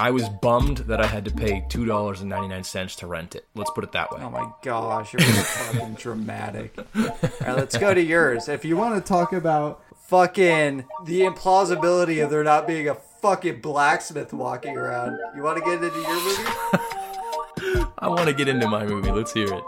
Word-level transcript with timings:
I 0.00 0.12
was 0.12 0.30
bummed 0.30 0.78
that 0.78 0.98
I 0.98 1.06
had 1.06 1.26
to 1.26 1.30
pay 1.30 1.62
two 1.68 1.84
dollars 1.84 2.22
and 2.22 2.30
ninety 2.30 2.48
nine 2.48 2.64
cents 2.64 2.96
to 2.96 3.06
rent 3.06 3.34
it. 3.34 3.46
Let's 3.54 3.70
put 3.70 3.84
it 3.84 3.92
that 3.92 4.10
way. 4.10 4.22
Oh 4.22 4.30
my 4.30 4.50
gosh, 4.62 5.12
you're 5.12 5.20
fucking 5.20 5.94
dramatic. 5.96 6.74
All 6.78 6.84
right, 7.42 7.54
let's 7.54 7.76
go 7.76 7.92
to 7.92 8.00
yours. 8.00 8.48
If 8.48 8.64
you 8.64 8.78
want 8.78 8.94
to 8.94 9.06
talk 9.06 9.34
about 9.34 9.82
fucking 10.06 10.86
the 11.04 11.20
implausibility 11.20 12.24
of 12.24 12.30
there 12.30 12.42
not 12.42 12.66
being 12.66 12.88
a 12.88 12.94
fucking 12.94 13.60
blacksmith 13.60 14.32
walking 14.32 14.74
around, 14.78 15.18
you 15.36 15.42
want 15.42 15.58
to 15.58 15.64
get 15.64 15.84
into 15.84 16.00
your 16.00 16.14
movie? 16.14 17.84
I 17.98 18.08
want 18.08 18.24
to 18.24 18.32
get 18.32 18.48
into 18.48 18.68
my 18.68 18.86
movie. 18.86 19.10
Let's 19.10 19.34
hear 19.34 19.52
it. 19.52 19.64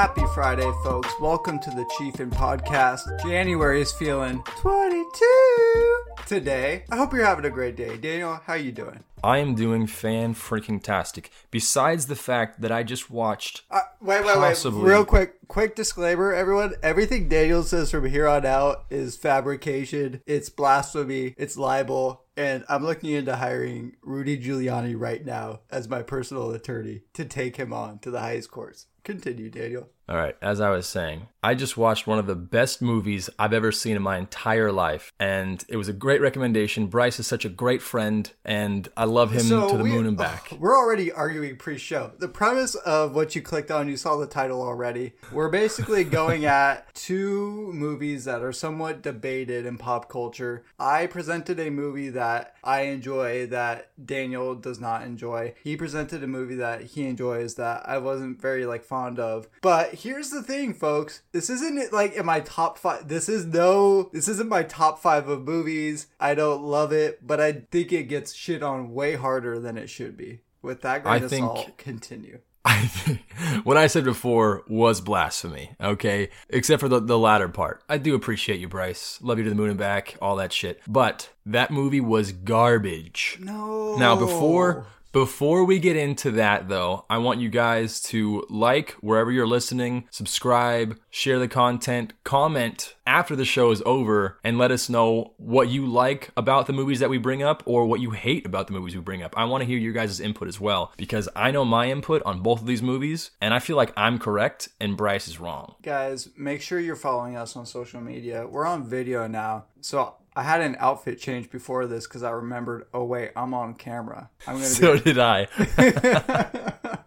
Happy 0.00 0.24
Friday, 0.32 0.72
folks. 0.82 1.12
Welcome 1.20 1.58
to 1.58 1.68
the 1.68 1.84
Chiefin 1.98 2.30
Podcast. 2.30 3.02
January 3.22 3.82
is 3.82 3.92
feeling 3.92 4.42
22 4.44 6.04
today. 6.24 6.84
I 6.90 6.96
hope 6.96 7.12
you're 7.12 7.26
having 7.26 7.44
a 7.44 7.50
great 7.50 7.76
day. 7.76 7.98
Daniel, 7.98 8.40
how 8.46 8.54
you 8.54 8.72
doing? 8.72 9.04
I 9.22 9.40
am 9.40 9.54
doing 9.54 9.86
fan 9.86 10.34
freaking 10.34 10.82
tastic. 10.82 11.30
Besides 11.50 12.06
the 12.06 12.16
fact 12.16 12.62
that 12.62 12.72
I 12.72 12.82
just 12.82 13.10
watched. 13.10 13.64
Uh, 13.70 13.80
wait, 14.00 14.24
wait, 14.24 14.36
Possibly. 14.36 14.80
wait. 14.80 14.88
Real 14.88 15.04
quick, 15.04 15.34
quick 15.48 15.76
disclaimer, 15.76 16.32
everyone. 16.32 16.76
Everything 16.82 17.28
Daniel 17.28 17.62
says 17.62 17.90
from 17.90 18.06
here 18.06 18.26
on 18.26 18.46
out 18.46 18.86
is 18.88 19.18
fabrication. 19.18 20.22
It's 20.26 20.48
blasphemy. 20.48 21.34
It's 21.36 21.58
libel. 21.58 22.22
And 22.38 22.64
I'm 22.70 22.86
looking 22.86 23.10
into 23.10 23.36
hiring 23.36 23.96
Rudy 24.00 24.42
Giuliani 24.42 24.98
right 24.98 25.22
now 25.22 25.60
as 25.70 25.90
my 25.90 26.00
personal 26.00 26.52
attorney 26.52 27.02
to 27.12 27.26
take 27.26 27.56
him 27.56 27.74
on 27.74 27.98
to 27.98 28.10
the 28.10 28.20
highest 28.20 28.50
courts. 28.50 28.86
Continue, 29.04 29.50
Daniel. 29.50 29.88
All 30.10 30.16
right, 30.16 30.36
as 30.42 30.60
I 30.60 30.70
was 30.70 30.88
saying, 30.88 31.28
I 31.42 31.54
just 31.54 31.76
watched 31.76 32.06
one 32.06 32.18
of 32.18 32.26
the 32.26 32.34
best 32.34 32.82
movies 32.82 33.30
I've 33.38 33.54
ever 33.54 33.72
seen 33.72 33.96
in 33.96 34.02
my 34.02 34.18
entire 34.18 34.70
life, 34.70 35.10
and 35.18 35.64
it 35.68 35.76
was 35.76 35.88
a 35.88 35.94
great 35.94 36.20
recommendation. 36.20 36.88
Bryce 36.88 37.18
is 37.18 37.26
such 37.26 37.46
a 37.46 37.48
great 37.48 37.80
friend, 37.80 38.30
and 38.44 38.86
I 38.94 39.04
love 39.04 39.32
him 39.32 39.48
to 39.48 39.76
the 39.76 39.82
we- 39.82 39.90
moon 39.90 40.06
and 40.06 40.20
uh, 40.20 40.22
back. 40.22 40.52
We're 40.58 40.76
already 40.76 41.10
arguing 41.10 41.56
pre-show. 41.56 42.12
The 42.18 42.28
premise 42.28 42.74
of 42.74 43.14
what 43.14 43.34
you 43.34 43.40
clicked 43.40 43.70
on, 43.70 43.88
you 43.88 43.96
saw 43.96 44.18
the 44.18 44.26
title 44.26 44.60
already. 44.60 45.14
We're 45.32 45.48
basically 45.48 46.04
going 46.04 46.44
at 46.44 46.92
two 46.94 47.72
movies 47.72 48.26
that 48.26 48.42
are 48.42 48.52
somewhat 48.52 49.00
debated 49.00 49.64
in 49.64 49.78
pop 49.78 50.10
culture. 50.10 50.64
I 50.78 51.06
presented 51.06 51.58
a 51.58 51.70
movie 51.70 52.10
that 52.10 52.56
I 52.62 52.82
enjoy 52.82 53.46
that 53.46 53.92
Daniel 54.04 54.54
does 54.54 54.78
not 54.78 55.02
enjoy. 55.02 55.54
He 55.64 55.76
presented 55.76 56.22
a 56.22 56.26
movie 56.26 56.56
that 56.56 56.82
he 56.82 57.06
enjoys 57.06 57.54
that 57.54 57.88
I 57.88 57.96
wasn't 57.96 58.40
very 58.40 58.66
like 58.66 58.84
fond 58.84 59.18
of. 59.18 59.48
But 59.62 59.94
here's 59.94 60.28
the 60.30 60.42
thing, 60.42 60.74
folks. 60.74 61.22
This 61.32 61.48
isn't 61.48 61.92
like 61.92 62.14
in 62.14 62.26
my 62.26 62.40
top 62.40 62.76
five. 62.78 63.06
This 63.08 63.28
is 63.28 63.46
no. 63.46 64.04
This 64.12 64.28
isn't 64.28 64.48
my 64.48 64.62
top 64.64 64.98
five 65.00 65.28
of 65.28 65.42
movies. 65.42 66.08
I 66.18 66.34
don't 66.34 66.62
love 66.62 66.92
it, 66.92 67.24
but 67.26 67.40
I 67.40 67.52
think 67.70 67.92
it 67.92 68.04
gets 68.04 68.34
shit 68.34 68.62
on 68.62 68.92
way 68.92 69.14
harder 69.14 69.58
than 69.58 69.78
it 69.78 69.88
should 69.88 70.16
be. 70.16 70.40
With 70.62 70.82
that 70.82 71.04
grain 71.04 71.22
I 71.22 71.24
of 71.24 71.30
think- 71.30 71.46
salt, 71.46 71.78
continue. 71.78 72.40
I 72.66 72.82
think 72.88 73.20
what 73.64 73.78
I 73.78 73.86
said 73.86 74.04
before 74.04 74.64
was 74.68 75.00
blasphemy, 75.00 75.70
okay? 75.80 76.28
Except 76.50 76.78
for 76.80 76.88
the, 76.90 77.00
the 77.00 77.18
latter 77.18 77.48
part. 77.48 77.82
I 77.88 77.96
do 77.96 78.14
appreciate 78.14 78.60
you, 78.60 78.68
Bryce. 78.68 79.18
Love 79.22 79.38
you 79.38 79.44
to 79.44 79.50
the 79.50 79.56
moon 79.56 79.70
and 79.70 79.78
back, 79.78 80.18
all 80.20 80.36
that 80.36 80.52
shit. 80.52 80.82
But 80.86 81.30
that 81.46 81.70
movie 81.70 82.02
was 82.02 82.32
garbage. 82.32 83.38
No. 83.40 83.96
Now, 83.96 84.14
before 84.14 84.84
before 85.12 85.64
we 85.64 85.78
get 85.78 85.96
into 85.96 86.30
that 86.32 86.68
though, 86.68 87.04
I 87.10 87.18
want 87.18 87.40
you 87.40 87.48
guys 87.48 88.00
to 88.02 88.46
like 88.48 88.92
wherever 89.00 89.30
you're 89.30 89.46
listening, 89.46 90.04
subscribe, 90.10 90.98
share 91.10 91.38
the 91.38 91.48
content, 91.48 92.12
comment 92.22 92.94
after 93.06 93.34
the 93.34 93.44
show 93.44 93.72
is 93.72 93.82
over 93.84 94.38
and 94.44 94.56
let 94.56 94.70
us 94.70 94.88
know 94.88 95.34
what 95.36 95.68
you 95.68 95.84
like 95.86 96.30
about 96.36 96.66
the 96.66 96.72
movies 96.72 97.00
that 97.00 97.10
we 97.10 97.18
bring 97.18 97.42
up 97.42 97.62
or 97.66 97.86
what 97.86 98.00
you 98.00 98.12
hate 98.12 98.46
about 98.46 98.68
the 98.68 98.72
movies 98.72 98.94
we 98.94 99.00
bring 99.00 99.22
up. 99.22 99.34
I 99.36 99.44
want 99.46 99.62
to 99.62 99.66
hear 99.66 99.78
your 99.78 99.92
guys' 99.92 100.20
input 100.20 100.46
as 100.46 100.60
well 100.60 100.92
because 100.96 101.28
I 101.34 101.50
know 101.50 101.64
my 101.64 101.90
input 101.90 102.22
on 102.24 102.40
both 102.40 102.60
of 102.60 102.66
these 102.66 102.82
movies 102.82 103.32
and 103.40 103.52
I 103.52 103.58
feel 103.58 103.76
like 103.76 103.92
I'm 103.96 104.18
correct 104.18 104.68
and 104.78 104.96
Bryce 104.96 105.26
is 105.26 105.40
wrong. 105.40 105.74
guys, 105.82 106.28
make 106.36 106.62
sure 106.62 106.78
you're 106.78 106.94
following 106.94 107.36
us 107.36 107.56
on 107.56 107.66
social 107.66 108.00
media. 108.00 108.46
We're 108.46 108.66
on 108.66 108.84
video 108.84 109.26
now, 109.26 109.64
so. 109.80 110.14
I 110.36 110.42
had 110.44 110.60
an 110.60 110.76
outfit 110.78 111.18
change 111.18 111.50
before 111.50 111.86
this 111.86 112.06
because 112.06 112.22
I 112.22 112.30
remembered. 112.30 112.86
Oh 112.94 113.04
wait, 113.04 113.32
I'm 113.34 113.52
on 113.54 113.74
camera. 113.74 114.30
I'm 114.46 114.54
gonna 114.56 114.66
So 114.66 114.96
did 114.96 115.18
I. 115.18 115.48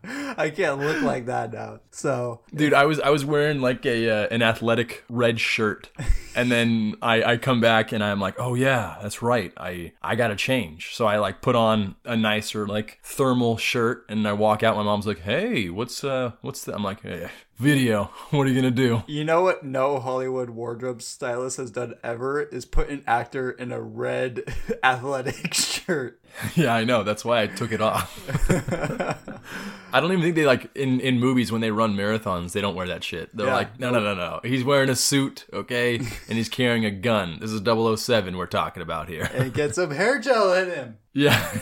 I 0.38 0.50
can't 0.50 0.80
look 0.80 1.02
like 1.02 1.28
that 1.28 1.54
now. 1.54 1.80
So 1.92 2.42
Dude, 2.54 2.74
I 2.74 2.86
was 2.86 3.00
I 3.00 3.10
was 3.10 3.24
wearing 3.24 3.62
like 3.62 3.86
a 3.86 4.10
uh, 4.10 4.28
an 4.30 4.42
athletic 4.42 5.04
red 5.10 5.40
shirt, 5.40 5.90
and 6.36 6.52
then 6.52 6.96
I 7.02 7.24
I 7.24 7.38
come 7.38 7.62
back 7.62 7.92
and 7.92 8.04
I'm 8.04 8.20
like, 8.20 8.36
oh 8.40 8.56
yeah, 8.56 8.98
that's 9.02 9.22
right. 9.22 9.54
I 9.58 9.94
I 10.02 10.16
gotta 10.16 10.36
change. 10.36 10.94
So 10.94 11.06
I 11.06 11.18
like 11.18 11.42
put 11.42 11.56
on 11.56 11.96
a 12.04 12.18
nicer 12.18 12.68
like 12.68 13.00
thermal 13.04 13.58
shirt, 13.58 14.06
and 14.10 14.28
I 14.28 14.34
walk 14.34 14.64
out. 14.64 14.76
My 14.76 14.84
mom's 14.84 15.08
like, 15.08 15.20
hey, 15.20 15.70
what's 15.70 16.04
uh 16.04 16.34
what's 16.42 16.66
that? 16.66 16.76
I'm 16.76 16.84
like, 16.84 17.02
hey, 17.02 17.30
video. 17.64 18.06
What 18.32 18.46
are 18.46 18.50
you 18.50 18.56
gonna 18.56 18.72
do? 18.72 19.04
you 19.08 19.24
know 19.24 19.42
what? 19.42 19.64
No 19.64 20.00
Hollywood 20.00 20.50
wardrobe 20.52 21.02
stylist 21.02 21.58
has 21.58 21.72
done 21.72 21.96
ever 22.04 22.42
is 22.42 22.66
put 22.66 22.90
an 22.90 23.04
actor 23.08 23.50
in 23.52 23.72
a 23.72 23.82
red 23.82 24.44
athletic 24.84 25.54
shirt. 25.54 26.20
yeah, 26.56 26.74
I 26.74 26.84
know. 26.84 27.04
That's 27.04 27.24
why 27.24 27.42
I 27.44 27.48
took 27.48 27.72
it 27.72 27.82
off. 27.82 28.20
I 29.94 30.00
don't 30.00 30.12
even 30.12 30.24
think 30.24 30.36
they 30.36 30.46
like 30.46 30.70
in 30.76 31.00
in 31.00 31.20
movies 31.20 31.52
when 31.52 31.62
they 31.62 31.70
run 31.72 31.96
marathons, 31.96 32.52
they 32.54 32.62
don't 32.62 32.76
wear 32.76 32.88
that 32.88 33.04
shit. 33.04 33.36
They're 33.36 33.48
Yeah. 33.48 33.54
like, 33.54 33.80
no, 33.80 33.92
no, 33.92 34.00
no, 34.00 34.16
no. 34.16 34.40
He's 34.44 34.64
wearing 34.64 34.90
a 34.90 34.96
suit, 34.96 35.46
okay, 35.54 35.96
and 35.98 36.08
he's 36.38 36.50
carrying 36.50 36.84
a 36.86 36.92
gun. 36.92 37.38
This 37.40 37.52
is 37.52 37.62
007 37.62 38.36
we're 38.38 38.46
talking 38.48 38.82
about 38.82 39.08
here. 39.08 39.30
And 39.34 39.54
get 39.54 39.76
some 39.76 39.92
hair 39.92 40.20
gel 40.20 40.52
in 40.54 40.70
him. 40.70 40.98
Yeah. 41.14 41.60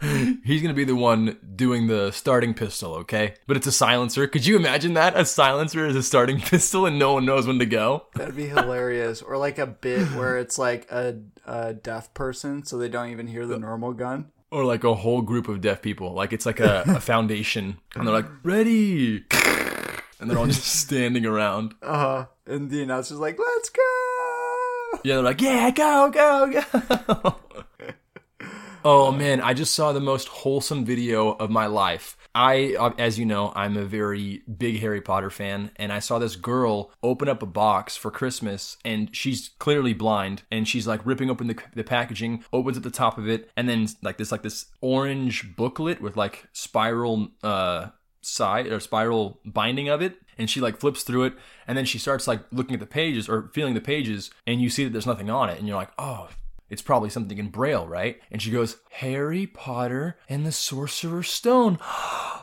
He's 0.00 0.62
going 0.62 0.68
to 0.68 0.74
be 0.74 0.84
the 0.84 0.94
one 0.94 1.38
doing 1.56 1.86
the 1.86 2.10
starting 2.10 2.54
pistol, 2.54 2.94
okay? 2.96 3.34
But 3.46 3.56
it's 3.56 3.66
a 3.66 3.72
silencer. 3.72 4.26
Could 4.26 4.46
you 4.46 4.56
imagine 4.56 4.94
that? 4.94 5.18
A 5.18 5.24
silencer 5.24 5.86
is 5.86 5.96
a 5.96 6.02
starting 6.02 6.40
pistol 6.40 6.86
and 6.86 6.98
no 6.98 7.14
one 7.14 7.24
knows 7.24 7.46
when 7.46 7.58
to 7.58 7.66
go? 7.66 8.06
That'd 8.14 8.36
be 8.36 8.46
hilarious. 8.46 9.22
Or 9.22 9.36
like 9.38 9.58
a 9.58 9.66
bit 9.66 10.06
where 10.12 10.38
it's 10.38 10.58
like 10.58 10.90
a, 10.90 11.20
a 11.46 11.74
deaf 11.74 12.12
person, 12.14 12.64
so 12.64 12.78
they 12.78 12.88
don't 12.88 13.10
even 13.10 13.26
hear 13.26 13.46
the 13.46 13.58
normal 13.58 13.92
gun. 13.94 14.30
Or 14.50 14.64
like 14.64 14.84
a 14.84 14.94
whole 14.94 15.22
group 15.22 15.48
of 15.48 15.60
deaf 15.60 15.82
people. 15.82 16.12
Like 16.12 16.32
it's 16.32 16.46
like 16.46 16.60
a, 16.60 16.84
a 16.86 17.00
foundation. 17.00 17.78
And 17.94 18.06
they're 18.06 18.14
like, 18.14 18.28
ready. 18.42 19.24
And 20.18 20.30
they're 20.30 20.38
all 20.38 20.46
just 20.46 20.64
standing 20.64 21.26
around. 21.26 21.74
Uh 21.82 21.98
huh. 21.98 22.26
And 22.46 22.70
the 22.70 22.82
announcer's 22.82 23.18
like, 23.18 23.38
"Let's 23.38 23.68
go." 23.68 23.82
Yeah, 25.04 25.16
they're 25.16 25.22
like, 25.22 25.42
yeah, 25.42 25.70
go, 25.70 26.10
go, 26.10 26.50
go. 26.50 27.36
Oh 28.88 29.10
man, 29.10 29.40
I 29.40 29.52
just 29.52 29.74
saw 29.74 29.92
the 29.92 29.98
most 29.98 30.28
wholesome 30.28 30.84
video 30.84 31.32
of 31.32 31.50
my 31.50 31.66
life. 31.66 32.16
I, 32.36 32.76
uh, 32.78 32.92
as 32.98 33.18
you 33.18 33.26
know, 33.26 33.52
I'm 33.56 33.76
a 33.76 33.84
very 33.84 34.44
big 34.56 34.78
Harry 34.78 35.00
Potter 35.00 35.28
fan, 35.28 35.72
and 35.74 35.92
I 35.92 35.98
saw 35.98 36.20
this 36.20 36.36
girl 36.36 36.92
open 37.02 37.28
up 37.28 37.42
a 37.42 37.46
box 37.46 37.96
for 37.96 38.12
Christmas, 38.12 38.76
and 38.84 39.12
she's 39.12 39.50
clearly 39.58 39.92
blind, 39.92 40.44
and 40.52 40.68
she's 40.68 40.86
like 40.86 41.04
ripping 41.04 41.30
open 41.30 41.48
the, 41.48 41.58
the 41.74 41.82
packaging, 41.82 42.44
opens 42.52 42.76
at 42.76 42.84
the 42.84 42.92
top 42.92 43.18
of 43.18 43.28
it, 43.28 43.50
and 43.56 43.68
then 43.68 43.88
like 44.02 44.18
this 44.18 44.30
like 44.30 44.44
this 44.44 44.66
orange 44.80 45.56
booklet 45.56 46.00
with 46.00 46.16
like 46.16 46.46
spiral 46.52 47.30
uh 47.42 47.88
side 48.22 48.68
or 48.68 48.78
spiral 48.78 49.40
binding 49.44 49.88
of 49.88 50.02
it 50.02 50.16
and 50.36 50.50
she 50.50 50.60
like 50.60 50.76
flips 50.80 51.04
through 51.04 51.22
it 51.22 51.32
and 51.68 51.78
then 51.78 51.84
she 51.84 51.96
starts 51.96 52.26
like 52.26 52.40
looking 52.50 52.74
at 52.74 52.80
the 52.80 52.86
pages 52.86 53.28
or 53.28 53.52
feeling 53.54 53.72
the 53.72 53.80
pages 53.80 54.32
and 54.48 54.60
you 54.60 54.68
see 54.68 54.82
that 54.82 54.90
there's 54.90 55.06
nothing 55.06 55.30
on 55.30 55.48
it 55.48 55.60
and 55.60 55.68
you're 55.68 55.76
like 55.76 55.92
oh 55.96 56.28
it's 56.68 56.82
probably 56.82 57.10
something 57.10 57.38
in 57.38 57.48
braille 57.48 57.86
right? 57.86 58.20
And 58.30 58.40
she 58.40 58.50
goes 58.50 58.78
harry 58.90 59.46
potter 59.46 60.18
and 60.28 60.46
the 60.46 60.52
sorcerer's 60.52 61.30
stone. 61.30 61.78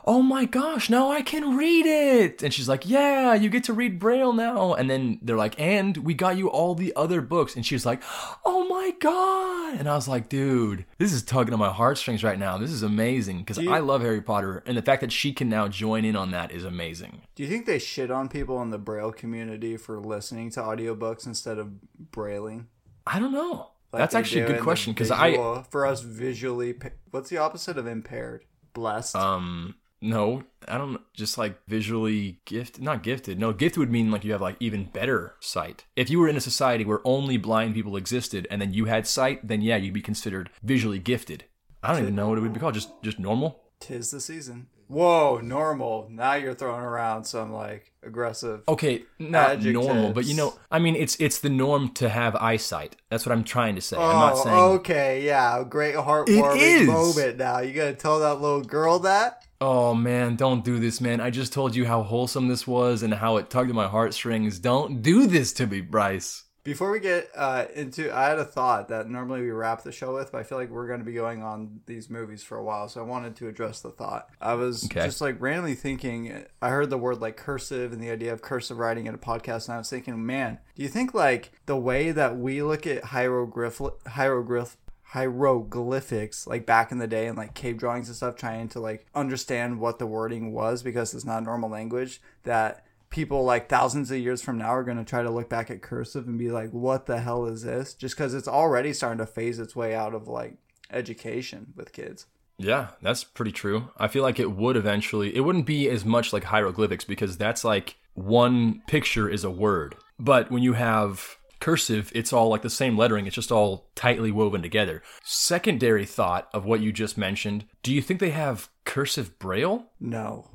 Oh 0.06 0.20
my 0.20 0.44
gosh 0.44 0.90
now 0.90 1.10
i 1.10 1.22
can 1.22 1.56
read 1.56 1.86
it! 1.86 2.42
And 2.42 2.52
she's 2.52 2.68
like 2.68 2.86
yeah 2.86 3.32
you 3.32 3.48
get 3.48 3.64
to 3.64 3.72
read 3.72 3.98
braille 3.98 4.34
now. 4.34 4.74
And 4.74 4.90
then 4.90 5.18
they're 5.22 5.34
like 5.34 5.58
and 5.58 5.96
we 5.96 6.12
got 6.12 6.36
you 6.36 6.48
all 6.48 6.74
the 6.74 6.92
other 6.94 7.22
books. 7.22 7.56
And 7.56 7.64
she's 7.64 7.86
like 7.86 8.02
oh 8.44 8.68
my 8.68 8.92
god! 9.00 9.78
And 9.78 9.88
i 9.88 9.94
was 9.94 10.06
like 10.06 10.28
dude 10.28 10.84
this 10.98 11.12
is 11.14 11.22
tugging 11.22 11.54
on 11.54 11.58
my 11.58 11.70
heartstrings 11.70 12.22
right 12.22 12.38
now. 12.38 12.58
This 12.58 12.70
is 12.70 12.82
amazing. 12.82 13.38
Because 13.38 13.58
i 13.66 13.78
love 13.78 14.02
harry 14.02 14.20
potter 14.20 14.62
and 14.66 14.76
the 14.76 14.82
fact 14.82 15.00
that 15.00 15.12
she 15.12 15.32
can 15.32 15.48
now 15.48 15.68
join 15.68 16.04
in 16.04 16.16
on 16.16 16.32
that 16.32 16.50
is 16.52 16.64
amazing. 16.64 17.22
Do 17.34 17.42
you 17.42 17.48
think 17.48 17.64
they 17.64 17.78
shit 17.78 18.10
on 18.10 18.28
people 18.28 18.60
in 18.60 18.70
the 18.70 18.78
Braille 18.78 19.12
community 19.12 19.78
for 19.78 19.98
listening 19.98 20.50
to 20.50 20.60
audiobooks 20.60 21.26
instead 21.26 21.58
of 21.58 21.80
brailing? 22.12 22.66
i 23.06 23.18
don't 23.18 23.32
know 23.32 23.70
Like 23.94 24.02
that's 24.02 24.14
actually 24.14 24.42
a 24.42 24.46
good 24.46 24.60
question 24.60 24.92
because 24.92 25.10
i 25.10 25.62
for 25.70 25.86
us 25.86 26.00
visually, 26.02 26.74
what's 27.10 27.30
the 27.30 27.38
opposite 27.38 27.78
of 27.78 27.86
impaired? 27.86 28.44
Blessed. 28.72 29.14
um 29.16 29.76
no 30.00 30.42
i 30.68 30.76
don't 30.76 31.00
just 31.14 31.38
like 31.38 31.56
visually 31.66 32.40
gifted 32.44 32.82
not 32.82 33.02
gifted 33.02 33.38
no 33.38 33.52
gifted 33.54 33.78
would 33.78 33.90
mean 33.90 34.10
like 34.10 34.22
you 34.24 34.32
have 34.32 34.40
like 34.40 34.56
even 34.60 34.84
better 34.84 35.34
sight 35.40 35.84
if 35.96 36.10
you 36.10 36.18
were 36.18 36.28
in 36.28 36.36
a 36.36 36.40
society 36.40 36.84
where 36.84 37.00
only 37.04 37.38
blind 37.38 37.72
people 37.72 37.96
existed 37.96 38.46
and 38.50 38.60
then 38.60 38.74
you 38.74 38.84
had 38.84 39.06
sight 39.06 39.46
then 39.46 39.62
yeah 39.62 39.76
you'd 39.76 39.94
be 39.94 40.02
considered 40.02 40.50
visually 40.62 40.98
gifted 40.98 41.44
I 41.84 41.92
don't 41.92 42.02
even 42.02 42.14
know 42.14 42.28
what 42.28 42.38
it 42.38 42.40
would 42.40 42.54
be 42.54 42.60
called. 42.60 42.74
Just 42.74 42.90
just 43.02 43.18
normal. 43.18 43.60
Tis 43.78 44.10
the 44.10 44.20
season. 44.20 44.68
Whoa, 44.88 45.40
normal. 45.42 46.08
Now 46.10 46.34
you're 46.34 46.54
throwing 46.54 46.82
around 46.82 47.24
some 47.24 47.52
like 47.52 47.92
aggressive. 48.02 48.62
Okay, 48.68 49.04
not 49.18 49.52
Adjectives. 49.52 49.74
normal, 49.86 50.12
but 50.12 50.24
you 50.26 50.34
know, 50.34 50.54
I 50.70 50.78
mean, 50.78 50.94
it's 50.96 51.16
it's 51.16 51.38
the 51.38 51.48
norm 51.50 51.90
to 51.94 52.08
have 52.08 52.36
eyesight. 52.36 52.96
That's 53.10 53.24
what 53.26 53.32
I'm 53.32 53.44
trying 53.44 53.74
to 53.76 53.80
say. 53.80 53.96
I'm 53.96 54.02
Oh, 54.02 54.12
not 54.20 54.38
saying. 54.38 54.56
okay, 54.56 55.24
yeah, 55.24 55.64
great 55.68 55.94
heartwarming 55.94 56.86
moment. 56.86 57.38
Now 57.38 57.60
you 57.60 57.72
gotta 57.72 57.94
tell 57.94 58.20
that 58.20 58.40
little 58.40 58.62
girl 58.62 58.98
that. 59.00 59.44
Oh 59.60 59.94
man, 59.94 60.36
don't 60.36 60.64
do 60.64 60.78
this, 60.78 61.00
man. 61.00 61.20
I 61.20 61.30
just 61.30 61.52
told 61.52 61.74
you 61.74 61.86
how 61.86 62.02
wholesome 62.02 62.48
this 62.48 62.66
was 62.66 63.02
and 63.02 63.14
how 63.14 63.38
it 63.38 63.48
tugged 63.48 63.70
at 63.70 63.74
my 63.74 63.86
heartstrings. 63.88 64.58
Don't 64.58 65.00
do 65.00 65.26
this 65.26 65.52
to 65.54 65.66
me, 65.66 65.80
Bryce. 65.80 66.44
Before 66.64 66.90
we 66.90 66.98
get 66.98 67.28
uh, 67.36 67.66
into, 67.74 68.10
I 68.16 68.24
had 68.30 68.38
a 68.38 68.44
thought 68.44 68.88
that 68.88 69.06
normally 69.10 69.42
we 69.42 69.50
wrap 69.50 69.82
the 69.82 69.92
show 69.92 70.14
with, 70.14 70.32
but 70.32 70.38
I 70.38 70.44
feel 70.44 70.56
like 70.56 70.70
we're 70.70 70.86
going 70.86 71.00
to 71.00 71.04
be 71.04 71.12
going 71.12 71.42
on 71.42 71.80
these 71.84 72.08
movies 72.08 72.42
for 72.42 72.56
a 72.56 72.64
while, 72.64 72.88
so 72.88 73.02
I 73.02 73.04
wanted 73.04 73.36
to 73.36 73.48
address 73.48 73.80
the 73.82 73.90
thought. 73.90 74.30
I 74.40 74.54
was 74.54 74.86
Okay. 74.86 75.04
just 75.04 75.20
like 75.20 75.38
randomly 75.42 75.74
thinking. 75.74 76.46
I 76.62 76.70
heard 76.70 76.88
the 76.88 76.96
word 76.96 77.20
like 77.20 77.36
cursive 77.36 77.92
and 77.92 78.02
the 78.02 78.10
idea 78.10 78.32
of 78.32 78.40
cursive 78.40 78.78
writing 78.78 79.06
in 79.06 79.14
a 79.14 79.18
podcast, 79.18 79.66
and 79.68 79.74
I 79.74 79.78
was 79.78 79.90
thinking, 79.90 80.24
man, 80.24 80.58
do 80.74 80.82
you 80.82 80.88
think 80.88 81.12
like 81.12 81.52
the 81.66 81.76
way 81.76 82.12
that 82.12 82.38
we 82.38 82.62
look 82.62 82.86
at 82.86 83.04
hieroglyph 83.04 83.80
hieroglyph 84.06 84.78
hieroglyphics 85.02 86.44
like 86.46 86.66
back 86.66 86.90
in 86.90 86.98
the 86.98 87.06
day 87.06 87.26
and 87.28 87.36
like 87.38 87.54
cave 87.54 87.76
drawings 87.76 88.08
and 88.08 88.16
stuff 88.16 88.34
trying 88.34 88.68
to 88.68 88.80
like 88.80 89.06
understand 89.14 89.78
what 89.78 89.98
the 90.00 90.06
wording 90.06 90.50
was 90.52 90.82
because 90.82 91.14
it's 91.14 91.24
not 91.26 91.44
normal 91.44 91.70
language 91.70 92.20
that 92.42 92.84
people 93.14 93.44
like 93.44 93.68
thousands 93.68 94.10
of 94.10 94.18
years 94.18 94.42
from 94.42 94.58
now 94.58 94.74
are 94.74 94.82
going 94.82 94.96
to 94.96 95.04
try 95.04 95.22
to 95.22 95.30
look 95.30 95.48
back 95.48 95.70
at 95.70 95.80
cursive 95.80 96.26
and 96.26 96.36
be 96.36 96.50
like 96.50 96.70
what 96.70 97.06
the 97.06 97.20
hell 97.20 97.46
is 97.46 97.62
this 97.62 97.94
just 97.94 98.16
because 98.16 98.34
it's 98.34 98.48
already 98.48 98.92
starting 98.92 99.18
to 99.18 99.26
phase 99.26 99.60
its 99.60 99.76
way 99.76 99.94
out 99.94 100.14
of 100.14 100.26
like 100.26 100.56
education 100.90 101.72
with 101.76 101.92
kids 101.92 102.26
Yeah, 102.58 102.88
that's 103.02 103.22
pretty 103.22 103.52
true. 103.52 103.90
I 103.96 104.08
feel 104.08 104.22
like 104.22 104.38
it 104.38 104.52
would 104.52 104.76
eventually. 104.76 105.34
It 105.34 105.40
wouldn't 105.40 105.66
be 105.66 105.88
as 105.88 106.04
much 106.04 106.32
like 106.32 106.44
hieroglyphics 106.44 107.04
because 107.04 107.36
that's 107.36 107.64
like 107.64 107.96
one 108.14 108.82
picture 108.86 109.28
is 109.28 109.44
a 109.44 109.50
word. 109.50 109.96
But 110.18 110.50
when 110.52 110.62
you 110.62 110.74
have 110.74 111.36
cursive, 111.58 112.12
it's 112.14 112.32
all 112.32 112.48
like 112.48 112.62
the 112.62 112.70
same 112.70 112.96
lettering. 112.96 113.26
It's 113.26 113.34
just 113.34 113.50
all 113.50 113.88
tightly 113.96 114.30
woven 114.30 114.62
together. 114.62 115.02
Secondary 115.24 116.04
thought 116.06 116.48
of 116.52 116.64
what 116.64 116.80
you 116.80 116.92
just 116.92 117.18
mentioned. 117.18 117.64
Do 117.82 117.92
you 117.92 118.02
think 118.02 118.20
they 118.20 118.30
have 118.30 118.68
cursive 118.84 119.38
braille? 119.38 119.86
no 119.98 120.48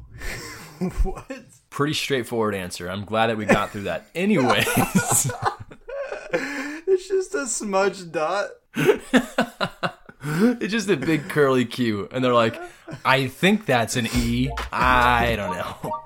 what 1.04 1.30
Pretty 1.70 1.94
straightforward 1.94 2.56
answer. 2.56 2.90
I'm 2.90 3.06
glad 3.06 3.28
that 3.28 3.38
we 3.38 3.46
got 3.46 3.72
through 3.72 3.84
that. 3.84 4.08
Anyways, 4.16 4.66
it's 6.34 7.08
just 7.08 7.36
a 7.36 7.48
smudge 7.48 8.12
dot 8.12 8.50
it's 10.24 10.72
just 10.72 10.90
a 10.90 10.98
big 10.98 11.30
curly 11.30 11.66
Q. 11.66 12.08
And 12.12 12.24
they're 12.24 12.34
like, 12.34 12.60
I 13.06 13.28
think 13.28 13.66
that's 13.66 13.96
an 13.96 14.08
E. 14.16 14.50
I 14.72 15.36
don't 15.36 15.56
know. 15.56 15.99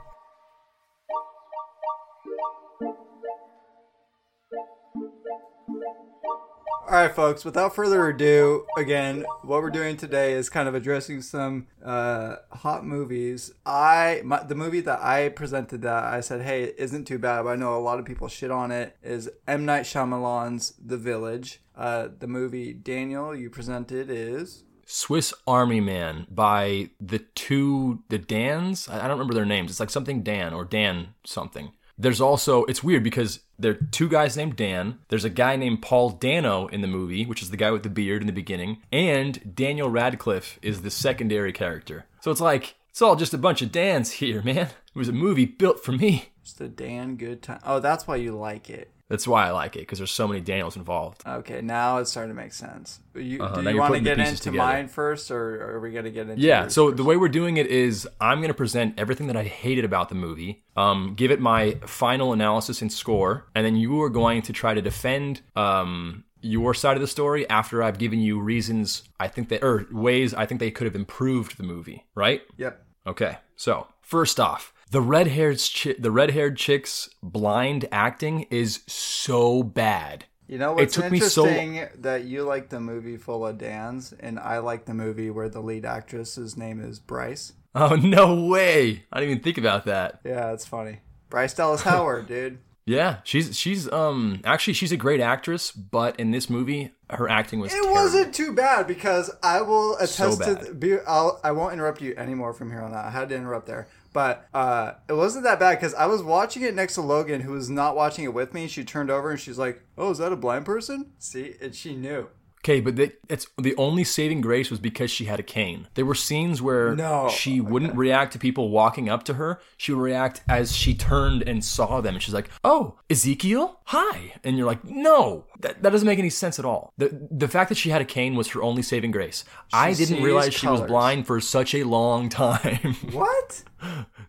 All 6.93 6.99
right, 6.99 7.15
folks, 7.15 7.43
without 7.43 7.73
further 7.73 8.07
ado, 8.07 8.67
again, 8.77 9.25
what 9.41 9.63
we're 9.63 9.71
doing 9.71 9.97
today 9.97 10.33
is 10.33 10.47
kind 10.47 10.69
of 10.69 10.75
addressing 10.75 11.23
some 11.23 11.65
uh, 11.83 12.35
hot 12.51 12.85
movies. 12.85 13.51
I 13.65 14.21
my, 14.23 14.43
The 14.43 14.53
movie 14.53 14.81
that 14.81 15.01
I 15.01 15.29
presented 15.29 15.81
that 15.81 16.03
I 16.03 16.21
said, 16.21 16.43
hey, 16.43 16.65
it 16.65 16.75
isn't 16.77 17.05
too 17.05 17.17
bad, 17.17 17.45
but 17.45 17.49
I 17.49 17.55
know 17.55 17.75
a 17.75 17.81
lot 17.81 17.97
of 17.97 18.05
people 18.05 18.27
shit 18.27 18.51
on 18.51 18.71
it, 18.71 18.95
is 19.01 19.27
M. 19.47 19.65
Night 19.65 19.85
Shyamalan's 19.85 20.75
The 20.85 20.97
Village. 20.97 21.61
Uh, 21.75 22.09
the 22.19 22.27
movie, 22.27 22.73
Daniel, 22.73 23.35
you 23.35 23.49
presented 23.49 24.11
is. 24.11 24.63
Swiss 24.85 25.33
Army 25.47 25.81
Man 25.81 26.27
by 26.29 26.91
the 27.01 27.25
two 27.33 28.03
the 28.09 28.19
Dans. 28.19 28.87
I 28.87 28.97
I 28.97 29.07
don't 29.07 29.17
remember 29.17 29.33
their 29.33 29.45
names. 29.45 29.71
It's 29.71 29.79
like 29.79 29.89
something 29.89 30.21
Dan 30.21 30.53
or 30.53 30.63
Dan 30.63 31.15
something. 31.25 31.71
There's 31.97 32.21
also 32.21 32.65
it's 32.65 32.83
weird 32.83 33.03
because 33.03 33.39
there 33.59 33.71
are 33.71 33.87
two 33.91 34.09
guys 34.09 34.35
named 34.35 34.55
Dan. 34.55 34.99
There's 35.09 35.25
a 35.25 35.29
guy 35.29 35.55
named 35.55 35.81
Paul 35.81 36.09
Dano 36.09 36.67
in 36.67 36.81
the 36.81 36.87
movie, 36.87 37.25
which 37.25 37.41
is 37.41 37.51
the 37.51 37.57
guy 37.57 37.71
with 37.71 37.83
the 37.83 37.89
beard 37.89 38.21
in 38.21 38.27
the 38.27 38.33
beginning, 38.33 38.81
and 38.91 39.55
Daniel 39.55 39.89
Radcliffe 39.89 40.59
is 40.61 40.81
the 40.81 40.91
secondary 40.91 41.53
character. 41.53 42.05
So 42.21 42.31
it's 42.31 42.41
like 42.41 42.75
it's 42.89 43.01
all 43.01 43.15
just 43.15 43.33
a 43.33 43.37
bunch 43.37 43.61
of 43.61 43.71
Dans 43.71 44.11
here, 44.11 44.41
man. 44.45 44.67
It 44.67 44.99
was 44.99 45.09
a 45.09 45.13
movie 45.13 45.45
built 45.45 45.83
for 45.83 45.91
me. 45.91 46.29
Just 46.43 46.61
a 46.61 46.67
damn 46.67 47.15
good 47.15 47.41
time. 47.41 47.59
Oh, 47.65 47.79
that's 47.79 48.05
why 48.05 48.17
you 48.17 48.37
like 48.37 48.69
it. 48.69 48.91
That's 49.13 49.27
why 49.27 49.45
I 49.47 49.51
like 49.51 49.75
it 49.75 49.81
because 49.81 49.99
there's 49.99 50.09
so 50.09 50.27
many 50.27 50.41
Daniels 50.41 50.75
involved. 50.75 51.21
Okay, 51.23 51.61
now 51.61 51.99
it's 51.99 52.09
starting 52.09 52.35
to 52.35 52.41
make 52.41 52.51
sense. 52.51 52.99
You, 53.13 53.43
Uh-huh, 53.43 53.61
do 53.61 53.69
you 53.69 53.77
want 53.77 53.93
to 53.93 53.99
get 53.99 54.17
into 54.17 54.35
together. 54.37 54.57
mine 54.57 54.87
first, 54.87 55.29
or 55.29 55.75
are 55.75 55.79
we 55.79 55.91
going 55.91 56.05
to 56.05 56.09
get 56.09 56.27
into 56.29 56.41
Yeah. 56.41 56.67
So 56.67 56.87
first? 56.87 56.97
the 56.97 57.03
way 57.03 57.15
we're 57.15 57.27
doing 57.29 57.57
it 57.57 57.67
is 57.67 58.07
I'm 58.19 58.39
going 58.39 58.47
to 58.47 58.55
present 58.55 58.95
everything 58.97 59.27
that 59.27 59.37
I 59.37 59.43
hated 59.43 59.85
about 59.85 60.09
the 60.09 60.15
movie, 60.15 60.63
um, 60.75 61.13
give 61.15 61.29
it 61.29 61.39
my 61.39 61.75
final 61.85 62.33
analysis 62.33 62.81
and 62.81 62.91
score, 62.91 63.45
and 63.53 63.63
then 63.63 63.75
you 63.75 64.01
are 64.01 64.09
going 64.09 64.41
to 64.41 64.51
try 64.51 64.73
to 64.73 64.81
defend 64.81 65.41
um, 65.55 66.23
your 66.41 66.73
side 66.73 66.97
of 66.97 67.01
the 67.01 67.07
story 67.07 67.47
after 67.51 67.83
I've 67.83 67.99
given 67.99 68.19
you 68.19 68.39
reasons 68.39 69.03
I 69.19 69.27
think 69.27 69.49
that 69.49 69.63
or 69.63 69.85
ways 69.91 70.33
I 70.33 70.47
think 70.47 70.59
they 70.59 70.71
could 70.71 70.85
have 70.85 70.95
improved 70.95 71.57
the 71.57 71.63
movie. 71.63 72.07
Right? 72.15 72.41
Yep. 72.57 72.83
Okay. 73.05 73.37
So 73.55 73.87
first 74.01 74.39
off. 74.39 74.72
The 74.93 75.01
red-haired 75.01 75.59
chi- 75.75 75.95
the 75.97 76.11
red-haired 76.11 76.55
chick's 76.55 77.09
blind 77.23 77.85
acting 77.91 78.45
is 78.51 78.81
so 78.87 79.63
bad. 79.63 80.25
You 80.47 80.59
know 80.59 80.73
what's 80.73 80.93
took 80.93 81.09
me 81.11 81.19
so- 81.19 81.45
that 81.47 82.25
you 82.25 82.43
like 82.43 82.69
the 82.69 82.79
movie 82.79 83.17
full 83.17 83.43
of 83.47 83.57
Dans, 83.57 84.13
and 84.19 84.37
I 84.37 84.59
like 84.59 84.85
the 84.85 84.93
movie 84.93 85.31
where 85.31 85.49
the 85.49 85.61
lead 85.61 85.83
actress's 85.83 86.55
name 86.55 86.79
is 86.79 86.99
Bryce. 86.99 87.53
Oh 87.73 87.95
no 87.95 88.45
way! 88.45 89.03
I 89.11 89.19
didn't 89.19 89.31
even 89.31 89.43
think 89.43 89.57
about 89.57 89.85
that. 89.85 90.19
Yeah, 90.23 90.51
it's 90.53 90.67
funny. 90.67 90.99
Bryce 91.27 91.55
Dallas 91.55 91.81
Howard, 91.89 92.27
dude. 92.27 92.59
Yeah, 92.85 93.17
she's 93.23 93.57
she's 93.57 93.91
um 93.91 94.41
actually 94.43 94.73
she's 94.75 94.91
a 94.91 94.97
great 94.97 95.21
actress, 95.21 95.71
but 95.71 96.19
in 96.19 96.29
this 96.29 96.51
movie 96.51 96.91
her 97.09 97.27
acting 97.27 97.59
was 97.59 97.71
It 97.71 97.77
terrible. 97.77 97.93
wasn't 97.93 98.35
too 98.35 98.51
bad 98.53 98.85
because 98.85 99.31
I 99.41 99.61
will 99.61 99.95
attest 99.97 100.43
to. 100.43 100.55
bad. 100.55 100.79
Be, 100.79 100.97
I'll, 101.07 101.39
I 101.43 101.51
won't 101.51 101.73
interrupt 101.73 101.99
you 102.01 102.13
anymore 102.15 102.53
from 102.53 102.69
here 102.69 102.81
on 102.81 102.93
out. 102.93 103.05
I 103.05 103.09
had 103.09 103.29
to 103.29 103.35
interrupt 103.35 103.65
there, 103.67 103.87
but 104.13 104.47
uh, 104.53 104.93
it 105.09 105.13
wasn't 105.13 105.43
that 105.43 105.59
bad 105.59 105.75
because 105.75 105.93
I 105.95 106.05
was 106.05 106.23
watching 106.23 106.63
it 106.63 106.75
next 106.75 106.95
to 106.95 107.01
Logan, 107.01 107.41
who 107.41 107.51
was 107.51 107.69
not 107.69 107.95
watching 107.95 108.23
it 108.23 108.33
with 108.33 108.53
me. 108.53 108.67
She 108.67 108.83
turned 108.83 109.09
over 109.09 109.31
and 109.31 109.39
she's 109.39 109.57
like, 109.57 109.81
"Oh, 109.97 110.11
is 110.11 110.19
that 110.19 110.31
a 110.31 110.37
blind 110.37 110.65
person?" 110.65 111.11
See, 111.19 111.55
and 111.59 111.75
she 111.75 111.95
knew. 111.95 112.29
Okay, 112.63 112.79
but 112.79 112.95
the, 112.95 113.11
it's 113.27 113.45
the 113.61 113.75
only 113.75 114.05
saving 114.05 114.39
grace 114.39 114.69
was 114.71 114.79
because 114.79 115.11
she 115.11 115.25
had 115.25 115.37
a 115.37 115.43
cane. 115.43 115.89
There 115.95 116.05
were 116.05 116.15
scenes 116.15 116.61
where 116.61 116.95
No. 116.95 117.27
she 117.27 117.59
wouldn't 117.59 117.93
react 117.95 118.31
to 118.33 118.39
people 118.39 118.69
walking 118.69 119.09
up 119.09 119.23
to 119.25 119.33
her. 119.33 119.59
She 119.75 119.91
would 119.91 120.01
react 120.01 120.41
as 120.47 120.73
she 120.73 120.93
turned 120.95 121.41
and 121.43 121.63
saw 121.63 121.99
them, 121.99 122.13
and 122.15 122.23
she's 122.23 122.33
like, 122.33 122.49
"Oh, 122.63 122.97
Ezekiel, 123.09 123.81
hi!" 123.85 124.35
And 124.45 124.57
you're 124.57 124.65
like, 124.65 124.85
"No, 124.85 125.45
that, 125.59 125.83
that 125.83 125.89
doesn't 125.91 126.05
make 126.05 126.19
any 126.19 126.29
sense 126.29 126.57
at 126.57 126.63
all." 126.63 126.93
The 126.97 127.27
the 127.29 127.49
fact 127.49 127.67
that 127.67 127.77
she 127.77 127.89
had 127.89 128.01
a 128.01 128.05
cane 128.05 128.35
was 128.35 128.47
her 128.51 128.63
only 128.63 128.81
saving 128.81 129.11
grace. 129.11 129.43
I 129.73 129.93
didn't 129.93 130.23
realize 130.23 130.53
she 130.53 130.67
was 130.67 130.79
blind 130.81 131.27
for 131.27 131.41
such 131.41 131.75
a 131.75 131.83
long 131.83 132.29
time. 132.29 132.95
What? 133.11 133.63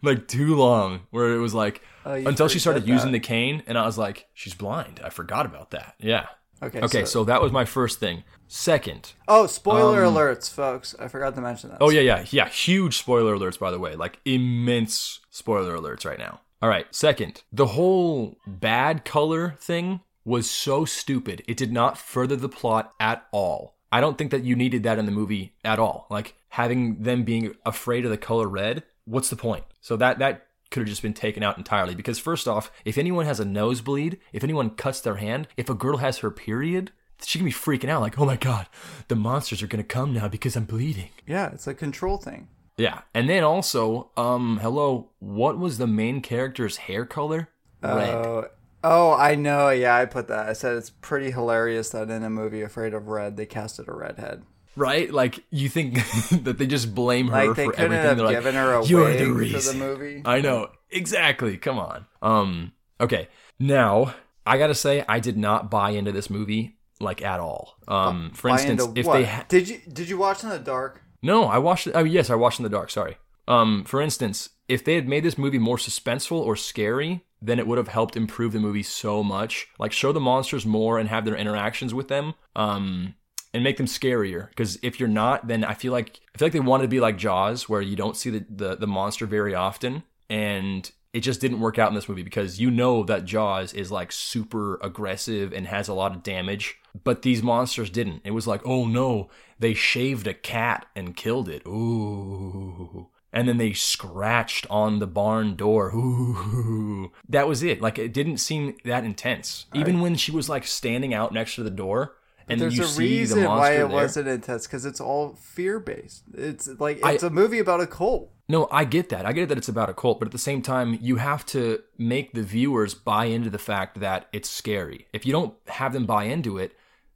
like 0.03 0.26
too 0.26 0.57
long 0.57 1.03
where 1.11 1.33
it 1.33 1.38
was 1.38 1.55
like 1.55 1.81
Oh, 2.05 2.12
until 2.14 2.49
she 2.49 2.59
started 2.59 2.88
using 2.88 3.12
that. 3.12 3.19
the 3.23 3.26
cane 3.26 3.62
and 3.69 3.79
i 3.79 3.87
was 3.87 3.97
like 3.97 4.26
she's 4.35 4.53
blind 4.53 5.00
i 5.05 5.09
forgot 5.11 5.47
about 5.47 5.71
that 5.71 5.95
yeah 6.00 6.26
Okay. 6.64 6.80
okay 6.80 7.00
so- 7.04 7.21
so, 7.21 7.25
that 7.25 7.42
was 7.42 7.52
my 7.52 7.64
first 7.64 8.00
thing 8.00 8.25
second 8.49 9.12
Oh, 9.26 9.47
spoiler 9.47 10.02
alerts, 10.02 10.50
folks! 10.52 10.94
I 11.00 11.09
forgot 11.09 11.35
to 11.35 11.40
mention 11.40 11.71
that. 11.71 11.76
Um, 11.83 11.87
oh 11.88 11.90
yeah 11.90 12.00
yeah 12.02 12.25
yeah 12.30 12.49
huge 12.49 12.99
spoiler 12.99 13.37
alerts 13.37 13.59
by 13.59 13.71
the 13.71 13.78
way 13.78 13.94
like 13.97 14.18
immense 14.25 15.21
spoiler 15.30 15.76
alerts 15.76 16.04
right 16.04 16.18
now 16.18 16.40
all 16.62 16.68
right 16.68 16.87
second 16.94 17.42
the 17.52 17.66
whole 17.68 18.37
bad 18.47 19.04
color 19.04 19.54
thing 19.59 20.00
was 20.25 20.49
so 20.49 20.85
stupid 20.85 21.42
it 21.49 21.56
did 21.56 21.73
not 21.73 21.99
further 21.99 22.37
the 22.37 22.49
plot 22.49 22.94
at 23.00 23.26
all 23.33 23.76
i 23.92 24.00
don't 24.00 24.16
think 24.18 24.30
that 24.30 24.44
you 24.44 24.54
needed 24.56 24.83
that 24.85 24.99
in 24.99 25.04
the 25.06 25.12
movie 25.12 25.54
at 25.64 25.78
all 25.78 26.06
like 26.11 26.35
having 26.50 27.02
them 27.02 27.25
being 27.25 27.54
afraid 27.66 28.04
of 28.04 28.11
the 28.11 28.16
color 28.16 28.49
red 28.49 28.83
what's 29.04 29.28
the 29.30 29.37
point 29.37 29.64
so 29.80 29.97
that 29.97 30.18
that 30.18 30.47
could 30.75 30.81
have 30.81 30.88
just 30.88 31.00
been 31.02 31.14
taken 31.14 31.43
out 31.43 31.57
entirely 31.57 31.95
because 31.95 32.19
first 32.19 32.47
off 32.49 32.71
if 32.85 32.99
anyone 32.99 33.25
has 33.25 33.40
a 33.40 33.45
nosebleed 33.45 34.19
if 34.33 34.43
anyone 34.45 34.69
cuts 34.71 35.00
their 35.00 35.14
hand 35.16 35.49
if 35.57 35.71
a 35.71 35.75
girl 35.75 35.99
has 35.99 36.19
her 36.19 36.31
period 36.31 36.90
she 37.25 37.38
can 37.38 37.47
be 37.47 37.52
freaking 37.52 37.88
out 37.88 38.02
like 38.02 38.19
oh 38.19 38.26
my 38.26 38.37
god 38.37 38.66
the 39.09 39.14
monsters 39.16 39.62
are 39.62 39.66
gonna 39.69 39.83
come 39.85 40.12
now 40.12 40.28
because 40.28 40.57
i'm 40.57 40.64
bleeding 40.64 41.09
Yeah, 41.26 41.50
it's 41.52 41.66
a 41.69 41.75
control 41.75 42.19
thing. 42.19 42.49
yeah 42.76 43.02
and 43.14 43.28
then 43.31 43.45
also 43.45 44.11
um 44.16 44.59
hello 44.61 45.11
what 45.21 45.59
was 45.59 45.78
the 45.78 45.87
main 45.87 46.21
character's 46.21 46.76
hair 46.78 47.07
color 47.07 47.49
red 47.83 48.14
Oh, 48.14 48.45
oh, 48.83 49.12
I 49.14 49.35
know. 49.35 49.71
Yeah, 49.71 49.97
I 49.97 50.04
put 50.04 50.28
that. 50.28 50.47
I 50.49 50.52
said 50.52 50.76
it's 50.76 50.90
pretty 50.90 51.31
hilarious 51.31 51.88
that 51.90 52.11
in 52.11 52.23
a 52.23 52.28
movie 52.28 52.61
Afraid 52.62 52.93
of 52.93 53.09
Red, 53.09 53.37
they 53.38 53.47
casted 53.47 53.88
a 53.88 53.93
redhead. 53.95 54.43
Right 54.76 55.11
like 55.12 55.45
you 55.50 55.69
think 55.69 55.95
that 56.45 56.59
they 56.59 56.66
just 56.66 56.95
blame 56.95 57.28
her 57.28 57.49
Like 57.49 57.57
for 57.57 57.76
everything 57.76 58.16
They're 58.16 58.26
like, 58.26 58.43
her 58.43 58.75
a 58.75 58.87
you're 58.87 59.12
the 59.12 59.25
for 59.26 59.33
reason 59.33 59.78
the 59.78 59.85
movie. 59.85 60.23
I 60.25 60.40
know 60.40 60.71
exactly. 60.90 61.57
Come 61.57 61.78
on. 61.78 62.07
Um. 62.23 62.73
Okay. 63.00 63.28
Now 63.59 64.14
I 64.47 64.59
gotta 64.59 64.75
say 64.75 65.04
I 65.09 65.21
did 65.21 65.37
not 65.37 65.71
buy 65.71 65.90
into 65.90 66.12
this 66.12 66.28
movie 66.31 66.76
like 67.00 67.23
at 67.23 67.40
all. 67.40 67.76
Um, 67.88 68.31
for 68.35 68.49
Buy 68.49 68.54
instance, 68.54 68.87
if 68.95 69.07
what? 69.07 69.19
they 69.19 69.25
ha- 69.25 69.45
did 69.49 69.69
you 69.69 69.81
did 69.93 70.09
you 70.09 70.19
watch 70.19 70.43
in 70.43 70.49
the 70.50 70.59
dark? 70.59 71.02
no, 71.23 71.45
I 71.45 71.59
watched 71.59 71.87
it. 71.87 71.93
Oh, 71.95 72.04
yes, 72.04 72.28
I 72.31 72.35
watched 72.35 72.59
in 72.61 72.64
the 72.64 72.69
dark. 72.69 72.90
Sorry. 72.90 73.16
Um, 73.49 73.85
for 73.85 74.00
instance, 74.00 74.50
if 74.69 74.85
they 74.85 74.95
had 74.95 75.09
made 75.09 75.25
this 75.25 75.38
movie 75.38 75.59
more 75.59 75.76
suspenseful 75.76 76.38
or 76.38 76.57
scary, 76.57 77.25
then 77.43 77.59
it 77.59 77.66
would 77.66 77.78
have 77.78 77.88
helped 77.88 78.16
improve 78.16 78.52
the 78.52 78.61
movie 78.61 78.83
so 78.83 79.23
much. 79.23 79.69
Like 79.78 79.93
show 79.93 80.12
the 80.12 80.21
monsters 80.21 80.64
more 80.66 80.99
and 80.99 81.09
have 81.09 81.25
their 81.25 81.37
interactions 81.37 81.93
with 81.93 82.09
them. 82.09 82.35
Um, 82.57 83.14
and 83.55 83.63
make 83.63 83.77
them 83.77 83.87
scarier. 83.87 84.49
Because 84.49 84.79
if 84.83 84.99
you're 85.01 85.09
not, 85.09 85.47
then 85.47 85.65
I 85.65 85.75
feel 85.75 85.93
like 85.93 86.21
I 86.35 86.39
feel 86.39 86.47
like 86.47 86.53
they 86.53 86.61
wanted 86.61 86.83
to 86.83 86.89
be 86.89 87.01
like 87.01 87.17
Jaws, 87.17 87.69
where 87.69 87.81
you 87.81 87.97
don't 87.97 88.17
see 88.17 88.31
the, 88.31 88.45
the, 88.51 88.77
the 88.77 88.87
monster 88.87 89.25
very 89.25 89.55
often, 89.55 90.03
and 90.29 90.91
it 91.13 91.21
just 91.21 91.41
didn't 91.41 91.61
work 91.61 91.79
out 91.79 91.89
in 91.89 91.95
this 91.95 92.09
movie 92.09 92.25
because 92.25 92.61
you 92.61 92.71
know 92.71 93.05
that 93.05 93.25
Jaws 93.25 93.73
is 93.73 93.93
like 93.93 94.11
super 94.11 94.79
aggressive 94.83 95.53
and 95.53 95.69
has 95.69 95.87
a 95.87 95.95
lot 95.95 96.15
of 96.15 96.25
damage, 96.25 96.77
but 97.05 97.23
these 97.23 97.43
monsters 97.43 97.89
didn't. 97.89 98.23
It 98.25 98.33
was 98.33 98.49
like, 98.49 98.61
oh 98.67 98.87
no, 98.87 99.31
they 99.61 99.73
shaved 99.73 100.27
a 100.27 100.35
cat 100.35 100.87
and 100.97 101.17
killed 101.17 101.49
it. 101.49 101.63
Ooh. 101.67 103.09
And 103.33 103.49
then 103.49 103.59
they 103.59 103.73
scratched 103.73 104.67
on 104.71 104.99
the 104.99 105.07
barn 105.07 105.55
door. 105.55 105.91
Ooh. 105.95 107.13
That 107.29 107.49
was 107.49 107.63
it. 107.63 107.81
Like 107.81 107.99
it 107.99 108.13
didn't 108.13 108.39
seem 108.39 108.77
that 108.85 109.05
intense. 109.05 109.67
Even 109.73 110.01
when 110.01 110.17
she 110.17 110.33
was 110.33 110.49
like 110.49 110.67
standing 110.67 111.15
out 111.15 111.33
next 111.33 111.55
to 111.55 111.63
the 111.63 111.71
door 111.71 112.17
and 112.49 112.61
There's 112.61 112.79
a 112.79 112.99
reason 113.01 113.43
the 113.43 113.49
why 113.49 113.73
it 113.73 113.77
there. 113.79 113.87
wasn't 113.89 114.29
intense 114.29 114.67
because 114.67 114.85
it's 114.85 115.01
all 115.01 115.35
fear 115.35 115.79
based. 115.81 116.25
It's 116.35 116.69
like 116.79 117.01
it's 117.05 117.23
a 117.23 117.31
movie 117.31 117.59
about 117.59 117.81
a 117.81 117.87
cult. 117.87 118.31
No, 118.49 118.69
I 118.71 118.85
get 118.85 119.09
that. 119.09 119.25
I 119.25 119.33
get 119.33 119.49
that 119.49 119.57
it's 119.57 119.69
about 119.71 119.89
a 119.89 119.95
cult, 119.95 120.19
but 120.21 120.27
at 120.29 120.33
the 120.33 120.39
same 120.39 120.61
time, 120.61 120.99
you 121.01 121.17
have 121.17 121.47
to 121.47 121.79
make 121.97 122.35
the 122.35 122.43
viewers 122.43 122.93
buy 122.95 123.25
into 123.25 123.49
the 123.49 123.59
fact 123.59 124.01
that 124.01 124.29
it's 124.35 124.51
scary. 124.51 125.07
If 125.15 125.25
you 125.25 125.33
don't 125.33 125.55
have 125.69 125.95
them 125.95 126.05
buy 126.05 126.25
into 126.25 126.59
it, 126.59 126.73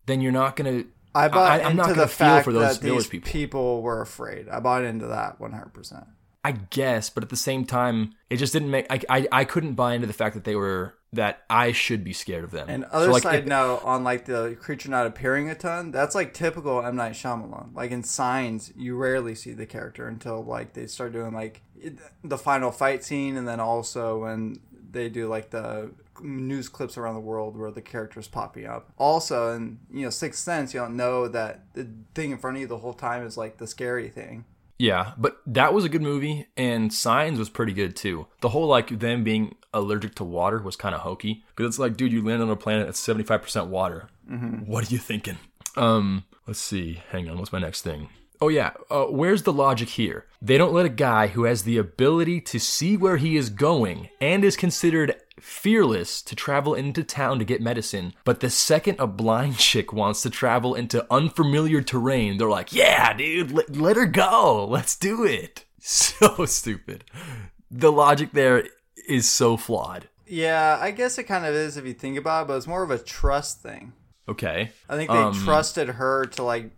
then 0.06 0.20
you're 0.22 0.32
not 0.32 0.56
going 0.56 0.84
to. 0.84 0.88
I 1.14 1.28
bought 1.28 1.50
I- 1.50 1.60
I'm 1.64 1.72
into 1.72 1.76
not 1.82 1.88
the 1.96 2.06
feel 2.08 2.26
fact 2.26 2.44
for 2.44 2.52
those 2.52 2.78
that 2.78 2.86
these 2.86 3.06
people. 3.06 3.30
people. 3.30 3.82
were 3.82 4.00
afraid. 4.00 4.48
I 4.48 4.60
bought 4.60 4.84
into 4.84 5.06
that 5.08 5.38
100. 5.40 5.74
percent 5.74 6.04
I 6.44 6.52
guess, 6.52 7.10
but 7.10 7.22
at 7.24 7.30
the 7.30 7.36
same 7.36 7.64
time, 7.64 8.14
it 8.30 8.36
just 8.36 8.52
didn't 8.52 8.70
make. 8.70 8.86
I, 8.90 9.00
I, 9.08 9.28
I 9.32 9.44
couldn't 9.44 9.74
buy 9.74 9.94
into 9.94 10.06
the 10.06 10.12
fact 10.12 10.34
that 10.34 10.44
they 10.44 10.54
were. 10.56 10.94
that 11.12 11.42
I 11.50 11.72
should 11.72 12.04
be 12.04 12.12
scared 12.12 12.44
of 12.44 12.50
them. 12.52 12.68
And 12.68 12.84
other 12.84 13.06
So, 13.06 13.12
like, 13.12 13.22
side 13.24 13.38
if- 13.40 13.46
note 13.46 13.80
on 13.84 14.04
like 14.04 14.24
the 14.26 14.56
creature 14.60 14.88
not 14.90 15.06
appearing 15.06 15.50
a 15.50 15.54
ton, 15.54 15.90
that's 15.90 16.14
like 16.14 16.32
typical 16.34 16.84
M 16.84 16.96
Night 16.96 17.12
Shyamalan. 17.12 17.74
Like 17.74 17.90
in 17.90 18.02
Signs, 18.04 18.72
you 18.76 18.96
rarely 18.96 19.34
see 19.34 19.52
the 19.52 19.66
character 19.66 20.06
until 20.06 20.42
like 20.44 20.74
they 20.74 20.86
start 20.86 21.12
doing 21.12 21.32
like 21.34 21.62
the 22.22 22.38
final 22.38 22.70
fight 22.70 23.04
scene, 23.04 23.36
and 23.36 23.46
then 23.48 23.58
also 23.60 24.18
when 24.22 24.60
they 24.90 25.08
do 25.08 25.28
like 25.28 25.50
the 25.50 25.90
news 26.20 26.68
clips 26.68 26.96
around 26.96 27.14
the 27.14 27.20
world 27.20 27.56
where 27.56 27.70
the 27.70 27.82
character's 27.82 28.28
popping 28.28 28.66
up. 28.66 28.92
Also, 28.96 29.54
in 29.54 29.78
you 29.90 30.04
know 30.04 30.10
Sixth 30.10 30.42
Sense, 30.42 30.72
you 30.72 30.80
don't 30.80 30.96
know 30.96 31.26
that 31.28 31.64
the 31.74 31.88
thing 32.14 32.30
in 32.30 32.38
front 32.38 32.56
of 32.56 32.60
you 32.60 32.66
the 32.68 32.78
whole 32.78 32.94
time 32.94 33.24
is 33.26 33.36
like 33.36 33.58
the 33.58 33.66
scary 33.66 34.08
thing. 34.08 34.44
Yeah, 34.78 35.12
but 35.18 35.38
that 35.46 35.74
was 35.74 35.84
a 35.84 35.88
good 35.88 36.02
movie, 36.02 36.46
and 36.56 36.92
Signs 36.92 37.38
was 37.38 37.48
pretty 37.50 37.72
good 37.72 37.96
too. 37.96 38.28
The 38.40 38.50
whole 38.50 38.68
like 38.68 39.00
them 39.00 39.24
being 39.24 39.56
allergic 39.74 40.14
to 40.16 40.24
water 40.24 40.60
was 40.62 40.76
kind 40.76 40.94
of 40.94 41.00
hokey 41.00 41.44
because 41.54 41.66
it's 41.66 41.78
like, 41.78 41.96
dude, 41.96 42.12
you 42.12 42.24
land 42.24 42.42
on 42.42 42.50
a 42.50 42.56
planet 42.56 42.86
that's 42.86 43.00
seventy 43.00 43.24
five 43.24 43.42
percent 43.42 43.66
water. 43.66 44.08
What 44.66 44.88
are 44.88 44.92
you 44.92 44.98
thinking? 44.98 45.38
Um, 45.76 46.24
let's 46.46 46.60
see. 46.60 47.02
Hang 47.10 47.28
on, 47.28 47.38
what's 47.38 47.52
my 47.52 47.58
next 47.58 47.82
thing? 47.82 48.08
Oh 48.40 48.48
yeah, 48.48 48.70
uh, 48.88 49.06
where's 49.06 49.42
the 49.42 49.52
logic 49.52 49.88
here? 49.88 50.26
They 50.40 50.58
don't 50.58 50.72
let 50.72 50.86
a 50.86 50.90
guy 50.90 51.26
who 51.26 51.42
has 51.44 51.64
the 51.64 51.76
ability 51.76 52.40
to 52.42 52.60
see 52.60 52.96
where 52.96 53.16
he 53.16 53.36
is 53.36 53.50
going 53.50 54.10
and 54.20 54.44
is 54.44 54.56
considered 54.56 55.16
fearless 55.42 56.22
to 56.22 56.34
travel 56.36 56.74
into 56.74 57.02
town 57.02 57.38
to 57.38 57.44
get 57.44 57.60
medicine, 57.60 58.14
but 58.24 58.40
the 58.40 58.50
second 58.50 58.96
a 58.98 59.06
blind 59.06 59.58
chick 59.58 59.92
wants 59.92 60.22
to 60.22 60.30
travel 60.30 60.74
into 60.74 61.06
unfamiliar 61.12 61.82
terrain, 61.82 62.36
they're 62.38 62.48
like, 62.48 62.72
"Yeah, 62.72 63.12
dude, 63.12 63.52
let, 63.52 63.76
let 63.76 63.96
her 63.96 64.06
go. 64.06 64.66
Let's 64.68 64.96
do 64.96 65.24
it." 65.24 65.64
So 65.80 66.44
stupid. 66.44 67.04
The 67.70 67.92
logic 67.92 68.32
there 68.32 68.64
is 69.08 69.28
so 69.28 69.56
flawed. 69.56 70.08
Yeah, 70.26 70.76
I 70.78 70.90
guess 70.90 71.16
it 71.18 71.24
kind 71.24 71.46
of 71.46 71.54
is 71.54 71.76
if 71.78 71.86
you 71.86 71.94
think 71.94 72.18
about 72.18 72.42
it, 72.42 72.48
but 72.48 72.56
it's 72.56 72.66
more 72.66 72.82
of 72.82 72.90
a 72.90 72.98
trust 72.98 73.62
thing. 73.62 73.92
Okay. 74.28 74.70
I 74.88 74.96
think 74.96 75.08
they 75.10 75.16
Um, 75.16 75.32
trusted 75.44 75.88
her 75.88 76.26
to 76.26 76.42
like 76.42 76.72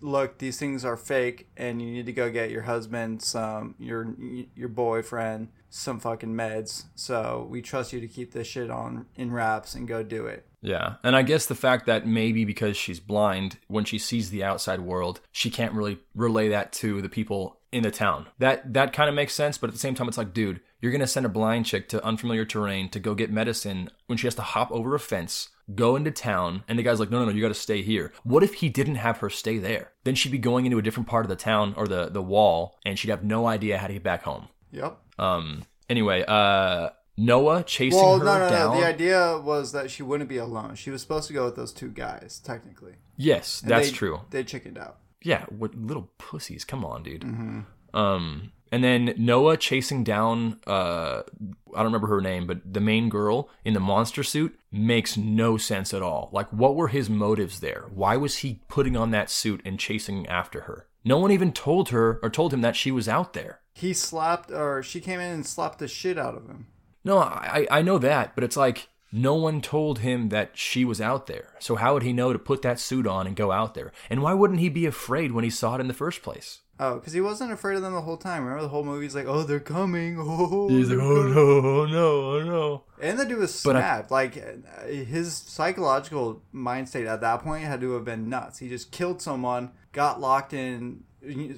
look 0.00 0.38
these 0.38 0.58
things 0.58 0.84
are 0.84 0.96
fake 0.96 1.48
and 1.56 1.80
you 1.82 1.90
need 1.90 2.06
to 2.06 2.12
go 2.12 2.30
get 2.30 2.50
your 2.50 2.62
husband 2.62 3.22
some 3.22 3.74
your 3.78 4.14
your 4.54 4.68
boyfriend 4.68 5.48
some 5.70 5.98
fucking 5.98 6.32
meds 6.34 6.84
so 6.94 7.46
we 7.50 7.60
trust 7.60 7.92
you 7.92 8.00
to 8.00 8.08
keep 8.08 8.32
this 8.32 8.46
shit 8.46 8.70
on 8.70 9.06
in 9.16 9.32
wraps 9.32 9.74
and 9.74 9.88
go 9.88 10.02
do 10.02 10.26
it 10.26 10.46
Yeah. 10.62 10.94
And 11.02 11.14
I 11.14 11.22
guess 11.22 11.44
the 11.44 11.54
fact 11.54 11.84
that 11.86 12.06
maybe 12.06 12.46
because 12.46 12.74
she's 12.74 12.98
blind, 12.98 13.58
when 13.68 13.84
she 13.84 13.98
sees 13.98 14.30
the 14.30 14.42
outside 14.42 14.80
world, 14.80 15.20
she 15.30 15.50
can't 15.50 15.74
really 15.74 15.98
relay 16.14 16.48
that 16.48 16.72
to 16.80 17.02
the 17.02 17.10
people 17.10 17.60
in 17.70 17.82
the 17.82 17.90
town. 17.90 18.28
That 18.38 18.72
that 18.72 18.94
kind 18.94 19.10
of 19.10 19.14
makes 19.14 19.34
sense, 19.34 19.58
but 19.58 19.68
at 19.68 19.74
the 19.74 19.80
same 19.80 19.94
time 19.94 20.08
it's 20.08 20.16
like, 20.16 20.32
dude, 20.32 20.60
you're 20.80 20.92
going 20.92 21.02
to 21.02 21.06
send 21.06 21.26
a 21.26 21.28
blind 21.28 21.66
chick 21.66 21.88
to 21.90 22.02
unfamiliar 22.02 22.46
terrain 22.46 22.88
to 22.90 22.98
go 22.98 23.14
get 23.14 23.30
medicine 23.30 23.90
when 24.06 24.16
she 24.16 24.26
has 24.26 24.34
to 24.36 24.42
hop 24.42 24.72
over 24.72 24.94
a 24.94 25.00
fence, 25.00 25.50
go 25.74 25.96
into 25.96 26.10
town, 26.10 26.64
and 26.68 26.78
the 26.78 26.82
guy's 26.82 26.98
like, 27.00 27.10
"No, 27.10 27.18
no, 27.20 27.26
no, 27.26 27.30
you 27.32 27.40
got 27.42 27.48
to 27.48 27.54
stay 27.54 27.82
here." 27.82 28.12
What 28.24 28.42
if 28.42 28.54
he 28.54 28.68
didn't 28.68 28.96
have 28.96 29.18
her 29.18 29.30
stay 29.30 29.58
there? 29.58 29.92
Then 30.04 30.14
she'd 30.14 30.32
be 30.32 30.38
going 30.38 30.66
into 30.66 30.78
a 30.78 30.82
different 30.82 31.08
part 31.08 31.24
of 31.24 31.28
the 31.28 31.36
town 31.36 31.74
or 31.76 31.86
the 31.86 32.08
the 32.10 32.22
wall 32.22 32.78
and 32.84 32.98
she'd 32.98 33.10
have 33.10 33.24
no 33.24 33.46
idea 33.46 33.78
how 33.78 33.86
to 33.86 33.92
get 33.94 34.02
back 34.02 34.22
home. 34.24 34.48
yep 34.70 34.98
Um 35.18 35.62
anyway, 35.88 36.24
uh 36.26 36.90
Noah 37.16 37.62
chasing 37.62 37.98
well 38.00 38.18
her 38.18 38.24
no 38.24 38.38
no 38.40 38.48
down. 38.50 38.74
no 38.74 38.80
the 38.80 38.86
idea 38.86 39.38
was 39.38 39.70
that 39.72 39.88
she 39.90 40.02
wouldn't 40.02 40.28
be 40.28 40.36
alone 40.38 40.74
she 40.74 40.90
was 40.90 41.00
supposed 41.00 41.28
to 41.28 41.32
go 41.32 41.44
with 41.44 41.54
those 41.54 41.72
two 41.72 41.88
guys 41.88 42.40
technically 42.44 42.94
yes, 43.16 43.62
And 43.62 43.70
that's 43.70 43.90
they- 43.90 43.96
true. 43.96 44.20
they 44.30 44.42
chickened 44.42 44.76
out 44.78 44.98
Yeah, 45.22 45.44
what 45.48 45.74
little 45.76 46.10
pussies? 46.18 46.64
Come 46.66 46.84
on, 46.84 47.02
dude. 47.04 47.22
Mm-hmm. 47.22 47.60
Um, 47.96 48.50
and 48.74 48.82
then 48.82 49.14
Noah 49.16 49.56
chasing 49.56 50.02
down 50.04 50.58
uh, 50.66 51.22
I 51.74 51.78
don't 51.78 51.92
remember 51.92 52.08
her 52.08 52.20
name, 52.20 52.46
but 52.46 52.58
the 52.72 52.80
main 52.80 53.08
girl 53.08 53.48
in 53.64 53.74
the 53.74 53.80
monster 53.80 54.22
suit 54.22 54.58
makes 54.72 55.16
no 55.16 55.56
sense 55.56 55.94
at 55.94 56.02
all. 56.02 56.28
Like, 56.32 56.48
what 56.50 56.74
were 56.76 56.88
his 56.88 57.08
motives 57.08 57.60
there? 57.60 57.84
Why 57.92 58.16
was 58.16 58.38
he 58.38 58.60
putting 58.68 58.96
on 58.96 59.10
that 59.12 59.30
suit 59.30 59.60
and 59.64 59.78
chasing 59.78 60.26
after 60.26 60.62
her? 60.62 60.86
No 61.04 61.18
one 61.18 61.30
even 61.30 61.52
told 61.52 61.90
her 61.90 62.18
or 62.22 62.30
told 62.30 62.52
him 62.52 62.62
that 62.62 62.76
she 62.76 62.90
was 62.90 63.08
out 63.08 63.32
there. 63.32 63.60
he 63.74 63.92
slapped 63.92 64.50
or 64.50 64.82
she 64.82 65.00
came 65.00 65.20
in 65.20 65.30
and 65.32 65.46
slapped 65.46 65.78
the 65.78 65.88
shit 65.88 66.18
out 66.18 66.36
of 66.36 66.46
him 66.46 66.66
No, 67.04 67.18
I 67.18 67.66
I 67.70 67.82
know 67.82 67.98
that, 67.98 68.34
but 68.34 68.44
it's 68.44 68.56
like 68.56 68.88
no 69.12 69.34
one 69.34 69.60
told 69.60 69.98
him 70.00 70.30
that 70.30 70.50
she 70.54 70.84
was 70.84 71.00
out 71.00 71.26
there. 71.26 71.48
So 71.60 71.76
how 71.76 71.94
would 71.94 72.02
he 72.02 72.12
know 72.12 72.32
to 72.32 72.38
put 72.50 72.62
that 72.62 72.80
suit 72.80 73.06
on 73.06 73.26
and 73.28 73.36
go 73.36 73.52
out 73.52 73.74
there? 73.74 73.92
And 74.10 74.22
why 74.22 74.32
wouldn't 74.34 74.58
he 74.64 74.68
be 74.68 74.86
afraid 74.86 75.30
when 75.32 75.44
he 75.44 75.50
saw 75.50 75.76
it 75.76 75.80
in 75.80 75.86
the 75.86 75.94
first 76.04 76.20
place? 76.22 76.62
Oh 76.80 76.94
because 76.96 77.12
he 77.12 77.20
wasn't 77.20 77.52
afraid 77.52 77.76
of 77.76 77.82
them 77.82 77.92
the 77.94 78.00
whole 78.00 78.16
time 78.16 78.42
remember 78.42 78.62
the 78.62 78.68
whole 78.68 78.84
movie's 78.84 79.14
like 79.14 79.26
oh 79.26 79.42
they're 79.44 79.60
coming 79.60 80.16
oh 80.20 80.68
He's 80.68 80.90
like, 80.90 80.98
oh 80.98 81.22
no, 81.22 81.40
oh 81.40 81.86
no, 81.86 82.30
oh 82.36 82.42
no. 82.42 82.82
And 83.00 83.18
the 83.18 83.24
dude 83.24 83.38
was 83.38 83.62
But 83.62 83.76
I- 83.76 83.80
snapped. 83.80 84.10
like 84.10 84.34
his 84.86 85.34
psychological 85.36 86.42
mind 86.52 86.88
state 86.88 87.06
at 87.06 87.20
that 87.20 87.42
point 87.42 87.64
had 87.64 87.80
to 87.80 87.92
have 87.92 88.04
been 88.04 88.28
nuts. 88.28 88.58
He 88.58 88.68
just 88.68 88.90
killed 88.92 89.20
someone, 89.22 89.70
got 89.92 90.20
locked 90.20 90.52
in 90.52 91.04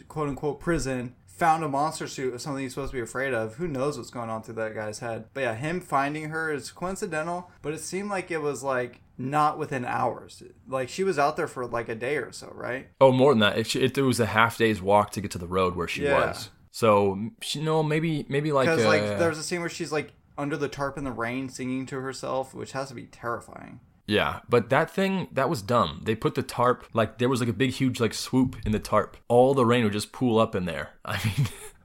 quote 0.08 0.28
unquote 0.28 0.60
prison, 0.60 1.14
found 1.36 1.62
a 1.62 1.68
monster 1.68 2.08
suit 2.08 2.34
of 2.34 2.40
something 2.40 2.62
he's 2.62 2.72
supposed 2.72 2.90
to 2.92 2.96
be 2.96 3.02
afraid 3.02 3.34
of. 3.34 3.54
Who 3.56 3.68
knows 3.68 3.98
what's 3.98 4.10
going 4.10 4.30
on 4.30 4.42
through 4.42 4.54
that 4.54 4.74
guy's 4.74 5.00
head? 5.00 5.26
But 5.34 5.42
yeah, 5.42 5.54
him 5.54 5.80
finding 5.80 6.30
her 6.30 6.52
is 6.52 6.70
coincidental, 6.70 7.50
but 7.62 7.74
it 7.74 7.80
seemed 7.80 8.10
like 8.10 8.30
it 8.30 8.40
was 8.42 8.62
like 8.62 9.00
not 9.18 9.58
within 9.58 9.84
hours. 9.84 10.42
Like 10.66 10.88
she 10.88 11.04
was 11.04 11.18
out 11.18 11.36
there 11.36 11.46
for 11.46 11.66
like 11.66 11.88
a 11.88 11.94
day 11.94 12.16
or 12.16 12.32
so, 12.32 12.50
right? 12.54 12.88
Oh, 13.00 13.12
more 13.12 13.32
than 13.32 13.40
that. 13.40 13.58
It, 13.58 13.76
it, 13.76 13.98
it 13.98 14.02
was 14.02 14.18
a 14.18 14.26
half 14.26 14.56
day's 14.58 14.80
walk 14.80 15.10
to 15.12 15.20
get 15.20 15.30
to 15.32 15.38
the 15.38 15.46
road 15.46 15.76
where 15.76 15.88
she 15.88 16.04
Yeah. 16.04 16.26
was. 16.28 16.50
So, 16.70 17.30
she, 17.40 17.62
no, 17.62 17.82
maybe, 17.82 18.26
maybe 18.28 18.52
like, 18.52 18.66
Because 18.68 18.84
uh, 18.84 18.88
like 18.88 19.00
there's 19.18 19.38
a 19.38 19.42
scene 19.42 19.60
where 19.60 19.70
she's 19.70 19.92
like 19.92 20.12
under 20.36 20.58
the 20.58 20.68
tarp 20.68 20.98
in 20.98 21.04
the 21.04 21.12
rain 21.12 21.48
singing 21.48 21.86
to 21.86 22.00
herself, 22.00 22.52
which 22.54 22.72
has 22.72 22.88
to 22.88 22.94
be 22.94 23.04
terrifying. 23.06 23.80
Yeah. 24.06 24.40
But 24.48 24.70
that 24.70 24.90
thing, 24.90 25.28
that 25.32 25.50
was 25.50 25.62
dumb. 25.62 26.02
They 26.04 26.14
put 26.14 26.34
the 26.34 26.42
tarp, 26.42 26.86
like, 26.92 27.18
there 27.18 27.28
was 27.28 27.40
like 27.40 27.48
a 27.48 27.54
big, 27.54 27.72
huge, 27.72 28.00
like, 28.00 28.14
swoop 28.14 28.56
in 28.64 28.72
the 28.72 28.78
tarp. 28.78 29.16
All 29.28 29.54
the 29.54 29.66
rain 29.66 29.84
would 29.84 29.92
just 29.92 30.12
pool 30.12 30.38
up 30.38 30.54
in 30.54 30.64
there. 30.64 30.90
I 31.04 31.20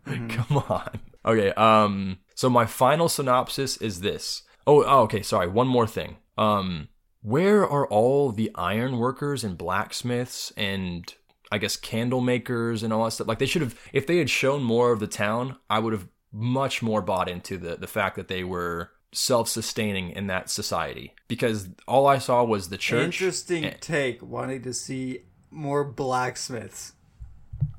mean, 0.07 0.29
come 0.29 0.57
on. 0.69 0.99
Okay, 1.25 1.51
um, 1.53 2.17
so 2.35 2.49
my 2.49 2.65
final 2.65 3.07
synopsis 3.07 3.77
is 3.77 4.01
this. 4.01 4.43
Oh, 4.65 4.83
oh, 4.83 5.01
okay, 5.01 5.21
sorry. 5.21 5.47
One 5.47 5.67
more 5.67 5.87
thing. 5.87 6.17
Um, 6.37 6.89
where 7.21 7.67
are 7.67 7.87
all 7.87 8.31
the 8.31 8.51
iron 8.55 8.97
workers 8.97 9.43
and 9.43 9.57
blacksmiths 9.57 10.51
and 10.57 11.13
I 11.51 11.57
guess 11.57 11.77
candle 11.77 12.21
makers 12.21 12.83
and 12.83 12.91
all 12.91 13.05
that 13.05 13.11
stuff? 13.11 13.27
Like 13.27 13.39
they 13.39 13.45
should 13.45 13.61
have 13.61 13.79
if 13.93 14.07
they 14.07 14.17
had 14.17 14.29
shown 14.29 14.63
more 14.63 14.91
of 14.91 14.99
the 14.99 15.07
town, 15.07 15.57
I 15.69 15.79
would 15.79 15.93
have 15.93 16.07
much 16.31 16.81
more 16.81 17.01
bought 17.01 17.29
into 17.29 17.57
the 17.57 17.75
the 17.75 17.87
fact 17.87 18.15
that 18.15 18.27
they 18.27 18.43
were 18.43 18.91
self-sustaining 19.13 20.11
in 20.11 20.27
that 20.27 20.49
society 20.49 21.13
because 21.27 21.69
all 21.87 22.07
I 22.07 22.17
saw 22.17 22.43
was 22.43 22.69
the 22.69 22.77
church. 22.77 23.21
Interesting 23.21 23.65
and- 23.65 23.81
take. 23.81 24.21
Wanting 24.21 24.61
to 24.63 24.73
see 24.73 25.23
more 25.49 25.83
blacksmiths. 25.83 26.93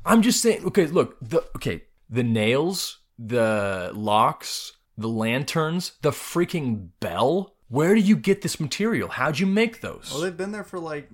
I'm 0.05 0.23
just 0.23 0.43
saying. 0.43 0.65
Okay, 0.67 0.87
look. 0.87 1.17
The 1.21 1.43
okay, 1.57 1.85
the 2.11 2.23
nails, 2.23 2.99
the 3.19 3.91
locks, 3.95 4.73
the 4.99 5.09
lanterns, 5.09 5.93
the 6.03 6.11
freaking 6.11 6.89
bell. 7.01 7.55
Where 7.69 7.95
do 7.95 8.01
you 8.01 8.17
get 8.17 8.43
this 8.43 8.61
material? 8.61 9.09
How'd 9.09 9.39
you 9.39 9.47
make 9.47 9.81
those? 9.81 10.11
Well, 10.13 10.21
they've 10.21 10.37
been 10.37 10.53
there 10.53 10.65
for 10.65 10.79
like 10.79 11.09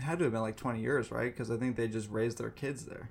had 0.00 0.18
to 0.18 0.24
have 0.24 0.32
been 0.32 0.42
like 0.42 0.56
20 0.56 0.80
years, 0.80 1.10
right? 1.10 1.30
Because 1.30 1.50
I 1.50 1.56
think 1.56 1.76
they 1.76 1.88
just 1.88 2.08
raised 2.10 2.38
their 2.38 2.50
kids 2.50 2.84
there. 2.84 3.10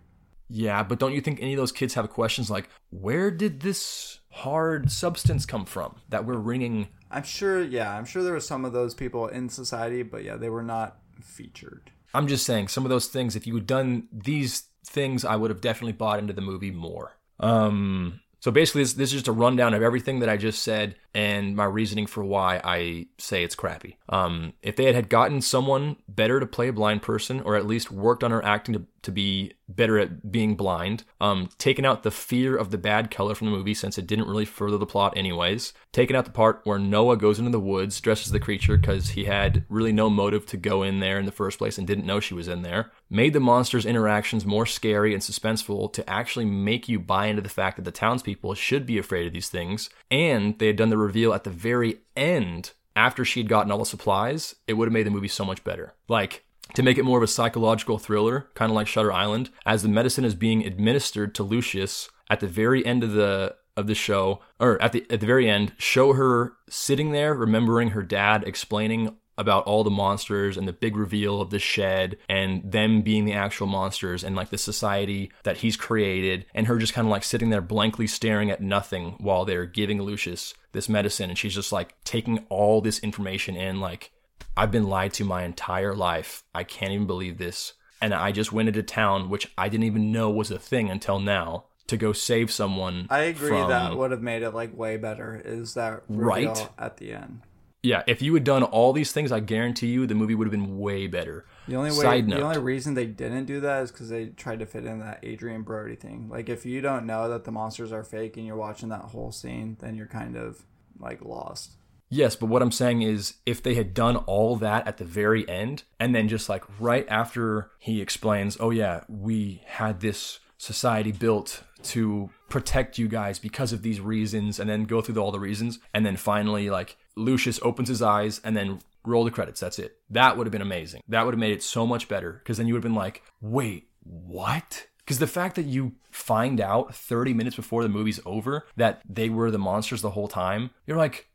Yeah, 0.50 0.84
but 0.84 1.00
don't 1.00 1.14
you 1.14 1.22
think 1.22 1.42
any 1.42 1.54
of 1.54 1.58
those 1.58 1.72
kids 1.72 1.94
have 1.96 2.10
questions 2.10 2.50
like, 2.50 2.70
where 2.90 3.32
did 3.32 3.62
this 3.62 4.20
hard 4.32 4.92
substance 4.92 5.46
come 5.46 5.66
from 5.66 5.96
that 6.10 6.26
we're 6.26 6.38
ringing? 6.38 6.88
I'm 7.12 7.24
sure, 7.24 7.62
yeah, 7.62 7.98
I'm 7.98 8.06
sure 8.06 8.24
there 8.24 8.34
were 8.34 8.40
some 8.40 8.66
of 8.66 8.74
those 8.74 8.94
people 8.94 9.28
in 9.28 9.50
society, 9.50 10.04
but 10.04 10.24
yeah, 10.24 10.36
they 10.36 10.50
were 10.50 10.64
not 10.64 11.00
featured. 11.22 11.92
I'm 12.14 12.28
just 12.28 12.46
saying, 12.46 12.70
some 12.70 12.86
of 12.86 12.90
those 12.90 13.08
things, 13.08 13.36
if 13.36 13.46
you 13.46 13.56
had 13.56 13.68
done 13.68 14.08
these 14.12 14.64
things, 14.86 15.26
I 15.26 15.36
would 15.36 15.52
have 15.52 15.62
definitely 15.62 15.94
bought 15.94 16.20
into 16.20 16.34
the 16.34 16.42
movie 16.42 16.72
more. 16.72 17.18
Um, 17.40 18.22
so 18.40 18.52
basically, 18.52 18.84
this, 18.84 18.94
this 18.94 19.10
is 19.10 19.14
just 19.14 19.28
a 19.28 19.34
rundown 19.34 19.74
of 19.74 19.82
everything 19.82 20.20
that 20.20 20.30
I 20.30 20.38
just 20.38 20.64
said 20.64 20.96
and 21.18 21.56
my 21.56 21.66
reasoning 21.66 22.06
for 22.06 22.24
why 22.24 22.62
I 22.64 23.08
say 23.18 23.44
it's 23.44 23.56
crappy. 23.56 23.98
Um, 24.08 24.54
if 24.62 24.76
they 24.76 24.86
had, 24.86 24.94
had 24.94 25.10
gotten 25.10 25.42
someone 25.42 25.96
better 26.08 26.40
to 26.40 26.46
play 26.46 26.68
a 26.68 26.74
blind 26.74 27.02
person, 27.02 27.42
or 27.42 27.56
at 27.56 27.66
least 27.66 27.90
worked 27.90 28.24
on 28.24 28.30
her 28.30 28.46
acting 28.46 28.76
to, 28.76 28.86
to 29.02 29.12
be 29.12 29.54
better 29.68 29.98
at 29.98 30.32
being 30.32 30.56
blind, 30.56 31.06
um, 31.20 31.50
taken 31.58 31.86
out 31.86 32.04
the 32.04 32.12
fear 32.12 32.56
of 32.56 32.70
the 32.70 32.78
bad 32.78 33.10
color 33.10 33.34
from 33.34 33.48
the 33.48 33.58
movie 33.58 33.74
since 33.74 33.98
it 33.98 34.06
didn't 34.06 34.28
really 34.28 34.46
further 34.46 34.78
the 34.78 34.86
plot 34.86 35.18
anyways, 35.18 35.74
taken 35.92 36.16
out 36.16 36.26
the 36.26 36.32
part 36.32 36.62
where 36.66 36.78
Noah 36.78 37.18
goes 37.18 37.40
into 37.40 37.52
the 37.52 37.60
woods 37.60 38.00
dresses 38.00 38.32
the 38.32 38.40
creature 38.40 38.78
because 38.78 39.10
he 39.10 39.26
had 39.26 39.66
really 39.70 39.92
no 39.92 40.12
motive 40.12 40.46
to 40.48 40.58
go 40.58 40.84
in 40.84 41.00
there 41.00 41.18
in 41.18 41.26
the 41.26 41.32
first 41.32 41.58
place 41.58 41.80
and 41.80 41.88
didn't 41.88 42.06
know 42.06 42.20
she 42.20 42.36
was 42.36 42.48
in 42.48 42.62
there, 42.62 42.92
made 43.10 43.34
the 43.34 43.40
monster's 43.40 43.86
interactions 43.88 44.46
more 44.46 44.68
scary 44.68 45.14
and 45.14 45.24
suspenseful 45.24 45.92
to 45.94 46.08
actually 46.08 46.46
make 46.46 46.88
you 46.88 47.00
buy 47.00 47.26
into 47.26 47.42
the 47.42 47.50
fact 47.50 47.78
that 47.78 47.84
the 47.84 47.92
townspeople 47.92 48.54
should 48.54 48.86
be 48.86 48.98
afraid 48.98 49.26
of 49.26 49.34
these 49.34 49.50
things, 49.50 49.90
and 50.12 50.60
they 50.60 50.68
had 50.68 50.76
done 50.76 50.90
the 50.90 50.98
reveal 51.08 51.34
at 51.34 51.44
the 51.44 51.50
very 51.50 52.02
end 52.16 52.72
after 52.96 53.24
she'd 53.24 53.48
gotten 53.50 53.72
all 53.72 53.80
the 53.80 53.86
supplies, 53.86 54.56
it 54.68 54.74
would 54.74 54.88
have 54.88 54.94
made 54.94 55.06
the 55.06 55.12
movie 55.12 55.28
so 55.28 55.46
much 55.46 55.64
better. 55.64 55.94
Like, 56.08 56.44
to 56.74 56.84
make 56.84 56.98
it 56.98 57.04
more 57.04 57.18
of 57.18 57.24
a 57.24 57.28
psychological 57.28 57.98
thriller, 57.98 58.50
kind 58.54 58.72
of 58.72 58.76
like 58.76 58.88
Shutter 58.88 59.14
Island, 59.14 59.50
as 59.66 59.84
the 59.84 59.90
medicine 59.90 60.26
is 60.26 60.36
being 60.36 60.66
administered 60.66 61.34
to 61.36 61.44
Lucius 61.44 62.10
at 62.30 62.40
the 62.40 62.48
very 62.48 62.86
end 62.86 63.04
of 63.04 63.14
the 63.14 63.56
of 63.78 63.86
the 63.86 63.96
show, 63.96 64.42
or 64.60 64.82
at 64.82 64.92
the 64.92 65.06
at 65.10 65.20
the 65.20 65.26
very 65.26 65.50
end, 65.50 65.74
show 65.78 66.14
her 66.14 66.54
sitting 66.68 67.12
there 67.12 67.34
remembering 67.34 67.90
her 67.92 68.02
dad 68.04 68.44
explaining 68.44 69.16
about 69.38 69.66
all 69.66 69.84
the 69.84 69.90
monsters 69.92 70.58
and 70.58 70.68
the 70.68 70.74
big 70.74 70.96
reveal 70.98 71.40
of 71.42 71.50
the 71.50 71.60
shed 71.60 72.18
and 72.28 72.72
them 72.72 73.02
being 73.02 73.26
the 73.26 73.34
actual 73.34 73.68
monsters 73.68 74.24
and 74.24 74.36
like 74.36 74.50
the 74.50 74.58
society 74.58 75.32
that 75.44 75.58
he's 75.58 75.78
created 75.78 76.46
and 76.56 76.68
her 76.68 76.78
just 76.78 76.94
kind 76.94 77.08
of 77.08 77.12
like 77.12 77.24
sitting 77.24 77.50
there 77.50 77.62
blankly 77.62 78.08
staring 78.08 78.50
at 78.50 78.62
nothing 78.62 79.16
while 79.20 79.46
they're 79.46 79.66
giving 79.66 80.02
Lucius 80.02 80.54
this 80.72 80.90
medicine 80.90 81.30
and 81.30 81.38
she's 81.38 81.54
just 81.56 81.72
like 81.72 81.96
taking 82.04 82.46
all 82.50 82.82
this 82.82 83.00
information 83.00 83.56
in 83.56 83.80
like 83.80 84.12
I've 84.56 84.72
been 84.72 84.88
lied 84.88 85.14
to 85.14 85.24
my 85.24 85.44
entire 85.44 85.94
life. 85.94 86.44
I 86.56 86.64
can't 86.64 86.92
even 86.92 87.06
believe 87.06 87.38
this. 87.38 87.74
And 88.02 88.12
I 88.14 88.32
just 88.32 88.52
went 88.52 88.70
into 88.70 88.82
town 88.82 89.30
which 89.30 89.52
I 89.58 89.70
didn't 89.70 89.86
even 89.86 90.12
know 90.12 90.30
was 90.32 90.50
a 90.50 90.58
thing 90.60 90.90
until 90.90 91.20
now 91.20 91.66
to 91.88 91.96
go 91.98 92.12
save 92.12 92.52
someone. 92.52 93.08
I 93.10 93.20
agree 93.22 93.50
from- 93.50 93.70
that 93.70 93.96
would 93.96 94.12
have 94.12 94.22
made 94.22 94.42
it 94.42 94.52
like 94.52 94.76
way 94.76 94.98
better. 94.98 95.40
Is 95.46 95.76
that 95.76 96.02
Right? 96.10 96.70
at 96.78 96.98
the 96.98 97.14
end? 97.14 97.42
Yeah, 97.88 98.04
if 98.06 98.22
you 98.22 98.34
had 98.34 98.44
done 98.44 98.64
all 98.64 98.92
these 98.92 99.14
things, 99.14 99.32
I 99.32 99.40
guarantee 99.40 99.88
you 99.88 100.06
the 100.06 100.14
movie 100.14 100.36
would 100.36 100.46
have 100.46 100.52
been 100.52 100.78
way 100.78 101.08
better. 101.08 101.46
The 101.70 101.78
only 101.78 101.92
way, 101.92 102.22
the 102.22 102.42
only 102.42 102.58
reason 102.58 102.96
they 102.96 103.06
didn't 103.06 103.46
do 103.46 103.62
that 103.62 103.84
is 103.84 103.92
because 103.92 104.10
they 104.10 104.26
tried 104.28 104.60
to 104.60 104.66
fit 104.66 104.86
in 104.86 105.00
that 105.00 105.24
Adrien 105.24 105.62
Brody 105.62 105.96
thing. 105.96 106.28
Like, 106.30 106.50
if 106.50 106.66
you 106.66 106.82
don't 106.82 107.06
know 107.06 107.30
that 107.30 107.46
the 107.46 107.52
monsters 107.52 107.94
are 107.94 108.04
fake 108.04 108.36
and 108.36 108.46
you're 108.46 108.58
watching 108.58 108.90
that 108.90 109.04
whole 109.04 109.32
scene, 109.32 109.78
then 109.80 109.96
you're 109.96 110.06
kind 110.06 110.36
of 110.36 110.66
like 111.00 111.24
lost. 111.24 111.78
Yes, 112.10 112.36
but 112.36 112.48
what 112.48 112.62
I'm 112.62 112.74
saying 112.74 113.04
is 113.04 113.36
if 113.46 113.64
they 113.64 113.76
had 113.76 113.94
done 113.94 114.18
all 114.18 114.58
that 114.58 114.86
at 114.86 114.98
the 114.98 115.06
very 115.06 115.48
end, 115.48 115.84
and 115.98 116.14
then 116.14 116.28
just 116.28 116.50
like 116.50 116.66
right 116.80 117.06
after 117.08 117.72
he 117.80 118.02
explains, 118.02 118.58
oh 118.60 118.70
yeah, 118.70 119.06
we 119.08 119.62
had 119.66 120.02
this 120.02 120.40
society 120.58 121.14
built 121.14 121.64
to 121.84 122.30
protect 122.50 122.98
you 122.98 123.08
guys 123.08 123.40
because 123.40 123.72
of 123.72 123.82
these 123.82 124.02
reasons, 124.02 124.60
and 124.60 124.70
then 124.70 124.84
go 124.84 125.02
through 125.02 125.22
all 125.22 125.32
the 125.32 125.40
reasons, 125.40 125.80
and 125.94 126.06
then 126.06 126.18
finally 126.18 126.70
like 126.70 126.98
Lucius 127.18 127.60
opens 127.62 127.90
his 127.90 128.02
eyes 128.02 128.40
and 128.44 128.56
then 128.56 128.80
roll 129.06 129.24
the 129.24 129.32
credits. 129.32 129.60
That's 129.60 129.80
it. 129.80 129.98
That 130.10 130.38
would 130.38 130.48
have 130.48 130.52
been 130.52 130.62
amazing. 130.62 131.02
That 131.08 131.26
would 131.26 131.34
have 131.34 131.40
made 131.40 131.54
it 131.54 131.64
so 131.64 131.86
much 131.86 132.08
better 132.08 132.34
because 132.34 132.58
then 132.58 132.68
you 132.68 132.74
would 132.74 132.84
have 132.84 132.90
been 132.90 132.96
like, 132.96 133.24
wait, 133.42 133.90
what? 134.04 134.88
Because 135.00 135.20
the 135.20 135.28
fact 135.28 135.56
that 135.56 135.66
you 135.66 135.94
find 136.12 136.60
out 136.60 136.94
30 136.94 137.34
minutes 137.34 137.56
before 137.56 137.84
the 137.84 137.90
movie's 137.90 138.20
over 138.26 138.66
that 138.76 139.02
they 139.08 139.30
were 139.30 139.52
the 139.52 139.58
monsters 139.58 140.02
the 140.02 140.12
whole 140.12 140.28
time, 140.28 140.72
you're 140.86 140.98
like, 140.98 141.30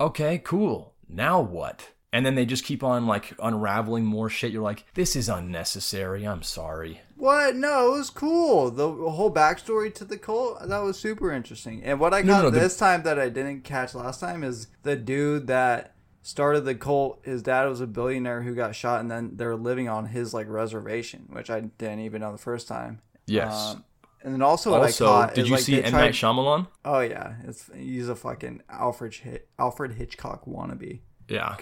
okay, 0.00 0.38
cool. 0.38 0.94
Now 1.08 1.40
what? 1.40 1.90
And 2.12 2.26
then 2.26 2.34
they 2.34 2.44
just 2.44 2.64
keep 2.64 2.82
on 2.82 3.06
like 3.06 3.34
unraveling 3.42 4.04
more 4.04 4.28
shit. 4.28 4.52
You're 4.52 4.62
like, 4.62 4.84
this 4.94 5.16
is 5.16 5.28
unnecessary. 5.28 6.26
I'm 6.26 6.42
sorry. 6.42 7.00
What? 7.22 7.54
No, 7.54 7.94
it 7.94 7.98
was 7.98 8.10
cool. 8.10 8.72
The 8.72 8.90
whole 8.90 9.32
backstory 9.32 9.94
to 9.94 10.04
the 10.04 10.18
cult 10.18 10.58
that 10.60 10.78
was 10.80 10.98
super 10.98 11.30
interesting. 11.30 11.80
And 11.84 12.00
what 12.00 12.12
I 12.12 12.22
got 12.22 12.42
no, 12.42 12.50
the- 12.50 12.58
this 12.58 12.76
time 12.76 13.04
that 13.04 13.16
I 13.16 13.28
didn't 13.28 13.62
catch 13.62 13.94
last 13.94 14.18
time 14.18 14.42
is 14.42 14.66
the 14.82 14.96
dude 14.96 15.46
that 15.46 15.94
started 16.22 16.62
the 16.62 16.74
cult. 16.74 17.20
His 17.22 17.40
dad 17.40 17.66
was 17.66 17.80
a 17.80 17.86
billionaire 17.86 18.42
who 18.42 18.56
got 18.56 18.74
shot, 18.74 19.00
and 19.00 19.08
then 19.08 19.36
they're 19.36 19.54
living 19.54 19.88
on 19.88 20.06
his 20.06 20.34
like 20.34 20.48
reservation, 20.48 21.28
which 21.30 21.48
I 21.48 21.60
didn't 21.60 22.00
even 22.00 22.22
know 22.22 22.32
the 22.32 22.38
first 22.38 22.66
time. 22.66 23.02
Yes. 23.26 23.54
Um, 23.54 23.84
and 24.24 24.34
then 24.34 24.42
also, 24.42 24.74
also, 24.74 25.06
I 25.06 25.08
caught 25.08 25.34
did 25.36 25.46
you 25.46 25.54
like, 25.54 25.62
see 25.62 25.80
M. 25.80 25.92
Night 25.92 26.14
Shyamalan? 26.14 26.66
Oh 26.84 26.98
yeah, 26.98 27.34
it's 27.44 27.70
he's 27.72 28.08
a 28.08 28.16
fucking 28.16 28.62
Alfred 28.68 29.14
Hit, 29.14 29.48
Alfred 29.60 29.92
Hitchcock 29.92 30.44
wannabe. 30.44 31.02
Yeah. 31.28 31.56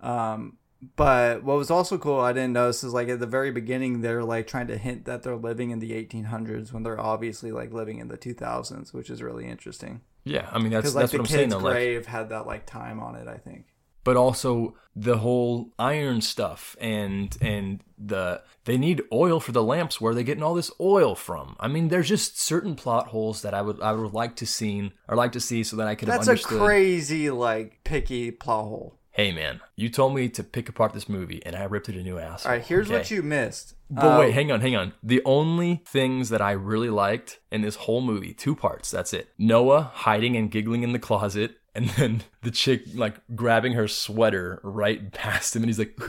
Um, 0.00 0.58
but 0.96 1.44
what 1.44 1.56
was 1.56 1.70
also 1.70 1.96
cool, 1.98 2.18
I 2.20 2.32
didn't 2.32 2.54
notice, 2.54 2.82
is 2.82 2.92
like 2.92 3.08
at 3.08 3.20
the 3.20 3.26
very 3.26 3.50
beginning, 3.52 4.00
they're 4.00 4.24
like 4.24 4.46
trying 4.46 4.66
to 4.66 4.76
hint 4.76 5.04
that 5.04 5.22
they're 5.22 5.36
living 5.36 5.70
in 5.70 5.78
the 5.78 5.92
1800s 5.92 6.72
when 6.72 6.82
they're 6.82 7.00
obviously 7.00 7.52
like 7.52 7.72
living 7.72 7.98
in 7.98 8.08
the 8.08 8.18
2000s, 8.18 8.92
which 8.92 9.08
is 9.08 9.22
really 9.22 9.46
interesting. 9.46 10.00
Yeah. 10.24 10.48
I 10.52 10.58
mean, 10.58 10.70
that's, 10.72 10.94
like 10.94 11.02
that's 11.02 11.12
the 11.12 11.18
what 11.18 11.20
I'm 11.22 11.26
saying 11.26 11.50
kid's 11.50 11.54
though. 11.54 11.60
Like, 11.60 11.74
grave 11.74 12.06
had 12.06 12.28
that 12.30 12.46
like 12.46 12.66
time 12.66 13.00
on 13.00 13.14
it, 13.14 13.28
I 13.28 13.36
think. 13.38 13.66
but 14.04 14.16
also 14.16 14.74
the 14.94 15.18
whole 15.18 15.70
iron 15.78 16.20
stuff 16.20 16.76
and 16.80 17.36
and 17.40 17.82
the 17.96 18.42
they 18.64 18.76
need 18.76 19.00
oil 19.12 19.40
for 19.40 19.52
the 19.52 19.62
lamps 19.62 20.00
where 20.00 20.12
are 20.12 20.14
they 20.14 20.24
getting 20.24 20.42
all 20.42 20.54
this 20.54 20.70
oil 20.80 21.14
from 21.14 21.56
i 21.60 21.66
mean 21.66 21.88
there's 21.88 22.08
just 22.08 22.38
certain 22.38 22.74
plot 22.74 23.06
holes 23.08 23.40
that 23.40 23.54
i 23.54 23.62
would 23.62 23.80
i 23.80 23.90
would 23.92 24.12
like 24.12 24.36
to 24.36 24.44
see 24.44 24.92
or 25.08 25.16
like 25.16 25.32
to 25.32 25.40
see 25.40 25.62
so 25.62 25.76
that 25.76 25.86
i 25.88 25.94
could 25.94 26.08
have 26.08 26.24
That's 26.26 26.44
a 26.44 26.46
crazy 26.46 27.30
like 27.30 27.80
picky 27.84 28.30
plot 28.30 28.64
hole. 28.64 28.98
Hey 29.12 29.30
man 29.32 29.60
you 29.76 29.88
told 29.88 30.14
me 30.14 30.28
to 30.28 30.42
pick 30.42 30.68
apart 30.68 30.92
this 30.92 31.08
movie 31.08 31.44
and 31.44 31.54
i 31.56 31.62
ripped 31.64 31.88
it 31.88 31.96
a 31.96 32.02
new 32.02 32.18
ass 32.18 32.44
All 32.46 32.52
right, 32.52 32.62
here's 32.64 32.88
what 32.88 33.10
you 33.10 33.22
missed. 33.22 33.74
but 33.90 34.04
Uh, 34.16 34.20
wait 34.20 34.32
hang 34.32 34.50
on 34.50 34.60
hang 34.60 34.74
on. 34.76 34.92
The 35.02 35.20
only 35.24 35.82
things 35.86 36.28
that 36.30 36.40
i 36.40 36.52
really 36.52 36.90
liked 36.90 37.38
in 37.50 37.60
this 37.62 37.76
whole 37.76 38.00
movie 38.00 38.32
two 38.34 38.54
parts 38.56 38.90
that's 38.90 39.12
it. 39.12 39.28
Noah 39.38 39.90
hiding 39.94 40.36
and 40.36 40.50
giggling 40.50 40.82
in 40.82 40.92
the 40.92 40.98
closet 40.98 41.56
and 41.74 41.88
then 41.90 42.22
the 42.42 42.50
chick 42.50 42.82
like 42.94 43.16
grabbing 43.34 43.72
her 43.72 43.88
sweater 43.88 44.60
right 44.62 45.10
past 45.12 45.56
him 45.56 45.62
and 45.62 45.70
he's 45.70 45.78
like 45.78 45.96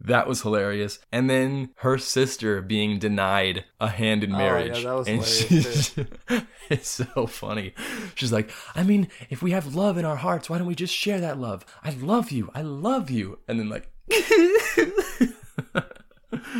that 0.00 0.26
was 0.26 0.42
hilarious. 0.42 0.98
And 1.12 1.30
then 1.30 1.70
her 1.76 1.98
sister 1.98 2.60
being 2.60 2.98
denied 2.98 3.64
a 3.80 3.88
hand 3.88 4.24
in 4.24 4.34
oh, 4.34 4.38
marriage. 4.38 4.78
Oh, 4.78 4.82
that 4.82 4.94
was 4.94 5.08
and 5.08 5.24
hilarious, 5.24 5.94
she's 5.94 6.42
it's 6.70 6.90
so 6.90 7.26
funny. 7.26 7.74
She's 8.14 8.32
like 8.32 8.50
i 8.74 8.82
mean 8.82 9.08
if 9.30 9.42
we 9.42 9.52
have 9.52 9.74
love 9.74 9.96
in 9.96 10.04
our 10.04 10.16
hearts 10.16 10.50
why 10.50 10.58
don't 10.58 10.66
we 10.66 10.74
just 10.74 10.94
share 10.94 11.20
that 11.20 11.38
love? 11.38 11.64
I 11.82 11.90
love 11.90 12.30
you. 12.30 12.50
I 12.54 12.62
love 12.62 13.10
you. 13.10 13.38
And 13.46 13.60
then 13.60 13.68
like 13.68 13.90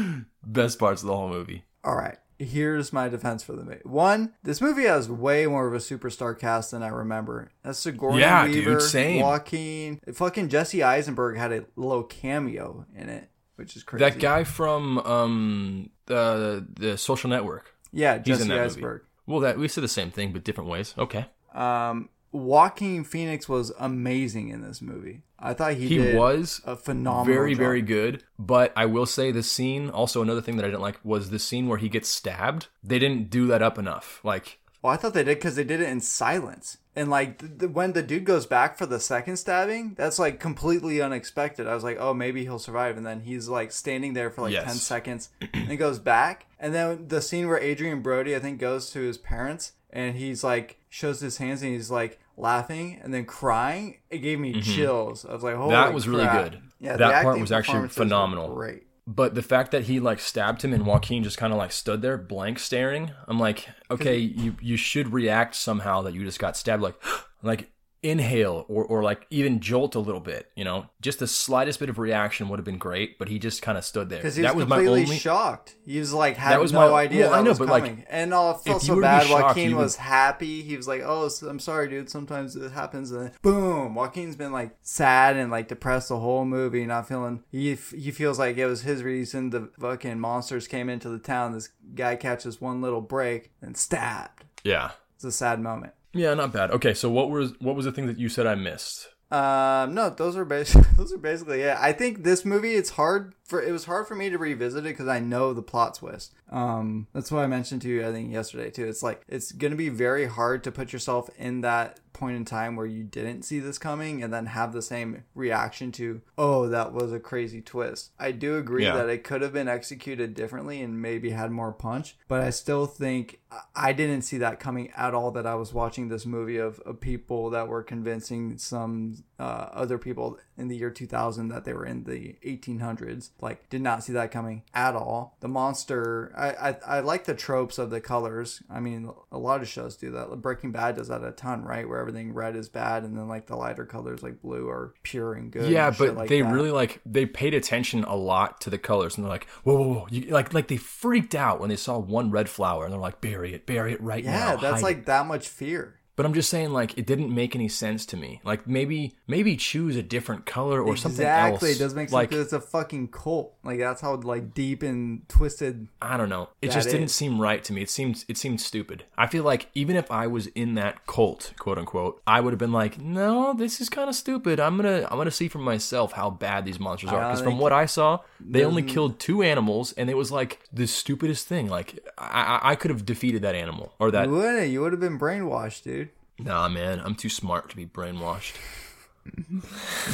best 0.45 0.79
parts 0.79 1.03
of 1.03 1.09
the 1.09 1.17
whole 1.17 1.29
movie. 1.29 1.65
All 1.83 1.97
right. 1.97 2.17
Here's 2.39 2.93
my 2.93 3.09
defense 3.09 3.43
for 3.45 3.53
the 3.55 3.63
movie. 3.65 3.81
One, 3.85 4.35
this 4.43 4.61
movie 4.61 4.85
has 4.85 5.09
way 5.09 5.47
more 5.47 5.67
of 5.69 5.75
a 5.75 5.79
superstar 5.79 6.39
cast 6.39 6.73
than 6.73 6.83
I 6.83 6.89
remember. 6.89 7.51
That's 7.63 7.79
Sigourney 7.79 8.21
Yeah, 8.21 8.47
dude, 8.47 8.67
Weaver, 8.67 8.81
same. 8.81 9.23
Joaquin, 9.23 10.01
fucking 10.13 10.49
Jesse 10.49 10.83
Eisenberg 10.83 11.37
had 11.37 11.53
a 11.53 11.65
little 11.77 12.03
cameo 12.03 12.87
in 12.97 13.09
it, 13.09 13.29
which 13.57 13.77
is 13.77 13.83
crazy. 13.85 14.05
that 14.05 14.19
guy 14.19 14.43
from 14.45 14.99
um 14.99 15.91
the 16.07 16.67
the 16.75 16.99
social 16.99 17.31
network 17.31 17.75
yeah, 17.93 18.19
Jesse 18.19 18.43
that 18.43 18.49
movie. 18.49 18.61
Eisenberg. 18.61 19.03
well 19.27 19.41
that 19.41 19.57
we 19.59 19.69
said 19.69 19.85
the 19.85 19.89
same 19.89 20.11
thing 20.11 20.33
but 20.33 20.43
different 20.45 20.69
ways 20.69 20.93
okay 20.99 21.27
Um, 21.55 22.09
Joaquin 22.35 23.05
Phoenix 23.05 23.49
was 23.49 23.73
amazing 23.79 24.49
in 24.49 24.61
this 24.63 24.83
movie. 24.83 25.23
I 25.39 25.55
thought 25.55 25.75
he, 25.75 25.87
he 25.89 25.99
did 25.99 26.17
was 26.17 26.61
a 26.65 26.75
phenomenal, 26.75 27.25
very 27.25 27.53
job. 27.53 27.59
very 27.59 27.83
good 27.83 28.25
but 28.39 28.73
i 28.77 28.87
will 28.87 29.05
say 29.05 29.31
the 29.31 29.43
scene 29.43 29.91
also 29.91 30.23
another 30.23 30.41
thing 30.41 30.57
that 30.57 30.65
i 30.65 30.69
didn't 30.69 30.81
like 30.81 30.99
was 31.05 31.29
the 31.29 31.39
scene 31.39 31.69
where 31.69 31.77
he 31.77 31.91
gets 31.91 32.09
stabbed 32.09 32.69
they 32.83 32.99
didn't 32.99 33.29
do 33.29 33.47
that 33.49 33.61
up 33.61 33.77
enough 33.79 34.21
like 34.25 34.59
Well, 34.81 34.93
I 34.93 34.97
thought 34.97 35.13
they 35.15 35.23
did 35.25 35.37
because 35.39 35.57
they 35.57 35.65
did 35.65 35.81
it 35.81 35.89
in 35.89 36.01
silence. 36.01 36.79
And 36.97 37.11
like 37.11 37.39
th- 37.41 37.59
th- 37.59 37.73
when 37.73 37.93
the 37.93 38.03
dude 38.03 38.25
goes 38.25 38.47
back 38.47 38.77
for 38.79 38.87
the 38.87 39.01
second 39.01 39.37
stabbing, 39.39 39.95
that's 39.97 40.19
like 40.19 40.39
completely 40.41 41.01
unexpected. 41.03 41.67
I 41.67 41.75
was 41.75 41.83
like, 41.85 41.97
oh, 41.99 42.13
maybe 42.15 42.43
he'll 42.45 42.59
survive. 42.59 42.97
And 42.99 43.05
then 43.07 43.21
he's 43.23 43.49
like 43.49 43.73
standing 43.73 44.13
there 44.15 44.31
for 44.31 44.43
like 44.43 44.53
Yes. 44.53 44.65
10 44.67 44.75
seconds 44.77 45.31
and 45.55 45.69
he 45.71 45.77
goes 45.77 45.99
back. 45.99 46.47
And 46.61 46.75
then 46.75 47.09
the 47.09 47.21
scene 47.23 47.49
where 47.49 47.59
Adrien 47.63 48.01
Brody, 48.03 48.37
I 48.37 48.41
think, 48.41 48.59
goes 48.61 48.91
to 48.91 49.01
his 49.01 49.17
parents 49.19 49.73
and 49.91 50.17
he's 50.17 50.45
like, 50.45 50.77
shows 50.91 51.21
his 51.21 51.39
hands 51.39 51.63
and 51.63 51.73
he's 51.73 51.91
like 51.91 52.19
laughing 52.37 53.01
and 53.03 53.13
then 53.13 53.25
crying. 53.25 53.99
It 54.11 54.19
gave 54.19 54.39
me 54.39 54.61
chills. 54.61 55.25
I 55.25 55.33
was 55.33 55.43
like, 55.43 55.57
holy 55.57 55.73
Mm-hmm. 55.73 55.85
That 55.85 55.95
was 55.95 56.09
really 56.09 56.27
good. 56.27 56.61
Yeah, 56.81 56.97
that 56.97 57.23
part 57.23 57.41
was 57.41 57.53
actually 57.53 57.89
phenomenal. 57.89 58.55
Great. 58.55 58.85
But 59.07 59.35
the 59.35 59.43
fact 59.43 59.71
that 59.73 59.85
he 59.85 60.01
like 60.01 60.19
stabbed 60.19 60.63
him 60.63 60.73
and 60.73 60.87
Joaquin 60.87 61.23
just 61.23 61.37
kind 61.37 61.53
of 61.53 61.59
like 61.59 61.73
stood 61.73 62.01
there 62.01 62.17
blank 62.17 62.59
staring, 62.59 63.11
I'm 63.29 63.39
like, 63.39 63.69
okay, 63.91 64.17
you 64.17 64.57
you 64.61 64.77
should 64.77 65.13
react 65.13 65.55
somehow 65.55 66.03
that 66.03 66.15
you 66.15 66.25
just 66.25 66.39
got 66.39 66.57
stabbed, 66.57 66.83
like 66.83 66.97
like 67.43 67.71
inhale 68.05 68.65
or 68.69 68.85
or 68.85 69.03
like 69.03 69.27
even 69.31 69.59
jolt 69.61 69.95
a 69.95 69.99
little 69.99 70.21
bit, 70.21 70.51
you 70.55 70.65
know, 70.65 70.87
just 71.01 71.19
the 71.19 71.27
slightest 71.27 71.81
bit 71.81 71.89
of 71.89 71.99
reaction 71.99 72.49
would 72.49 72.59
have 72.59 72.65
been 72.65 72.79
great. 72.79 73.19
But 73.19 73.29
he 73.29 73.39
just 73.39 73.63
kind 73.63 73.79
of 73.79 73.85
stood 73.85 74.09
there. 74.11 74.19
Because 74.21 74.37
he 74.37 74.43
was 74.43 74.51
That 74.51 74.57
was 74.57 74.67
my 74.67 74.77
completely 74.77 75.03
only. 75.05 75.17
shocked. 75.19 75.75
He 75.87 75.99
was 75.99 76.13
like 76.13 76.37
had 76.37 76.53
That 76.53 76.61
was 76.61 76.73
no 76.73 76.91
my- 76.91 77.01
idea 77.03 77.23
well, 77.23 77.31
that 77.33 77.39
I 77.39 77.43
know, 77.43 77.51
was 77.51 77.59
but, 77.59 77.69
like, 77.69 78.07
and 78.11 78.33
all 78.35 78.53
it 78.53 78.61
felt 78.61 78.83
so 78.83 78.95
were 78.95 79.01
to 79.03 79.07
be 79.07 79.11
bad. 79.11 79.27
shocked, 79.27 79.43
Joaquin 79.57 79.77
would- 79.77 79.83
was 79.83 79.97
happy. 79.97 80.63
He 80.63 80.77
was 80.77 80.87
like, 80.87 81.03
"Oh, 81.05 81.29
I'm 81.49 81.59
sorry, 81.59 81.89
dude. 81.89 82.11
Sometimes 82.11 82.55
it 82.57 82.73
happens." 82.73 83.11
And 83.11 83.23
then 83.27 83.33
boom, 83.43 83.95
Joaquin's 83.95 84.37
been 84.37 84.53
like 84.53 84.77
sad 84.83 85.37
and 85.37 85.51
like 85.51 85.69
depressed 85.69 86.11
the 86.11 86.19
whole 86.19 86.45
movie, 86.45 86.85
not 86.87 87.09
feeling. 87.09 87.43
He 87.51 87.73
f- 87.73 87.91
he 87.93 88.11
feels 88.11 88.39
like 88.39 88.57
it 88.59 88.67
was 88.67 88.83
his 88.83 89.03
reason 89.03 89.51
the 89.51 89.71
fucking 89.81 90.21
monsters 90.21 90.69
came 90.69 90.89
into 90.89 91.09
the 91.09 91.19
town. 91.19 91.53
This 91.53 91.71
guy 91.95 92.17
catches 92.17 92.61
one 92.61 92.81
little 92.83 93.01
break 93.01 93.53
and 93.63 93.77
stabbed. 93.77 94.45
Yeah, 94.63 94.93
It's 95.17 95.25
a 95.25 95.33
sad 95.33 95.61
moment. 95.61 95.93
Yeah, 96.15 96.33
not 96.35 96.53
bad. 96.53 96.71
Okay, 96.71 96.95
so 96.95 97.11
what 97.11 97.31
was 97.31 97.53
what 97.61 97.77
was 97.77 97.85
the 97.85 97.93
thing 97.93 98.07
that 98.07 98.19
you 98.19 98.29
said 98.29 98.47
I 98.47 98.55
missed? 98.55 99.09
Um, 99.31 99.95
no, 99.95 100.11
those 100.11 100.37
are 100.37 100.45
basically 100.45 100.89
those 100.97 101.13
are 101.13 101.19
basically 101.19 101.63
it. 101.63 101.77
I 101.79 101.93
think 101.93 102.23
this 102.23 102.45
movie 102.45 102.75
it's 102.75 102.91
hard 102.91 103.35
for 103.45 103.63
it 103.63 103.73
was 103.73 103.85
hard 103.85 104.07
for 104.07 104.15
me 104.15 104.31
to 104.31 104.39
revisit 104.39 104.87
it 104.87 104.91
because 104.91 105.09
I 105.09 105.21
know 105.21 105.53
the 105.53 105.63
plot 105.63 105.95
twist. 105.97 106.35
Um, 106.51 107.07
that's 107.13 107.31
what 107.33 107.43
I 107.45 107.47
mentioned 107.47 107.83
to 107.83 107.89
you 107.89 108.07
I 108.07 108.13
think 108.13 108.33
yesterday 108.33 108.71
too. 108.71 108.87
It's 108.87 109.03
like 109.03 109.23
it's 109.29 109.53
gonna 109.53 109.77
be 109.77 109.89
very 109.91 110.27
hard 110.27 110.65
to 110.65 110.73
put 110.73 110.93
yourself 110.93 111.29
in 111.39 111.61
that 111.63 112.01
point 112.13 112.37
in 112.37 112.45
time 112.45 112.77
where 112.77 112.87
you 112.87 113.03
didn't 113.03 113.43
see 113.43 113.59
this 113.59 113.77
coming 113.77 114.23
and 114.23 114.33
then 114.33 114.47
have 114.47 114.73
the 114.73 114.81
same 114.83 115.25
reaction 115.35 115.91
to 115.91 116.21
oh 116.39 116.69
that 116.69 116.93
was 116.93 117.13
a 117.13 117.19
crazy 117.21 117.61
twist. 117.61 118.13
I 118.19 118.31
do 118.31 118.57
agree 118.57 118.85
Yeah. 118.85 118.97
that 118.97 119.09
it 119.09 119.25
could 119.25 119.43
have 119.43 119.53
been 119.53 119.69
executed 119.69 120.35
differently 120.35 120.81
and 120.81 121.03
maybe 121.03 121.31
had 121.31 121.51
more 121.51 121.73
punch, 121.73 122.17
but 122.29 122.41
I 122.41 122.51
still 122.51 122.87
think 122.87 123.41
I 123.75 123.93
didn't 123.93 124.23
see 124.23 124.39
that 124.39 124.59
coming 124.61 124.91
at 124.97 125.13
all. 125.15 125.31
That 125.33 125.47
I 125.47 125.55
was 125.57 125.73
watching 125.75 126.09
this 126.09 126.25
movie 126.25 126.57
of, 126.57 126.79
of 126.81 127.01
people 127.01 127.51
that 127.51 127.69
were 127.69 127.83
convincing 127.83 128.59
some 128.59 129.25
uh, 129.39 129.69
other 129.73 129.99
people 129.99 130.39
in 130.57 130.69
the 130.69 130.77
year 130.77 130.91
2000 130.91 131.49
that 131.49 131.65
they 131.65 131.73
were 131.73 131.85
in 131.85 132.05
the 132.05 132.37
1800s. 132.45 133.31
Like, 133.41 133.69
did 133.69 133.83
not 133.83 134.05
see 134.05 134.13
that 134.13 134.31
coming 134.31 134.63
at 134.73 134.95
all. 134.95 135.37
The 135.41 135.49
monster, 135.49 136.33
I, 136.37 136.71
I, 136.71 136.77
I 136.87 137.01
like 137.01 137.25
the 137.25 137.35
tropes 137.35 137.79
of 137.79 137.91
the 137.91 138.01
colors. 138.01 138.63
I 138.71 138.81
mean, 138.81 139.11
a 139.33 139.39
lot 139.39 139.63
of 139.63 139.69
shows 139.69 139.97
do 139.97 140.11
that. 140.13 140.31
Breaking 140.41 140.73
Bad 140.73 140.97
does 140.97 141.09
that 141.09 141.25
a 141.25 141.33
ton, 141.33 141.65
right? 141.65 141.89
Where 141.89 141.99
everything 141.99 142.33
red 142.33 142.57
is 142.57 142.69
bad, 142.69 143.03
and 143.03 143.17
then 143.17 143.29
like 143.29 143.47
the 143.47 143.57
lighter 143.57 143.85
colors 143.85 144.23
like 144.23 144.41
blue 144.41 144.69
are 144.69 144.95
pure 145.03 145.35
and 145.35 145.51
good. 145.51 145.71
Yeah, 145.71 145.89
and 145.89 145.99
but 145.99 146.17
like 146.17 146.29
they 146.29 146.43
that. 146.43 146.53
really 146.53 146.71
like 146.71 147.01
they 147.05 147.27
paid 147.27 147.55
attention 147.55 148.05
a 148.05 148.17
lot 148.17 148.61
to 148.63 148.71
the 148.71 148.79
colors, 148.79 149.17
and 149.17 149.25
they're 149.25 149.33
like, 149.33 149.49
"Whoa, 149.65 149.77
whoa, 149.77 149.95
whoa!" 149.95 150.07
You, 150.11 150.31
like, 150.31 150.55
like 150.55 150.69
they 150.69 150.77
freaked 150.77 151.35
out 151.35 151.61
when 151.61 151.69
they 151.69 151.77
saw 151.77 151.99
one 151.99 152.31
red 152.31 152.49
flower, 152.49 152.85
and 152.85 152.93
they're 152.93 153.01
like, 153.01 153.21
"Bury 153.21 153.55
it, 153.55 153.67
bury 153.67 153.93
it 153.93 154.01
right 154.01 154.25
now." 154.25 154.33
Yeah, 154.33 154.57
that's 154.57 154.77
hide 154.77 154.83
like 154.83 154.99
it." 154.99 155.07
that 155.07 155.27
much 155.27 155.49
fear. 155.49 155.97
But 156.17 156.27
I'm 156.27 156.35
just 156.35 156.51
saying, 156.51 156.71
like, 156.71 156.97
it 156.97 157.07
didn't 157.07 157.35
make 157.35 157.55
any 157.55 157.69
sense 157.69 158.07
to 158.07 158.17
me. 158.17 158.41
Like, 158.45 158.67
maybe, 158.67 159.17
maybe 159.27 159.57
choose 159.57 159.97
a 159.97 160.03
different 160.03 160.47
color 160.47 160.81
or 160.81 160.97
something 160.97 161.27
else. 161.27 161.55
Exactly, 161.55 161.71
it 161.73 161.79
does 161.79 161.95
make 161.95 162.09
sense 162.09 162.13
like, 162.13 162.33
it's 162.33 162.53
a 162.53 162.61
fucking 162.61 163.09
cult. 163.09 163.55
Like 163.65 163.79
that's 163.79 164.01
how 164.01 164.15
like 164.17 164.53
deep 164.55 164.83
and 164.83 165.27
twisted. 165.29 165.89
I 166.03 166.17
don't 166.17 166.29
know. 166.29 166.51
It 166.61 166.71
just 166.71 166.91
didn't 166.91 167.09
seem 167.09 167.41
right 167.41 167.65
to 167.65 167.73
me. 167.73 167.83
It 167.83 167.91
seemed 167.91 168.25
it 168.29 168.37
seemed 168.37 168.61
stupid. 168.61 169.05
I 169.17 169.27
feel 169.27 169.43
like 169.43 169.71
even 169.75 169.97
if 169.97 170.11
I 170.11 170.27
was 170.27 170.49
in 170.49 170.75
that 170.75 171.07
cult, 171.07 171.53
quote 171.59 171.79
unquote, 171.79 172.21
I 172.27 172.41
would 172.41 172.53
have 172.53 172.59
been 172.59 172.73
like, 172.73 173.01
"No, 173.01 173.55
this 173.55 173.81
is 173.81 173.89
kind 173.89 174.09
of 174.09 174.15
stupid. 174.15 174.61
I'm 174.61 174.77
gonna 174.77 175.09
I'm 175.11 175.17
gonna 175.17 175.31
see 175.31 175.49
for 175.49 175.59
myself 175.59 176.13
how 176.13 176.29
bad 176.31 176.65
these 176.67 176.79
monsters 176.79 177.11
are." 177.11 177.31
Because 177.31 177.41
from 177.43 177.59
what 177.59 177.73
I 177.73 177.87
saw, 177.87 178.21
they 178.39 178.65
only 178.65 178.83
killed 178.83 179.19
two 179.19 179.43
animals, 179.43 179.93
and 179.93 180.11
it 180.11 180.17
was 180.17 180.31
like 180.31 180.61
the 180.73 180.87
stupidest 180.87 181.49
thing. 181.49 181.69
Like 181.69 182.07
I 182.19 182.59
I, 182.63 182.73
I 182.73 182.75
could 182.77 182.91
have 182.91 183.07
defeated 183.07 183.43
that 183.43 183.55
animal 183.55 183.95
or 183.99 184.11
that. 184.11 184.27
You 184.27 184.33
wouldn't. 184.33 184.69
You 184.69 184.83
would 184.83 184.93
have 184.93 185.01
been 185.01 185.19
brainwashed, 185.19 185.85
dude. 185.85 186.04
Nah, 186.39 186.69
man, 186.69 187.01
I'm 187.01 187.15
too 187.15 187.29
smart 187.29 187.71
to 187.71 187.77
be 187.77 187.87
brainwashed. 187.87 188.55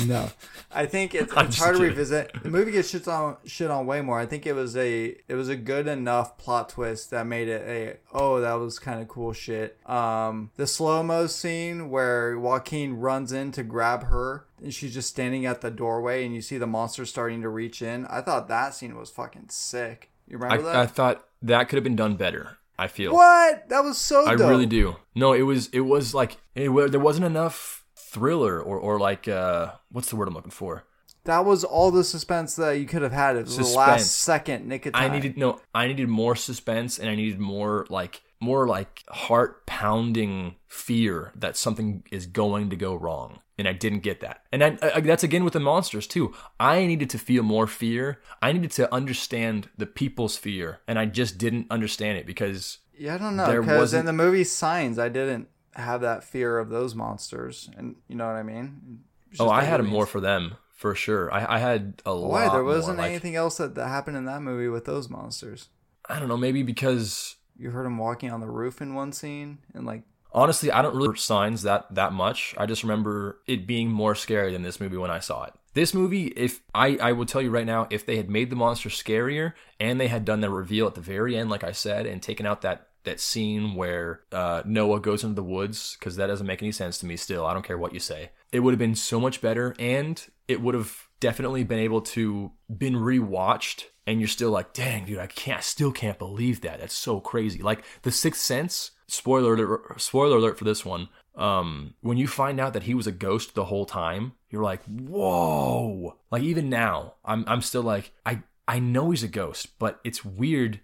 No, 0.06 0.30
I 0.70 0.86
think 0.86 1.14
it's, 1.14 1.32
it's 1.36 1.42
just 1.56 1.58
hard 1.58 1.76
to 1.76 1.82
revisit. 1.82 2.30
The 2.42 2.50
movie 2.50 2.72
gets 2.72 2.90
shit 2.90 3.08
on 3.08 3.36
shit 3.44 3.70
on 3.70 3.86
way 3.86 4.00
more. 4.00 4.18
I 4.18 4.26
think 4.26 4.46
it 4.46 4.52
was 4.52 4.76
a 4.76 5.16
it 5.28 5.34
was 5.34 5.48
a 5.48 5.56
good 5.56 5.88
enough 5.88 6.38
plot 6.38 6.68
twist 6.68 7.10
that 7.10 7.26
made 7.26 7.48
it 7.48 7.62
a 7.66 8.16
oh 8.16 8.40
that 8.40 8.54
was 8.54 8.78
kind 8.78 9.00
of 9.00 9.08
cool 9.08 9.32
shit. 9.32 9.78
Um, 9.88 10.50
the 10.56 10.66
slow 10.66 11.02
mo 11.02 11.26
scene 11.26 11.90
where 11.90 12.38
Joaquin 12.38 12.98
runs 12.98 13.32
in 13.32 13.52
to 13.52 13.62
grab 13.62 14.04
her 14.04 14.46
and 14.62 14.72
she's 14.72 14.94
just 14.94 15.08
standing 15.08 15.44
at 15.44 15.60
the 15.60 15.70
doorway 15.70 16.24
and 16.24 16.34
you 16.34 16.40
see 16.40 16.58
the 16.58 16.66
monster 16.66 17.04
starting 17.04 17.42
to 17.42 17.48
reach 17.48 17.82
in. 17.82 18.06
I 18.06 18.20
thought 18.20 18.48
that 18.48 18.74
scene 18.74 18.96
was 18.96 19.10
fucking 19.10 19.46
sick. 19.48 20.10
You 20.28 20.38
remember 20.38 20.62
that? 20.64 20.76
I, 20.76 20.82
I 20.82 20.86
thought 20.86 21.26
that 21.42 21.68
could 21.68 21.76
have 21.76 21.84
been 21.84 21.96
done 21.96 22.14
better. 22.16 22.58
I 22.80 22.88
feel. 22.88 23.12
what? 23.12 23.68
That 23.68 23.84
was 23.84 23.98
so. 23.98 24.26
I 24.26 24.36
dope. 24.36 24.48
really 24.48 24.64
do. 24.64 24.96
No, 25.14 25.34
it 25.34 25.42
was 25.42 25.68
it 25.68 25.80
was 25.80 26.14
like 26.14 26.38
it, 26.54 26.70
there 26.90 26.98
wasn't 26.98 27.26
enough 27.26 27.84
thriller 27.94 28.58
or 28.58 28.78
or 28.78 28.98
like 28.98 29.28
uh 29.28 29.72
what's 29.90 30.08
the 30.08 30.16
word 30.16 30.28
I'm 30.28 30.34
looking 30.34 30.50
for? 30.50 30.84
That 31.24 31.44
was 31.44 31.62
all 31.62 31.90
the 31.90 32.02
suspense 32.02 32.56
that 32.56 32.72
you 32.72 32.86
could 32.86 33.02
have 33.02 33.12
had. 33.12 33.36
It 33.36 33.44
was 33.44 33.58
the 33.58 33.76
last 33.76 34.16
second 34.16 34.72
of 34.72 34.94
I 34.94 35.08
needed 35.08 35.36
no, 35.36 35.60
I 35.74 35.88
needed 35.88 36.08
more 36.08 36.34
suspense 36.34 36.98
and 36.98 37.10
I 37.10 37.14
needed 37.14 37.38
more 37.38 37.86
like 37.90 38.22
more 38.40 38.66
like 38.66 39.04
heart 39.10 39.66
pounding 39.66 40.56
fear 40.66 41.32
that 41.34 41.58
something 41.58 42.02
is 42.10 42.26
going 42.26 42.70
to 42.70 42.76
go 42.76 42.94
wrong. 42.94 43.40
And 43.60 43.68
I 43.68 43.74
didn't 43.74 44.00
get 44.00 44.20
that. 44.20 44.44
And 44.50 44.64
I, 44.64 44.78
I, 44.82 44.90
uh, 44.90 45.00
that's 45.00 45.22
again 45.22 45.44
with 45.44 45.52
the 45.52 45.60
monsters 45.60 46.06
too. 46.06 46.34
I 46.58 46.86
needed 46.86 47.10
to 47.10 47.18
feel 47.18 47.42
more 47.42 47.66
fear. 47.66 48.20
I 48.40 48.52
needed 48.52 48.70
to 48.72 48.92
understand 48.92 49.68
the 49.76 49.86
people's 49.86 50.36
fear, 50.38 50.80
and 50.88 50.98
I 50.98 51.04
just 51.06 51.36
didn't 51.36 51.66
understand 51.70 52.16
it 52.16 52.26
because 52.26 52.78
Yeah, 52.96 53.14
I 53.14 53.18
don't 53.18 53.36
know 53.36 53.46
There 53.46 53.60
because 53.60 53.92
in 53.92 54.06
the 54.06 54.12
movie 54.12 54.44
Signs, 54.44 54.98
I 54.98 55.10
didn't 55.10 55.48
have 55.74 56.00
that 56.00 56.24
fear 56.24 56.58
of 56.58 56.70
those 56.70 56.94
monsters, 56.94 57.70
and 57.76 57.96
you 58.08 58.16
know 58.16 58.26
what 58.26 58.36
I 58.36 58.42
mean. 58.42 59.00
Oh, 59.38 59.48
I 59.48 59.62
had 59.62 59.80
movies. 59.80 59.92
more 59.92 60.06
for 60.06 60.20
them 60.20 60.56
for 60.72 60.94
sure. 60.94 61.32
I, 61.32 61.56
I 61.56 61.58
had 61.58 62.00
a 62.06 62.12
lot. 62.14 62.30
Why 62.30 62.48
there 62.48 62.64
wasn't 62.64 62.96
more. 62.96 63.04
Like, 63.04 63.10
anything 63.10 63.36
else 63.36 63.58
that, 63.58 63.74
that 63.74 63.88
happened 63.88 64.16
in 64.16 64.24
that 64.24 64.40
movie 64.40 64.68
with 64.68 64.86
those 64.86 65.10
monsters? 65.10 65.68
I 66.08 66.18
don't 66.18 66.28
know. 66.28 66.38
Maybe 66.38 66.62
because 66.62 67.36
You 67.58 67.70
heard 67.70 67.84
him 67.84 67.98
walking 67.98 68.32
on 68.32 68.40
the 68.40 68.48
roof 68.48 68.80
in 68.80 68.94
one 68.94 69.12
scene, 69.12 69.58
and 69.74 69.84
like 69.84 70.02
honestly, 70.32 70.70
I 70.70 70.82
don't 70.82 70.92
really 70.92 71.08
remember 71.08 71.16
signs 71.16 71.62
that 71.62 71.94
that 71.94 72.12
much. 72.12 72.54
I 72.58 72.66
just 72.66 72.82
remember 72.82 73.40
it 73.46 73.66
being 73.66 73.90
more 73.90 74.14
scary 74.14 74.52
than 74.52 74.62
this 74.62 74.80
movie 74.80 74.96
when 74.96 75.10
I 75.10 75.18
saw 75.18 75.44
it. 75.44 75.54
This 75.72 75.94
movie, 75.94 76.26
if 76.28 76.62
I, 76.74 76.96
I 76.96 77.12
will 77.12 77.26
tell 77.26 77.40
you 77.40 77.50
right 77.50 77.66
now, 77.66 77.86
if 77.90 78.04
they 78.04 78.16
had 78.16 78.28
made 78.28 78.50
the 78.50 78.56
monster 78.56 78.88
scarier 78.88 79.52
and 79.78 80.00
they 80.00 80.08
had 80.08 80.24
done 80.24 80.40
the 80.40 80.50
reveal 80.50 80.88
at 80.88 80.96
the 80.96 81.00
very 81.00 81.36
end, 81.36 81.48
like 81.48 81.62
I 81.62 81.70
said, 81.70 82.06
and 82.06 82.20
taken 82.20 82.44
out 82.44 82.62
that 82.62 82.88
that 83.04 83.20
scene 83.20 83.74
where 83.74 84.20
uh, 84.30 84.62
Noah 84.66 85.00
goes 85.00 85.22
into 85.22 85.34
the 85.34 85.42
woods, 85.42 85.96
because 85.98 86.16
that 86.16 86.26
doesn't 86.26 86.46
make 86.46 86.62
any 86.62 86.72
sense 86.72 86.98
to 86.98 87.06
me. 87.06 87.16
Still, 87.16 87.46
I 87.46 87.54
don't 87.54 87.64
care 87.64 87.78
what 87.78 87.94
you 87.94 88.00
say. 88.00 88.30
It 88.52 88.60
would 88.60 88.72
have 88.72 88.78
been 88.78 88.94
so 88.94 89.20
much 89.20 89.40
better, 89.40 89.74
and 89.78 90.22
it 90.48 90.60
would 90.60 90.74
have 90.74 91.08
definitely 91.18 91.64
been 91.64 91.78
able 91.78 92.02
to 92.02 92.52
been 92.76 92.94
rewatched. 92.94 93.84
And 94.06 94.18
you're 94.20 94.28
still 94.28 94.50
like, 94.50 94.72
dang, 94.72 95.04
dude, 95.04 95.18
I 95.18 95.28
can't, 95.28 95.58
I 95.58 95.60
still 95.60 95.92
can't 95.92 96.18
believe 96.18 96.62
that. 96.62 96.80
That's 96.80 96.94
so 96.94 97.20
crazy. 97.20 97.62
Like 97.62 97.84
the 98.02 98.10
Sixth 98.10 98.42
Sense. 98.42 98.90
Spoiler 99.10 99.54
alert! 99.54 100.00
Spoiler 100.00 100.36
alert 100.36 100.58
for 100.58 100.64
this 100.64 100.84
one. 100.84 101.08
Um, 101.36 101.94
when 102.00 102.16
you 102.16 102.26
find 102.28 102.60
out 102.60 102.72
that 102.74 102.82
he 102.84 102.94
was 102.94 103.06
a 103.06 103.12
ghost 103.12 103.54
the 103.54 103.64
whole 103.66 103.86
time, 103.86 104.32
you're 104.50 104.62
like, 104.62 104.82
whoa! 104.84 106.16
Like 106.30 106.42
even 106.42 106.68
now, 106.68 107.14
I'm 107.24 107.44
I'm 107.46 107.62
still 107.62 107.82
like, 107.82 108.12
I 108.24 108.42
I 108.68 108.78
know 108.78 109.10
he's 109.10 109.22
a 109.22 109.28
ghost, 109.28 109.78
but 109.78 110.00
it's 110.04 110.24
weird, 110.24 110.80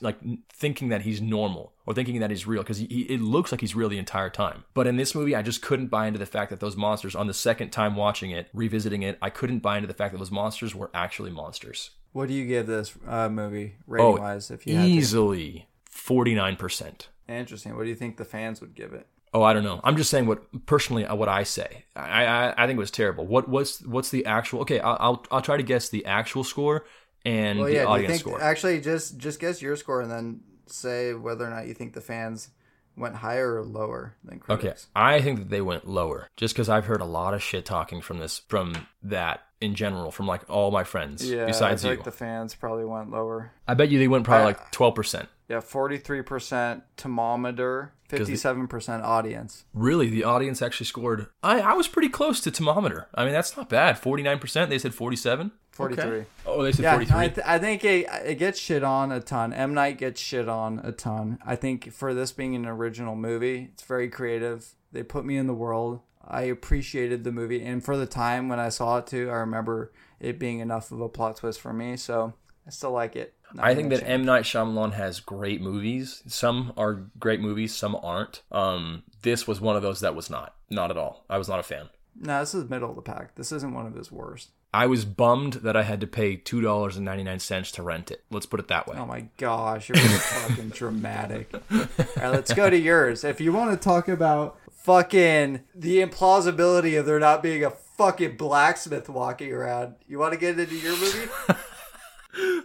like 0.00 0.18
thinking 0.52 0.88
that 0.90 1.02
he's 1.02 1.20
normal 1.20 1.72
or 1.86 1.94
thinking 1.94 2.20
that 2.20 2.30
he's 2.30 2.46
real 2.46 2.62
because 2.62 2.78
he, 2.78 2.86
he, 2.86 3.00
it 3.02 3.20
looks 3.20 3.52
like 3.52 3.60
he's 3.60 3.74
real 3.74 3.88
the 3.88 3.98
entire 3.98 4.28
time. 4.30 4.64
But 4.74 4.86
in 4.86 4.96
this 4.96 5.14
movie, 5.14 5.34
I 5.34 5.42
just 5.42 5.62
couldn't 5.62 5.86
buy 5.86 6.06
into 6.06 6.18
the 6.18 6.26
fact 6.26 6.50
that 6.50 6.60
those 6.60 6.76
monsters. 6.76 7.14
On 7.14 7.26
the 7.26 7.34
second 7.34 7.70
time 7.70 7.96
watching 7.96 8.30
it, 8.30 8.48
revisiting 8.52 9.02
it, 9.02 9.18
I 9.22 9.30
couldn't 9.30 9.60
buy 9.60 9.76
into 9.76 9.86
the 9.86 9.94
fact 9.94 10.12
that 10.12 10.18
those 10.18 10.30
monsters 10.30 10.74
were 10.74 10.90
actually 10.92 11.30
monsters. 11.30 11.90
what 12.12 12.28
do 12.28 12.34
you 12.34 12.44
give 12.46 12.66
this 12.66 12.94
uh, 13.06 13.28
movie 13.28 13.76
rating 13.86 14.18
wise? 14.18 14.50
If 14.50 14.66
you? 14.66 14.78
Easily 14.78 15.68
forty 15.88 16.34
nine 16.34 16.56
percent. 16.56 17.08
Interesting, 17.38 17.76
what 17.76 17.84
do 17.84 17.88
you 17.88 17.94
think 17.96 18.16
the 18.16 18.24
fans 18.24 18.60
would 18.60 18.74
give 18.74 18.92
it? 18.92 19.06
Oh, 19.34 19.42
I 19.42 19.54
don't 19.54 19.64
know. 19.64 19.80
I'm 19.82 19.96
just 19.96 20.10
saying 20.10 20.26
what 20.26 20.66
personally 20.66 21.04
what 21.04 21.28
I 21.28 21.42
say. 21.44 21.84
I 21.96 22.24
I, 22.26 22.64
I 22.64 22.66
think 22.66 22.76
it 22.76 22.80
was 22.80 22.90
terrible. 22.90 23.26
What 23.26 23.48
what's 23.48 23.80
what's 23.86 24.10
the 24.10 24.26
actual? 24.26 24.60
Okay, 24.60 24.78
I'll, 24.80 24.96
I'll 25.00 25.26
I'll 25.30 25.40
try 25.40 25.56
to 25.56 25.62
guess 25.62 25.88
the 25.88 26.04
actual 26.04 26.44
score 26.44 26.84
and 27.24 27.58
Well, 27.58 27.68
the 27.68 27.74
yeah. 27.74 27.84
Audience 27.86 28.20
think 28.20 28.20
score. 28.20 28.40
actually 28.42 28.80
just 28.80 29.16
just 29.16 29.40
guess 29.40 29.62
your 29.62 29.76
score 29.76 30.02
and 30.02 30.10
then 30.10 30.40
say 30.66 31.14
whether 31.14 31.46
or 31.46 31.50
not 31.50 31.66
you 31.66 31.74
think 31.74 31.94
the 31.94 32.00
fans 32.00 32.50
went 32.96 33.16
higher 33.16 33.56
or 33.56 33.62
lower 33.64 34.14
than 34.24 34.40
Okay. 34.48 34.74
I 34.94 35.20
think 35.20 35.38
that 35.38 35.50
they 35.50 35.60
went 35.62 35.88
lower 35.88 36.28
just 36.36 36.54
because 36.54 36.68
I've 36.68 36.86
heard 36.86 37.00
a 37.00 37.04
lot 37.06 37.34
of 37.34 37.42
shit 37.42 37.64
talking 37.64 38.00
from 38.02 38.18
this 38.18 38.40
from 38.48 38.86
that 39.02 39.40
in 39.60 39.74
general 39.74 40.10
from 40.10 40.26
like 40.26 40.48
all 40.50 40.70
my 40.70 40.84
friends 40.84 41.28
Yeah, 41.28 41.46
besides 41.46 41.84
I 41.84 41.88
feel 41.88 41.92
you. 41.92 41.98
like 41.98 42.04
the 42.04 42.10
fans 42.12 42.54
probably 42.54 42.84
went 42.84 43.10
lower. 43.10 43.52
I 43.66 43.74
bet 43.74 43.90
you 43.90 43.98
they 43.98 44.08
went 44.08 44.24
probably 44.24 44.42
I- 44.42 44.46
like 44.46 44.72
12%. 44.72 45.26
Yeah, 45.48 45.60
forty-three 45.60 46.22
percent 46.22 46.82
Tomatometer, 46.96 47.90
fifty-seven 48.18 48.68
percent 48.68 49.02
audience. 49.02 49.64
Really, 49.74 50.08
the 50.08 50.24
audience 50.24 50.62
actually 50.62 50.86
scored. 50.86 51.26
I, 51.42 51.60
I 51.60 51.72
was 51.74 51.88
pretty 51.88 52.08
close 52.08 52.40
to 52.40 52.50
Tomatometer. 52.50 53.06
I 53.14 53.24
mean, 53.24 53.32
that's 53.32 53.56
not 53.56 53.68
bad. 53.68 54.00
49%. 54.00 54.68
They 54.68 54.78
said 54.78 54.94
47. 54.94 55.52
43. 55.72 56.04
Okay. 56.04 56.26
Oh, 56.46 56.62
they 56.62 56.72
said 56.72 56.82
Yeah, 56.82 56.92
43. 56.92 57.16
I, 57.16 57.28
th- 57.28 57.46
I 57.46 57.58
think 57.58 57.84
it, 57.84 58.06
it 58.26 58.34
gets 58.38 58.58
shit 58.60 58.84
on 58.84 59.10
a 59.10 59.20
ton. 59.20 59.52
M 59.52 59.72
Night 59.74 59.96
gets 59.98 60.20
shit 60.20 60.48
on 60.48 60.80
a 60.84 60.92
ton. 60.92 61.38
I 61.46 61.56
think 61.56 61.92
for 61.92 62.12
this 62.12 62.30
being 62.32 62.54
an 62.54 62.66
original 62.66 63.16
movie, 63.16 63.70
it's 63.72 63.82
very 63.82 64.08
creative. 64.08 64.74
They 64.92 65.02
put 65.02 65.24
me 65.24 65.36
in 65.38 65.46
the 65.46 65.54
world. 65.54 66.00
I 66.24 66.42
appreciated 66.42 67.24
the 67.24 67.32
movie, 67.32 67.64
and 67.64 67.84
for 67.84 67.96
the 67.96 68.06
time 68.06 68.48
when 68.48 68.60
I 68.60 68.68
saw 68.68 68.98
it 68.98 69.06
too, 69.08 69.28
I 69.28 69.34
remember 69.38 69.92
it 70.20 70.38
being 70.38 70.60
enough 70.60 70.92
of 70.92 71.00
a 71.00 71.08
plot 71.08 71.36
twist 71.38 71.60
for 71.60 71.72
me. 71.72 71.96
So 71.96 72.34
I 72.66 72.70
still 72.70 72.92
like 72.92 73.16
it. 73.16 73.34
Not 73.54 73.66
I 73.66 73.74
think 73.74 73.90
that. 73.90 74.08
M 74.08 74.24
Night 74.24 74.44
Shyamalan 74.44 74.92
has 74.94 75.20
great 75.20 75.60
movies. 75.60 76.22
Some 76.26 76.72
are 76.76 77.06
great 77.18 77.40
movies, 77.40 77.74
some 77.74 77.96
aren't. 78.02 78.42
Um, 78.50 79.02
this 79.22 79.46
was 79.46 79.60
one 79.60 79.76
of 79.76 79.82
those 79.82 80.00
that 80.00 80.14
was 80.14 80.30
not, 80.30 80.54
not 80.70 80.90
at 80.90 80.96
all. 80.96 81.24
I 81.28 81.38
was 81.38 81.48
not 81.48 81.60
a 81.60 81.62
fan. 81.62 81.88
no, 82.18 82.40
this 82.40 82.54
is 82.54 82.68
middle 82.70 82.90
of 82.90 82.96
the 82.96 83.02
pack. 83.02 83.34
This 83.34 83.52
isn't 83.52 83.74
one 83.74 83.86
of 83.86 83.94
his 83.94 84.10
worst. 84.12 84.50
I 84.74 84.86
was 84.86 85.04
bummed 85.04 85.54
that 85.54 85.76
I 85.76 85.82
had 85.82 86.00
to 86.00 86.06
pay 86.06 86.34
two 86.36 86.62
dollars 86.62 86.96
and 86.96 87.04
ninety 87.04 87.22
nine 87.24 87.40
cents 87.40 87.70
to 87.72 87.82
rent 87.82 88.10
it. 88.10 88.24
Let's 88.30 88.46
put 88.46 88.58
it 88.58 88.68
that 88.68 88.86
way. 88.86 88.96
Oh 88.98 89.04
my 89.04 89.26
gosh, 89.36 89.90
you're 89.90 89.98
fucking 89.98 90.68
dramatic. 90.74 91.52
All 91.70 91.78
right, 92.16 92.30
let's 92.30 92.54
go 92.54 92.70
to 92.70 92.78
yours. 92.78 93.22
If 93.22 93.38
you 93.38 93.52
want 93.52 93.70
to 93.72 93.76
talk 93.76 94.08
about 94.08 94.58
fucking 94.70 95.60
the 95.74 95.98
implausibility 96.02 96.98
of 96.98 97.04
there 97.06 97.18
not 97.18 97.42
being 97.42 97.62
a 97.64 97.70
fucking 97.70 98.36
blacksmith 98.38 99.10
walking 99.10 99.52
around, 99.52 99.96
you 100.08 100.18
want 100.18 100.32
to 100.32 100.38
get 100.40 100.58
into 100.58 100.74
your 100.74 100.96
movie? 100.96 101.28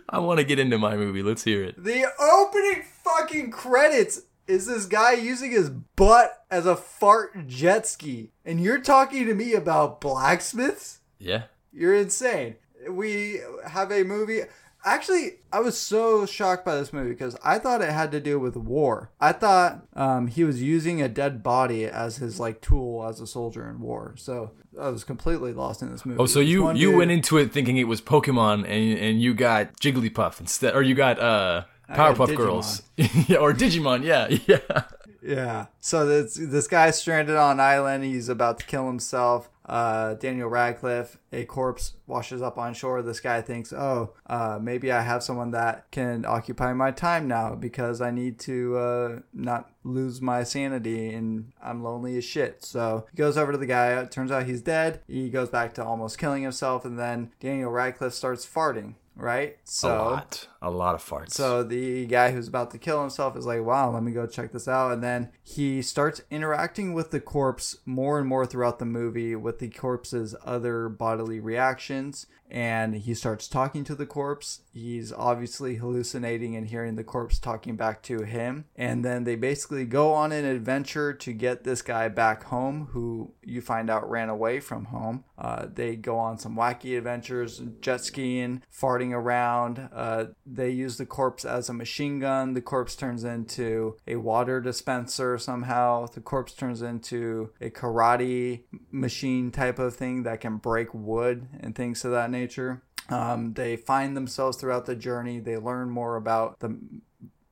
I 0.09 0.19
want 0.19 0.39
to 0.39 0.45
get 0.45 0.59
into 0.59 0.77
my 0.77 0.95
movie. 0.95 1.21
Let's 1.21 1.43
hear 1.43 1.63
it. 1.63 1.83
the 1.83 2.05
opening 2.19 2.83
fucking 3.03 3.51
credits 3.51 4.21
is 4.47 4.65
this 4.65 4.85
guy 4.85 5.13
using 5.13 5.51
his 5.51 5.69
butt 5.69 6.45
as 6.49 6.65
a 6.65 6.75
fart 6.75 7.47
jet 7.47 7.85
ski, 7.85 8.31
and 8.45 8.61
you're 8.61 8.79
talking 8.79 9.25
to 9.25 9.35
me 9.35 9.53
about 9.53 9.99
blacksmiths? 9.99 10.99
Yeah. 11.19 11.43
You're 11.73 11.95
insane. 11.95 12.55
We 12.89 13.41
have 13.67 13.91
a 13.91 14.03
movie. 14.03 14.41
Actually, 14.85 15.33
I 15.51 15.59
was 15.59 15.77
so 15.77 16.25
shocked 16.25 16.63
by 16.63 16.75
this 16.75 16.93
movie 16.93 17.09
because 17.09 17.35
I 17.43 17.59
thought 17.59 17.81
it 17.81 17.91
had 17.91 18.11
to 18.11 18.19
do 18.19 18.39
with 18.39 18.55
war. 18.55 19.09
I 19.19 19.33
thought 19.33 19.85
um, 19.95 20.27
he 20.27 20.43
was 20.43 20.61
using 20.61 21.01
a 21.01 21.09
dead 21.09 21.43
body 21.43 21.85
as 21.85 22.17
his 22.17 22.39
like 22.39 22.61
tool 22.61 23.05
as 23.07 23.19
a 23.19 23.27
soldier 23.27 23.67
in 23.69 23.81
war. 23.81 24.13
So 24.17 24.51
I 24.79 24.89
was 24.89 25.03
completely 25.03 25.51
lost 25.53 25.81
in 25.81 25.91
this 25.91 26.05
movie. 26.05 26.19
Oh, 26.21 26.25
so 26.25 26.39
you 26.39 26.71
you 26.73 26.89
dude- 26.91 26.97
went 26.97 27.11
into 27.11 27.37
it 27.37 27.51
thinking 27.51 27.77
it 27.77 27.85
was 27.87 28.01
Pokemon, 28.01 28.59
and 28.65 28.99
and 28.99 29.21
you 29.21 29.33
got 29.33 29.77
Jigglypuff 29.79 30.39
instead, 30.39 30.75
or 30.75 30.81
you 30.83 30.95
got 30.95 31.19
uh 31.19 31.63
got 31.93 32.15
Powerpuff 32.15 32.35
Girls, 32.35 32.83
yeah, 32.95 33.37
or 33.37 33.53
Digimon. 33.53 34.03
Yeah, 34.03 34.27
yeah. 34.47 34.83
Yeah. 35.27 35.65
So 35.81 36.05
this 36.05 36.35
this 36.35 36.67
guy's 36.67 36.99
stranded 36.99 37.35
on 37.35 37.51
an 37.51 37.59
island. 37.59 38.05
He's 38.05 38.29
about 38.29 38.59
to 38.59 38.65
kill 38.65 38.87
himself. 38.87 39.49
Uh, 39.65 40.13
Daniel 40.13 40.47
Radcliffe, 40.47 41.17
a 41.33 41.43
corpse 41.43 41.95
washes 42.05 42.41
up 42.41 42.57
on 42.57 42.73
shore. 42.73 43.01
This 43.01 43.19
guy 43.19 43.41
thinks, 43.41 43.73
oh, 43.73 44.13
uh, 44.27 44.57
maybe 44.61 44.93
I 44.93 45.01
have 45.01 45.21
someone 45.21 45.51
that 45.51 45.91
can 45.91 46.25
occupy 46.25 46.71
my 46.71 46.91
time 46.91 47.27
now 47.27 47.53
because 47.53 47.99
I 47.99 48.09
need 48.09 48.39
to 48.39 48.77
uh, 48.77 49.19
not 49.33 49.69
lose 49.83 50.21
my 50.21 50.43
sanity 50.43 51.13
and 51.13 51.51
I'm 51.61 51.83
lonely 51.83 52.17
as 52.17 52.23
shit. 52.23 52.63
So 52.63 53.05
he 53.11 53.17
goes 53.17 53.37
over 53.37 53.51
to 53.51 53.57
the 53.57 53.65
guy. 53.65 53.99
It 53.99 54.09
turns 54.09 54.31
out 54.31 54.45
he's 54.45 54.61
dead. 54.61 55.01
He 55.05 55.29
goes 55.29 55.49
back 55.49 55.73
to 55.73 55.83
almost 55.83 56.17
killing 56.17 56.43
himself, 56.43 56.85
and 56.85 56.97
then 56.97 57.31
Daniel 57.41 57.69
Radcliffe 57.69 58.13
starts 58.13 58.45
farting. 58.45 58.93
Right. 59.17 59.57
So 59.63 59.89
a 59.89 59.97
lot, 59.97 60.47
a 60.61 60.69
lot 60.69 60.95
of 60.95 61.03
farts. 61.03 61.31
so 61.31 61.63
the 61.63 62.05
guy 62.05 62.31
who's 62.31 62.47
about 62.47 62.71
to 62.71 62.77
kill 62.77 63.01
himself 63.01 63.35
is 63.35 63.45
like, 63.45 63.63
wow, 63.63 63.91
let 63.91 64.03
me 64.03 64.11
go 64.11 64.25
check 64.25 64.51
this 64.51 64.67
out. 64.67 64.91
And 64.91 65.03
then 65.03 65.29
he 65.43 65.81
starts 65.81 66.21
interacting 66.31 66.93
with 66.93 67.11
the 67.11 67.19
corpse 67.19 67.77
more 67.85 68.19
and 68.19 68.27
more 68.27 68.45
throughout 68.45 68.79
the 68.79 68.85
movie 68.85 69.35
with 69.35 69.59
the 69.59 69.69
corpse's 69.69 70.35
other 70.43 70.89
bodily 70.89 71.39
reactions. 71.39 72.27
And 72.49 72.95
he 72.95 73.13
starts 73.13 73.47
talking 73.49 73.83
to 73.83 73.95
the 73.95 74.05
corpse. 74.05 74.61
He's 74.71 75.11
obviously 75.11 75.75
hallucinating 75.75 76.55
and 76.55 76.67
hearing 76.67 76.95
the 76.95 77.03
corpse 77.03 77.39
talking 77.39 77.75
back 77.75 78.01
to 78.03 78.23
him. 78.23 78.65
And 78.75 79.03
then 79.03 79.25
they 79.25 79.35
basically 79.35 79.85
go 79.85 80.13
on 80.13 80.31
an 80.31 80.45
adventure 80.45 81.13
to 81.13 81.33
get 81.33 81.65
this 81.65 81.81
guy 81.81 82.07
back 82.07 82.43
home, 82.43 82.87
who 82.91 83.33
you 83.43 83.59
find 83.59 83.89
out 83.89 84.09
ran 84.09 84.29
away 84.29 84.61
from 84.61 84.85
home. 84.85 85.25
Uh, 85.37 85.67
they 85.71 85.97
go 85.97 86.17
on 86.17 86.37
some 86.37 86.55
wacky 86.55 86.97
adventures, 86.97 87.61
jet 87.81 88.03
skiing, 88.03 88.63
farting 88.73 89.11
around. 89.11 89.89
Uh, 89.93 90.25
they 90.49 90.69
use 90.69 90.97
the 90.97 91.05
corpse 91.05 91.45
as 91.45 91.69
a 91.69 91.73
machine 91.73 92.19
gun. 92.19 92.53
The 92.53 92.61
corpse 92.61 92.95
turns 92.95 93.23
into 93.23 93.97
a 94.07 94.15
water 94.15 94.61
dispenser 94.61 95.37
somehow. 95.37 96.07
The 96.07 96.21
corpse 96.21 96.53
turns 96.53 96.81
into 96.81 97.51
a 97.59 97.69
karate 97.69 98.63
machine 98.91 99.51
type 99.51 99.79
of 99.79 99.95
thing 99.95 100.23
that 100.23 100.41
can 100.41 100.57
break 100.57 100.93
wood 100.93 101.47
and 101.59 101.75
things 101.75 102.05
of 102.05 102.11
that 102.11 102.31
nature. 102.31 102.81
Um, 103.09 103.53
they 103.53 103.75
find 103.77 104.15
themselves 104.15 104.57
throughout 104.57 104.85
the 104.85 104.95
journey. 104.95 105.39
They 105.39 105.57
learn 105.57 105.89
more 105.89 106.15
about 106.15 106.59
the 106.59 106.77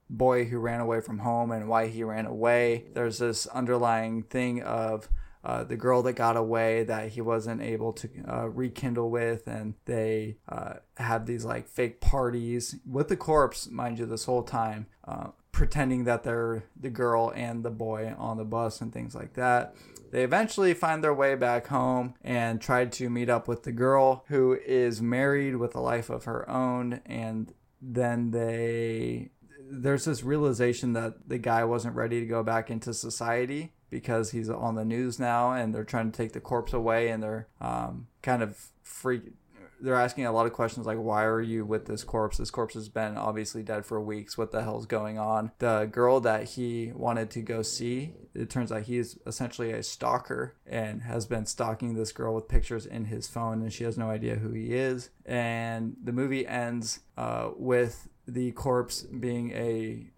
boy 0.10 0.45
who 0.45 0.60
ran 0.60 0.81
away 0.81 1.01
from 1.01 1.19
home 1.19 1.51
and 1.51 1.67
why 1.67 1.88
he 1.88 2.03
ran 2.03 2.25
away. 2.25 2.86
There's 2.93 3.19
this 3.19 3.47
underlying 3.47 4.23
thing 4.23 4.62
of 4.62 5.10
uh, 5.45 5.63
the 5.63 5.77
girl 5.77 6.01
that 6.01 6.13
got 6.13 6.36
away 6.36 6.84
that 6.84 7.10
he 7.10 7.21
wasn't 7.21 7.62
able 7.62 7.93
to 7.93 8.10
uh, 8.27 8.49
rekindle 8.49 9.12
with, 9.12 9.45
and 9.45 9.75
they 9.86 10.38
uh, 10.49 10.73
have 10.97 11.27
these 11.27 11.45
like 11.45 11.67
fake 11.67 12.01
parties 12.01 12.75
with 12.89 13.10
the 13.10 13.15
corpse, 13.15 13.69
mind 13.69 13.99
you, 13.99 14.08
this 14.08 14.25
whole 14.25 14.41
time, 14.41 14.88
uh, 15.08 15.27
pretending 15.51 16.03
that 16.05 16.23
they're 16.23 16.63
the 16.75 16.89
girl 16.89 17.31
and 17.36 17.63
the 17.63 17.69
boy 17.69 18.15
on 18.17 18.38
the 18.38 18.43
bus 18.43 18.81
and 18.81 18.91
things 18.91 19.13
like 19.13 19.36
that. 19.36 19.75
They 20.12 20.23
eventually 20.23 20.73
find 20.73 21.03
their 21.03 21.13
way 21.13 21.36
back 21.36 21.67
home 21.67 22.15
and 22.23 22.60
try 22.60 22.86
to 22.86 23.10
meet 23.10 23.29
up 23.29 23.47
with 23.47 23.63
the 23.63 23.71
girl 23.71 24.25
who 24.29 24.58
is 24.65 24.99
married 24.99 25.58
with 25.58 25.75
a 25.75 25.79
life 25.79 26.10
of 26.10 26.23
her 26.23 26.49
own, 26.49 27.01
and 27.05 27.53
then 27.79 28.31
they 28.31 29.29
there's 29.67 30.05
this 30.05 30.23
realization 30.23 30.93
that 30.93 31.29
the 31.29 31.38
guy 31.38 31.63
wasn't 31.63 31.95
ready 31.95 32.19
to 32.19 32.25
go 32.25 32.41
back 32.41 32.71
into 32.71 32.93
society 32.93 33.74
because 33.89 34.31
he's 34.31 34.49
on 34.49 34.75
the 34.75 34.85
news 34.85 35.19
now 35.19 35.51
and 35.51 35.73
they're 35.73 35.83
trying 35.83 36.11
to 36.11 36.17
take 36.17 36.33
the 36.33 36.39
corpse 36.39 36.73
away 36.73 37.09
and 37.09 37.21
they're 37.21 37.47
um, 37.61 38.07
kind 38.21 38.41
of 38.43 38.69
freak 38.83 39.23
they're 39.81 39.95
asking 39.95 40.25
a 40.25 40.31
lot 40.31 40.45
of 40.45 40.53
questions 40.53 40.85
like 40.85 40.97
why 40.97 41.23
are 41.25 41.41
you 41.41 41.65
with 41.65 41.85
this 41.85 42.03
corpse? 42.03 42.37
This 42.37 42.49
corpse 42.49 42.73
has 42.73 42.89
been 42.89 43.17
obviously 43.17 43.63
dead 43.63 43.85
for 43.85 43.99
weeks. 44.01 44.37
What 44.37 44.51
the 44.51 44.63
hell's 44.63 44.85
going 44.85 45.19
on? 45.19 45.51
The 45.59 45.87
girl 45.91 46.19
that 46.21 46.49
he 46.49 46.91
wanted 46.95 47.29
to 47.31 47.41
go 47.41 47.61
see 47.61 48.13
it 48.33 48.49
turns 48.49 48.71
out 48.71 48.83
he's 48.83 49.17
essentially 49.25 49.71
a 49.71 49.83
stalker 49.83 50.55
and 50.65 51.03
has 51.03 51.25
been 51.25 51.45
stalking 51.45 51.93
this 51.93 52.11
girl 52.11 52.35
with 52.35 52.47
pictures 52.47 52.85
in 52.85 53.05
his 53.05 53.27
phone 53.27 53.61
and 53.61 53.71
she 53.71 53.83
has 53.83 53.97
no 53.97 54.09
idea 54.09 54.35
who 54.35 54.51
he 54.51 54.73
is. 54.73 55.09
And 55.25 55.95
the 56.03 56.11
movie 56.11 56.45
ends 56.45 56.99
uh, 57.17 57.51
with 57.55 58.09
the 58.27 58.51
corpse 58.51 59.03
being 59.03 59.51
a 59.51 60.11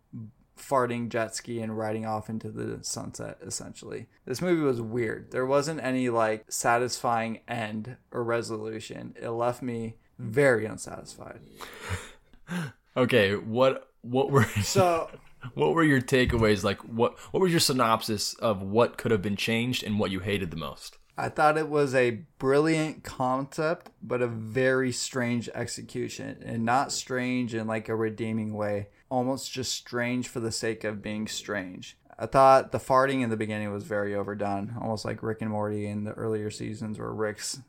farting 0.57 1.09
jet 1.09 1.35
ski 1.35 1.59
and 1.59 1.77
riding 1.77 2.05
off 2.05 2.29
into 2.29 2.49
the 2.49 2.79
sunset 2.83 3.37
essentially 3.41 4.07
this 4.25 4.41
movie 4.41 4.61
was 4.61 4.81
weird 4.81 5.31
there 5.31 5.45
wasn't 5.45 5.81
any 5.81 6.09
like 6.09 6.45
satisfying 6.49 7.39
end 7.47 7.95
or 8.11 8.23
resolution 8.23 9.15
it 9.21 9.29
left 9.29 9.61
me 9.61 9.95
very 10.17 10.65
unsatisfied 10.65 11.39
okay, 12.97 13.35
what 13.35 13.89
what 14.01 14.31
were 14.31 14.43
so 14.63 15.09
what 15.53 15.73
were 15.73 15.83
your 15.83 16.01
takeaways? 16.01 16.63
Like 16.63 16.81
what 16.81 17.17
what 17.31 17.41
was 17.41 17.51
your 17.51 17.59
synopsis 17.59 18.33
of 18.35 18.61
what 18.61 18.97
could 18.97 19.11
have 19.11 19.21
been 19.21 19.35
changed 19.35 19.83
and 19.83 19.99
what 19.99 20.11
you 20.11 20.19
hated 20.19 20.51
the 20.51 20.57
most? 20.57 20.97
I 21.19 21.29
thought 21.29 21.57
it 21.57 21.67
was 21.67 21.95
a 21.95 22.21
brilliant 22.37 23.03
concept, 23.03 23.89
but 24.03 24.21
a 24.21 24.27
very 24.27 24.91
strange 24.91 25.49
execution. 25.55 26.43
And 26.45 26.63
not 26.63 26.91
strange 26.91 27.55
in 27.55 27.65
like 27.65 27.89
a 27.89 27.95
redeeming 27.95 28.53
way, 28.53 28.89
almost 29.09 29.51
just 29.51 29.71
strange 29.73 30.27
for 30.27 30.39
the 30.39 30.51
sake 30.51 30.83
of 30.83 31.01
being 31.01 31.27
strange. 31.27 31.97
I 32.19 32.25
thought 32.25 32.71
the 32.71 32.79
farting 32.79 33.21
in 33.21 33.29
the 33.29 33.37
beginning 33.37 33.71
was 33.71 33.83
very 33.83 34.15
overdone, 34.15 34.75
almost 34.81 35.05
like 35.05 35.21
Rick 35.21 35.41
and 35.41 35.51
Morty 35.51 35.85
in 35.87 36.03
the 36.03 36.13
earlier 36.13 36.49
seasons 36.49 36.97
where 36.97 37.11
Rick's 37.11 37.59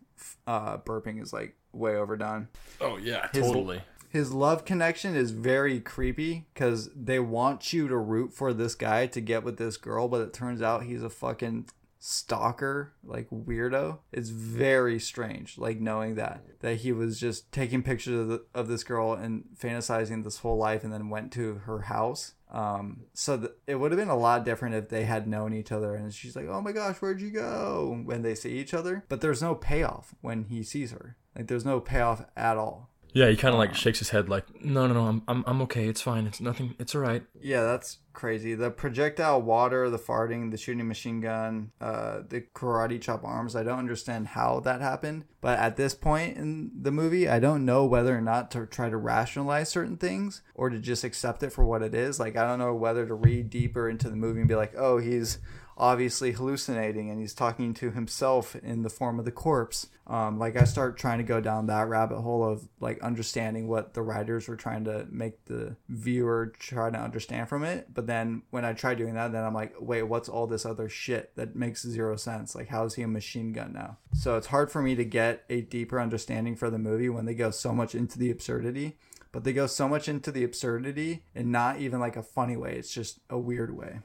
uh, 0.47 0.79
burping 0.79 1.21
is 1.23 1.33
like 1.33 1.57
way 1.73 1.97
overdone. 1.97 2.49
Oh 2.81 2.97
yeah, 2.97 3.29
His- 3.33 3.47
totally. 3.47 3.83
His 4.11 4.33
love 4.33 4.65
connection 4.65 5.15
is 5.15 5.33
very 5.33 5.81
creepy 5.81 6.47
because 6.55 6.89
they 6.97 7.19
want 7.19 7.75
you 7.75 7.89
to 7.89 7.97
root 7.99 8.33
for 8.33 8.55
this 8.55 8.75
guy 8.75 9.07
to 9.07 9.21
get 9.21 9.45
with 9.45 9.59
this 9.59 9.77
girl, 9.77 10.09
but 10.09 10.23
it 10.23 10.33
turns 10.33 10.63
out 10.63 10.85
he's 10.85 11.03
a 11.03 11.11
fucking 11.11 11.67
stalker, 11.99 12.93
like 13.05 13.29
weirdo. 13.31 13.99
It's 14.13 14.31
very 14.31 14.99
strange, 14.99 15.59
like 15.59 15.81
knowing 15.81 16.15
that 16.15 16.45
that 16.61 16.77
he 16.77 16.93
was 16.93 17.19
just 17.19 17.51
taking 17.53 17.83
pictures 17.83 18.21
of, 18.21 18.29
the, 18.29 18.45
of 18.55 18.69
this 18.69 18.85
girl 18.85 19.13
and 19.13 19.45
fantasizing 19.61 20.25
this 20.25 20.39
whole 20.39 20.57
life, 20.57 20.85
and 20.85 20.93
then 20.93 21.11
went 21.11 21.33
to 21.33 21.57
her 21.67 21.83
house. 21.83 22.35
Um, 22.51 23.05
so 23.13 23.37
th- 23.37 23.53
it 23.67 23.75
would 23.77 23.91
have 23.91 23.99
been 23.99 24.09
a 24.09 24.17
lot 24.17 24.45
different 24.45 24.75
if 24.75 24.89
they 24.89 25.05
had 25.05 25.29
known 25.29 25.53
each 25.53 25.73
other, 25.73 25.95
and 25.95 26.13
she's 26.13 26.37
like, 26.37 26.47
"Oh 26.49 26.61
my 26.61 26.73
gosh, 26.73 26.97
where'd 26.97 27.21
you 27.21 27.31
go?" 27.31 28.01
when 28.05 28.23
they 28.23 28.35
see 28.35 28.59
each 28.59 28.75
other. 28.75 29.05
But 29.09 29.21
there's 29.21 29.43
no 29.43 29.55
payoff 29.55 30.15
when 30.21 30.45
he 30.45 30.63
sees 30.63 30.93
her. 30.93 31.17
Like 31.37 31.47
there's 31.47 31.65
no 31.65 31.81
payoff 31.81 32.25
at 32.37 32.57
all. 32.57 32.91
Yeah, 33.13 33.29
he 33.29 33.37
kind 33.37 33.55
of 33.55 33.59
like 33.59 33.75
shakes 33.75 33.99
his 33.99 34.11
head, 34.11 34.29
like, 34.29 34.65
"No, 34.65 34.87
no, 34.87 34.95
no, 34.95 35.07
I'm, 35.07 35.23
I'm, 35.27 35.45
I'm 35.47 35.63
okay. 35.63 35.89
It's 35.89 36.03
fine. 36.03 36.27
It's 36.27 36.41
nothing. 36.41 36.75
It's 36.79 36.95
all 36.95 37.01
right." 37.01 37.23
Yeah, 37.41 37.63
that's 37.63 37.99
crazy. 38.13 38.55
The 38.55 38.71
projectile 38.71 39.41
water, 39.41 39.89
the 39.89 39.99
farting, 39.99 40.51
the 40.51 40.57
shooting 40.57 40.87
machine 40.87 41.21
gun, 41.21 41.73
uh, 41.81 42.21
the 42.29 42.43
karate 42.55 43.01
chop 43.01 43.25
arms. 43.25 43.57
I 43.57 43.63
don't 43.63 43.79
understand 43.79 44.29
how 44.29 44.61
that 44.61 44.81
happened, 44.81 45.25
but 45.41 45.59
at 45.59 45.77
this 45.77 45.95
point 45.95 46.37
in 46.37 46.71
the 46.79 46.91
movie, 46.91 47.29
I 47.29 47.39
don't 47.39 47.65
know 47.65 47.87
whether 47.87 48.17
or 48.17 48.21
not 48.21 48.51
to 48.53 48.67
try 48.67 48.91
to 48.91 48.97
rationalize 48.97 49.69
certain 49.69 49.97
things 49.97 50.43
or 50.55 50.69
to 50.69 50.79
just 50.79 51.05
accept 51.05 51.43
it 51.43 51.53
for 51.53 51.65
what 51.65 51.83
it 51.83 51.95
is. 51.95 52.21
Like 52.21 52.37
I 52.37 52.47
don't 52.47 52.59
know 52.59 52.75
whether 52.75 53.07
to 53.07 53.15
read 53.15 53.51
deeper 53.51 53.89
into 53.89 54.11
the 54.11 54.17
movie 54.17 54.41
and 54.41 54.49
be 54.49 54.55
like, 54.55 54.75
"Oh, 54.77 54.99
he's." 54.99 55.39
Obviously 55.79 56.33
hallucinating 56.33 57.09
and 57.09 57.21
he's 57.21 57.33
talking 57.33 57.73
to 57.73 57.93
himself 57.93 58.57
in 58.57 58.83
the 58.83 58.91
form 58.91 59.19
of 59.19 59.25
the 59.25 59.31
corpse. 59.31 59.87
Um, 60.09 60.39
like 60.39 60.57
I 60.57 60.65
start 60.65 60.99
trying 60.99 61.19
to 61.19 61.25
go 61.25 61.41
down 61.41 61.67
that 61.67 61.89
rabbit 61.89 62.21
hole 62.21 62.43
of 62.43 62.67
like 62.81 63.01
understanding 63.01 63.69
what 63.69 63.95
the 63.95 64.03
writers 64.03 64.49
were 64.49 64.57
trying 64.57 64.85
to 64.85 65.07
make 65.11 65.45
the 65.45 65.77
viewer 65.89 66.53
try 66.59 66.91
to 66.91 66.99
understand 66.99 67.49
from 67.49 67.63
it. 67.63 67.95
But 67.95 68.07
then 68.07 68.43
when 68.51 68.65
I 68.65 68.73
try 68.73 68.95
doing 68.95 69.15
that, 69.15 69.33
then 69.33 69.45
I'm 69.45 69.55
like, 69.55 69.75
wait, 69.79 70.03
what's 70.03 70.29
all 70.29 70.47
this 70.47 70.67
other 70.67 70.89
shit 70.89 71.37
that 71.37 71.55
makes 71.55 71.87
zero 71.87 72.17
sense? 72.17 72.55
Like, 72.55 72.69
how 72.69 72.85
is 72.85 72.95
he 72.95 73.03
a 73.03 73.09
machine 73.09 73.53
gun 73.53 73.73
now? 73.73 73.99
So 74.15 74.37
it's 74.37 74.49
hard 74.49 74.73
for 74.73 74.83
me 74.83 74.97
to 74.97 75.05
get 75.05 75.45
a 75.49 75.61
deeper 75.61 76.01
understanding 76.01 76.57
for 76.57 76.71
the 76.71 76.79
movie 76.79 77.09
when 77.09 77.27
they 77.27 77.35
go 77.35 77.51
so 77.51 77.73
much 77.73 77.95
into 77.95 78.19
the 78.19 78.31
absurdity. 78.31 78.97
But 79.31 79.45
they 79.45 79.53
go 79.53 79.67
so 79.67 79.89
much 79.89 80.09
into 80.09 80.33
the 80.33 80.43
absurdity 80.43 81.23
and 81.35 81.53
not 81.53 81.79
even 81.81 82.01
like 82.01 82.17
a 82.17 82.23
funny 82.23 82.57
way. 82.57 82.75
It's 82.77 82.93
just 82.93 83.21
a 83.29 83.39
weird 83.39 83.77
way. 83.77 84.01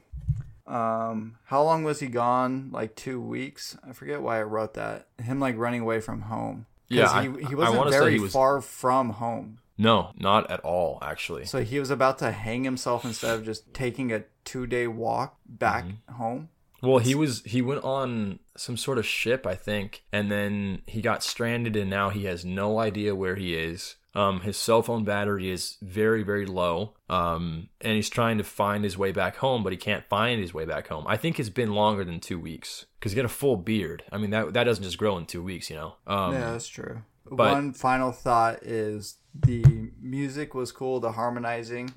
Um, 0.65 1.37
how 1.45 1.63
long 1.63 1.83
was 1.83 1.99
he 1.99 2.07
gone? 2.07 2.69
Like 2.71 2.95
two 2.95 3.19
weeks. 3.21 3.77
I 3.87 3.93
forget 3.93 4.21
why 4.21 4.39
I 4.39 4.43
wrote 4.43 4.75
that. 4.75 5.07
Him 5.21 5.39
like 5.39 5.57
running 5.57 5.81
away 5.81 5.99
from 5.99 6.21
home. 6.21 6.65
Yeah, 6.87 7.09
I- 7.11 7.23
he, 7.23 7.45
he 7.49 7.55
wasn't 7.55 7.89
very 7.89 8.13
he 8.13 8.19
was- 8.19 8.33
far 8.33 8.61
from 8.61 9.11
home. 9.11 9.59
No, 9.75 10.11
not 10.15 10.51
at 10.51 10.59
all, 10.59 10.99
actually. 11.01 11.45
So 11.45 11.63
he 11.63 11.79
was 11.79 11.89
about 11.89 12.19
to 12.19 12.31
hang 12.31 12.63
himself 12.63 13.03
instead 13.03 13.33
of 13.39 13.43
just 13.43 13.73
taking 13.73 14.11
a 14.13 14.23
two 14.45 14.67
day 14.67 14.85
walk 14.87 15.37
back 15.47 15.85
Mm-hmm. 15.85 16.13
home. 16.13 16.49
Well, 16.83 16.99
he 16.99 17.15
was 17.15 17.41
he 17.43 17.61
went 17.61 17.83
on 17.83 18.39
some 18.55 18.77
sort 18.77 18.97
of 18.99 19.05
ship, 19.05 19.47
I 19.47 19.55
think, 19.55 20.03
and 20.11 20.29
then 20.29 20.81
he 20.85 21.01
got 21.01 21.23
stranded, 21.23 21.75
and 21.75 21.89
now 21.89 22.09
he 22.09 22.25
has 22.25 22.43
no 22.45 22.77
idea 22.77 23.15
where 23.15 23.35
he 23.35 23.55
is. 23.55 23.95
Um, 24.15 24.41
his 24.41 24.57
cell 24.57 24.81
phone 24.83 25.03
battery 25.03 25.49
is 25.49 25.77
very, 25.81 26.21
very 26.23 26.45
low. 26.45 26.93
Um, 27.09 27.69
and 27.81 27.93
he's 27.95 28.09
trying 28.09 28.37
to 28.37 28.43
find 28.43 28.83
his 28.83 28.97
way 28.97 29.11
back 29.11 29.37
home, 29.37 29.63
but 29.63 29.71
he 29.73 29.77
can't 29.77 30.03
find 30.07 30.39
his 30.39 30.53
way 30.53 30.65
back 30.65 30.87
home. 30.87 31.05
I 31.07 31.17
think 31.17 31.39
it's 31.39 31.49
been 31.49 31.73
longer 31.73 32.03
than 32.03 32.19
two 32.19 32.39
weeks 32.39 32.85
because 32.99 33.11
he 33.11 33.15
got 33.15 33.25
a 33.25 33.29
full 33.29 33.57
beard. 33.57 34.03
I 34.11 34.17
mean, 34.17 34.29
that 34.29 34.53
that 34.53 34.65
doesn't 34.65 34.83
just 34.83 34.97
grow 34.97 35.17
in 35.17 35.25
two 35.25 35.41
weeks, 35.43 35.69
you 35.69 35.75
know. 35.75 35.95
Um, 36.05 36.33
yeah, 36.33 36.51
that's 36.51 36.67
true. 36.67 37.01
but- 37.29 37.51
One 37.53 37.73
final 37.73 38.11
thought 38.11 38.61
is 38.63 39.17
the 39.33 39.63
music 39.99 40.53
was 40.53 40.71
cool, 40.71 40.99
the 40.99 41.13
harmonizing. 41.13 41.91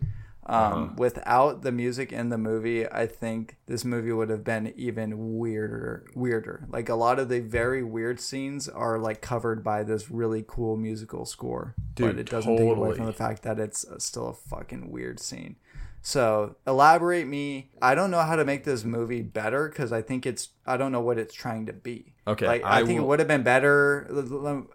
Um, 0.49 0.63
Uh-huh. 0.63 0.89
Without 0.97 1.63
the 1.63 1.73
music 1.73 2.13
in 2.13 2.29
the 2.29 2.39
movie, 2.39 2.89
I 2.89 3.07
think 3.07 3.57
this 3.67 3.85
movie 3.85 4.13
would 4.13 4.29
have 4.31 4.45
been 4.45 4.73
even 4.77 5.39
weirder. 5.39 6.07
Weirder. 6.15 6.67
Like 6.69 6.89
a 6.89 6.95
lot 6.95 7.19
of 7.19 7.29
the 7.29 7.41
very 7.41 7.83
weird 7.83 8.21
scenes 8.21 8.69
are 8.69 8.99
like 8.99 9.21
covered 9.21 9.65
by 9.65 9.83
this 9.83 10.11
really 10.11 10.45
cool 10.47 10.77
musical 10.77 11.25
score, 11.27 11.75
but 11.77 11.95
Dude, 11.95 12.19
it 12.19 12.31
doesn't 12.31 12.57
take 12.57 12.77
away 12.77 12.95
from 12.95 13.07
the 13.07 13.13
fact 13.13 13.43
that 13.43 13.59
it's 13.59 13.85
uh, 13.85 13.99
still 13.99 14.29
a 14.29 14.35
fucking 14.35 14.91
weird 14.91 15.19
scene. 15.21 15.57
So 16.03 16.55
elaborate 16.67 17.27
me. 17.27 17.71
I 17.83 17.97
don't 17.97 18.13
know 18.13 18.23
how 18.23 18.37
to 18.37 18.45
make 18.45 18.63
this 18.63 18.85
movie 18.85 19.23
better 19.23 19.69
because 19.69 19.93
I 19.93 20.03
think 20.03 20.25
it's 20.25 20.51
I 20.65 20.77
don't 20.77 20.93
know 20.93 21.01
what 21.01 21.19
it's 21.19 21.35
trying 21.35 21.67
to 21.67 21.73
be. 21.73 22.15
Okay, 22.29 22.47
like 22.47 22.65
I, 22.65 22.81
I 22.81 22.85
think 22.85 22.99
it 22.99 23.05
would 23.05 23.21
have 23.21 23.29
been 23.29 23.45
better. 23.45 24.09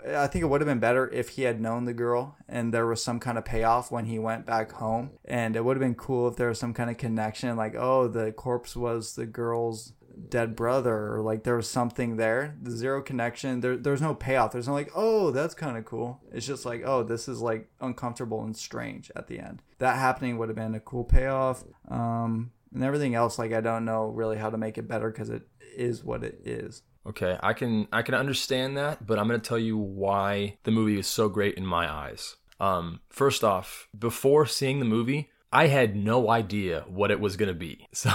I 0.07 0.27
think 0.27 0.43
it 0.43 0.47
would 0.47 0.61
have 0.61 0.67
been 0.67 0.79
better 0.79 1.09
if 1.09 1.29
he 1.29 1.41
had 1.41 1.59
known 1.59 1.83
the 1.83 1.93
girl 1.93 2.37
and 2.47 2.73
there 2.73 2.87
was 2.87 3.03
some 3.03 3.19
kind 3.19 3.37
of 3.37 3.43
payoff 3.43 3.91
when 3.91 4.05
he 4.05 4.19
went 4.19 4.45
back 4.45 4.71
home, 4.73 5.11
and 5.25 5.55
it 5.55 5.65
would 5.65 5.75
have 5.75 5.81
been 5.81 5.95
cool 5.95 6.27
if 6.27 6.37
there 6.37 6.47
was 6.47 6.59
some 6.59 6.73
kind 6.73 6.89
of 6.89 6.97
connection, 6.97 7.57
like 7.57 7.75
oh 7.75 8.07
the 8.07 8.31
corpse 8.31 8.75
was 8.75 9.15
the 9.15 9.25
girl's 9.25 9.93
dead 10.29 10.55
brother 10.55 11.13
or 11.13 11.21
like 11.21 11.43
there 11.43 11.57
was 11.57 11.69
something 11.69 12.15
there. 12.15 12.55
The 12.61 12.71
zero 12.71 13.01
connection 13.01 13.59
there, 13.59 13.75
there's 13.75 14.01
no 14.01 14.15
payoff. 14.15 14.53
There's 14.53 14.67
no 14.67 14.73
like 14.73 14.91
oh 14.95 15.31
that's 15.31 15.53
kind 15.53 15.77
of 15.77 15.83
cool. 15.83 16.21
It's 16.31 16.47
just 16.47 16.65
like 16.65 16.83
oh 16.85 17.03
this 17.03 17.27
is 17.27 17.41
like 17.41 17.69
uncomfortable 17.81 18.43
and 18.43 18.55
strange 18.55 19.11
at 19.15 19.27
the 19.27 19.39
end. 19.39 19.61
That 19.79 19.97
happening 19.97 20.37
would 20.37 20.47
have 20.47 20.55
been 20.55 20.75
a 20.75 20.79
cool 20.79 21.03
payoff. 21.03 21.65
Um 21.89 22.51
and 22.73 22.83
everything 22.83 23.15
else 23.15 23.37
like 23.37 23.51
i 23.51 23.59
don't 23.59 23.83
know 23.83 24.05
really 24.05 24.37
how 24.37 24.49
to 24.49 24.57
make 24.57 24.77
it 24.77 24.87
better 24.87 25.11
because 25.11 25.29
it 25.29 25.47
is 25.75 26.03
what 26.05 26.23
it 26.23 26.39
is 26.45 26.83
Okay, 27.05 27.37
I 27.41 27.53
can 27.53 27.87
I 27.91 28.03
can 28.03 28.13
understand 28.13 28.77
that, 28.77 29.05
but 29.05 29.17
I'm 29.17 29.27
going 29.27 29.39
to 29.39 29.47
tell 29.47 29.59
you 29.59 29.77
why 29.77 30.57
the 30.63 30.71
movie 30.71 30.99
is 30.99 31.07
so 31.07 31.29
great 31.29 31.55
in 31.55 31.65
my 31.65 31.91
eyes. 31.91 32.35
Um, 32.59 32.99
first 33.09 33.43
off, 33.43 33.87
before 33.97 34.45
seeing 34.45 34.79
the 34.79 34.85
movie, 34.85 35.31
I 35.51 35.67
had 35.67 35.95
no 35.95 36.29
idea 36.29 36.85
what 36.87 37.09
it 37.09 37.19
was 37.19 37.37
going 37.37 37.49
to 37.49 37.55
be. 37.55 37.87
So 37.93 38.11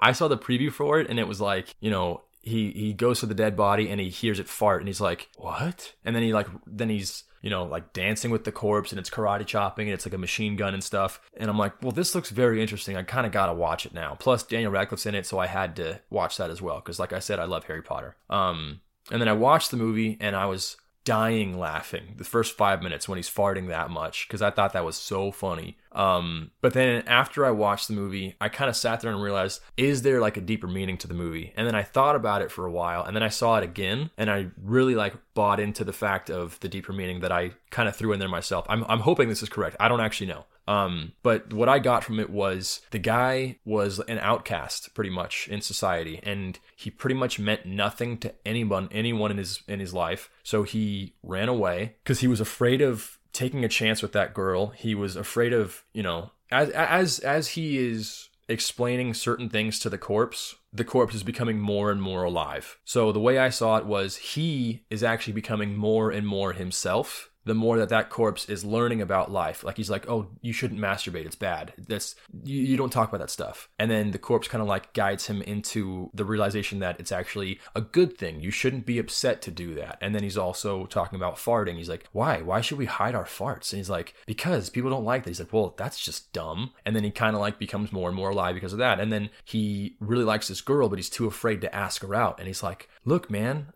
I 0.00 0.12
saw 0.12 0.28
the 0.28 0.38
preview 0.38 0.70
for 0.70 1.00
it, 1.00 1.08
and 1.08 1.18
it 1.18 1.26
was 1.26 1.40
like, 1.40 1.74
you 1.80 1.90
know, 1.90 2.22
he 2.42 2.70
he 2.72 2.92
goes 2.92 3.20
to 3.20 3.26
the 3.26 3.34
dead 3.34 3.56
body 3.56 3.90
and 3.90 4.00
he 4.00 4.10
hears 4.10 4.38
it 4.38 4.48
fart, 4.48 4.80
and 4.80 4.88
he's 4.88 5.00
like, 5.00 5.28
"What?" 5.36 5.94
And 6.04 6.14
then 6.14 6.22
he 6.22 6.32
like 6.32 6.48
then 6.66 6.88
he's 6.90 7.24
you 7.42 7.50
know 7.50 7.64
like 7.64 7.92
dancing 7.92 8.30
with 8.30 8.44
the 8.44 8.52
corpse, 8.52 8.90
and 8.90 8.98
it's 8.98 9.10
karate 9.10 9.46
chopping, 9.46 9.88
and 9.88 9.94
it's 9.94 10.06
like 10.06 10.14
a 10.14 10.18
machine 10.18 10.56
gun 10.56 10.74
and 10.74 10.82
stuff. 10.82 11.20
And 11.36 11.50
I'm 11.50 11.58
like, 11.58 11.82
"Well, 11.82 11.92
this 11.92 12.14
looks 12.14 12.30
very 12.30 12.60
interesting. 12.60 12.96
I 12.96 13.02
kind 13.02 13.26
of 13.26 13.32
gotta 13.32 13.54
watch 13.54 13.86
it 13.86 13.94
now." 13.94 14.16
Plus, 14.18 14.42
Daniel 14.42 14.72
Radcliffe's 14.72 15.06
in 15.06 15.14
it, 15.14 15.26
so 15.26 15.38
I 15.38 15.46
had 15.46 15.76
to 15.76 16.00
watch 16.10 16.36
that 16.36 16.50
as 16.50 16.62
well 16.62 16.76
because, 16.76 16.98
like 16.98 17.12
I 17.12 17.18
said, 17.18 17.38
I 17.38 17.44
love 17.44 17.64
Harry 17.64 17.82
Potter. 17.82 18.16
Um, 18.28 18.80
and 19.10 19.20
then 19.20 19.28
I 19.28 19.32
watched 19.32 19.70
the 19.70 19.76
movie, 19.76 20.16
and 20.20 20.36
I 20.36 20.46
was 20.46 20.76
dying 21.08 21.58
laughing 21.58 22.12
the 22.18 22.24
first 22.24 22.54
five 22.54 22.82
minutes 22.82 23.08
when 23.08 23.16
he's 23.16 23.30
farting 23.30 23.68
that 23.68 23.88
much 23.88 24.28
because 24.28 24.42
I 24.42 24.50
thought 24.50 24.74
that 24.74 24.84
was 24.84 24.94
so 24.94 25.32
funny. 25.32 25.78
Um, 25.92 26.50
but 26.60 26.74
then 26.74 27.02
after 27.08 27.46
I 27.46 27.50
watched 27.50 27.88
the 27.88 27.94
movie, 27.94 28.36
I 28.42 28.50
kind 28.50 28.68
of 28.68 28.76
sat 28.76 29.00
there 29.00 29.10
and 29.10 29.22
realized, 29.22 29.62
is 29.78 30.02
there 30.02 30.20
like 30.20 30.36
a 30.36 30.42
deeper 30.42 30.66
meaning 30.66 30.98
to 30.98 31.08
the 31.08 31.14
movie? 31.14 31.54
And 31.56 31.66
then 31.66 31.74
I 31.74 31.82
thought 31.82 32.14
about 32.14 32.42
it 32.42 32.52
for 32.52 32.66
a 32.66 32.70
while, 32.70 33.04
and 33.04 33.16
then 33.16 33.22
I 33.22 33.30
saw 33.30 33.56
it 33.56 33.64
again, 33.64 34.10
and 34.18 34.30
I 34.30 34.48
really 34.62 34.94
like 34.94 35.14
bought 35.32 35.60
into 35.60 35.82
the 35.82 35.94
fact 35.94 36.28
of 36.28 36.60
the 36.60 36.68
deeper 36.68 36.92
meaning 36.92 37.20
that 37.20 37.32
I 37.32 37.52
kind 37.70 37.88
of 37.88 37.96
threw 37.96 38.12
in 38.12 38.18
there 38.18 38.28
myself. 38.28 38.66
I'm 38.68 38.84
I'm 38.86 39.00
hoping 39.00 39.30
this 39.30 39.42
is 39.42 39.48
correct. 39.48 39.76
I 39.80 39.88
don't 39.88 40.02
actually 40.02 40.26
know. 40.26 40.44
Um, 40.68 41.12
but 41.22 41.50
what 41.54 41.70
I 41.70 41.78
got 41.78 42.04
from 42.04 42.20
it 42.20 42.28
was 42.28 42.82
the 42.90 42.98
guy 42.98 43.58
was 43.64 44.00
an 44.00 44.18
outcast 44.18 44.94
pretty 44.94 45.08
much 45.08 45.48
in 45.48 45.62
society, 45.62 46.20
and 46.22 46.58
he 46.76 46.90
pretty 46.90 47.14
much 47.14 47.38
meant 47.38 47.64
nothing 47.64 48.18
to 48.18 48.34
anyone, 48.44 48.90
anyone 48.92 49.30
in 49.30 49.38
his 49.38 49.62
in 49.66 49.80
his 49.80 49.94
life. 49.94 50.28
So 50.42 50.64
he 50.64 51.14
ran 51.22 51.48
away 51.48 51.96
because 52.04 52.20
he 52.20 52.28
was 52.28 52.40
afraid 52.40 52.82
of 52.82 53.18
taking 53.32 53.64
a 53.64 53.68
chance 53.68 54.02
with 54.02 54.12
that 54.12 54.34
girl. 54.34 54.68
He 54.68 54.94
was 54.94 55.16
afraid 55.16 55.54
of, 55.54 55.84
you 55.94 56.02
know, 56.02 56.32
as 56.50 56.68
as 56.70 57.18
as 57.20 57.48
he 57.48 57.78
is 57.78 58.28
explaining 58.46 59.14
certain 59.14 59.48
things 59.48 59.78
to 59.78 59.88
the 59.88 59.98
corpse, 59.98 60.56
the 60.70 60.84
corpse 60.84 61.14
is 61.14 61.22
becoming 61.22 61.58
more 61.58 61.90
and 61.90 62.02
more 62.02 62.24
alive. 62.24 62.78
So 62.84 63.10
the 63.10 63.20
way 63.20 63.38
I 63.38 63.48
saw 63.48 63.76
it 63.76 63.86
was 63.86 64.16
he 64.16 64.84
is 64.90 65.02
actually 65.02 65.34
becoming 65.34 65.76
more 65.76 66.10
and 66.10 66.26
more 66.26 66.52
himself 66.52 67.30
the 67.48 67.54
more 67.54 67.78
that 67.78 67.88
that 67.88 68.10
corpse 68.10 68.46
is 68.46 68.62
learning 68.62 69.00
about 69.00 69.32
life. 69.32 69.64
Like 69.64 69.78
he's 69.78 69.88
like, 69.88 70.06
oh, 70.06 70.28
you 70.42 70.52
shouldn't 70.52 70.80
masturbate. 70.80 71.24
It's 71.24 71.34
bad. 71.34 71.72
That's 71.78 72.14
you, 72.44 72.60
you 72.60 72.76
don't 72.76 72.92
talk 72.92 73.08
about 73.08 73.20
that 73.20 73.30
stuff. 73.30 73.70
And 73.78 73.90
then 73.90 74.10
the 74.10 74.18
corpse 74.18 74.48
kind 74.48 74.60
of 74.60 74.68
like 74.68 74.92
guides 74.92 75.28
him 75.28 75.40
into 75.40 76.10
the 76.12 76.26
realization 76.26 76.80
that 76.80 77.00
it's 77.00 77.10
actually 77.10 77.58
a 77.74 77.80
good 77.80 78.18
thing. 78.18 78.42
You 78.42 78.50
shouldn't 78.50 78.84
be 78.84 78.98
upset 78.98 79.40
to 79.42 79.50
do 79.50 79.74
that. 79.76 79.96
And 80.02 80.14
then 80.14 80.22
he's 80.22 80.36
also 80.36 80.84
talking 80.84 81.16
about 81.16 81.36
farting. 81.36 81.78
He's 81.78 81.88
like, 81.88 82.06
why? 82.12 82.42
Why 82.42 82.60
should 82.60 82.76
we 82.76 82.84
hide 82.84 83.14
our 83.14 83.24
farts? 83.24 83.72
And 83.72 83.78
he's 83.78 83.88
like, 83.88 84.12
because 84.26 84.68
people 84.68 84.90
don't 84.90 85.06
like 85.06 85.24
that. 85.24 85.30
He's 85.30 85.40
like, 85.40 85.52
well, 85.52 85.74
that's 85.78 86.04
just 86.04 86.30
dumb. 86.34 86.72
And 86.84 86.94
then 86.94 87.02
he 87.02 87.10
kind 87.10 87.34
of 87.34 87.40
like 87.40 87.58
becomes 87.58 87.92
more 87.92 88.08
and 88.08 88.16
more 88.16 88.30
alive 88.30 88.54
because 88.54 88.74
of 88.74 88.78
that. 88.80 89.00
And 89.00 89.10
then 89.10 89.30
he 89.46 89.96
really 90.00 90.24
likes 90.24 90.48
this 90.48 90.60
girl, 90.60 90.90
but 90.90 90.98
he's 90.98 91.08
too 91.08 91.26
afraid 91.26 91.62
to 91.62 91.74
ask 91.74 92.02
her 92.02 92.14
out. 92.14 92.38
And 92.38 92.46
he's 92.46 92.62
like, 92.62 92.90
look, 93.06 93.30
man. 93.30 93.68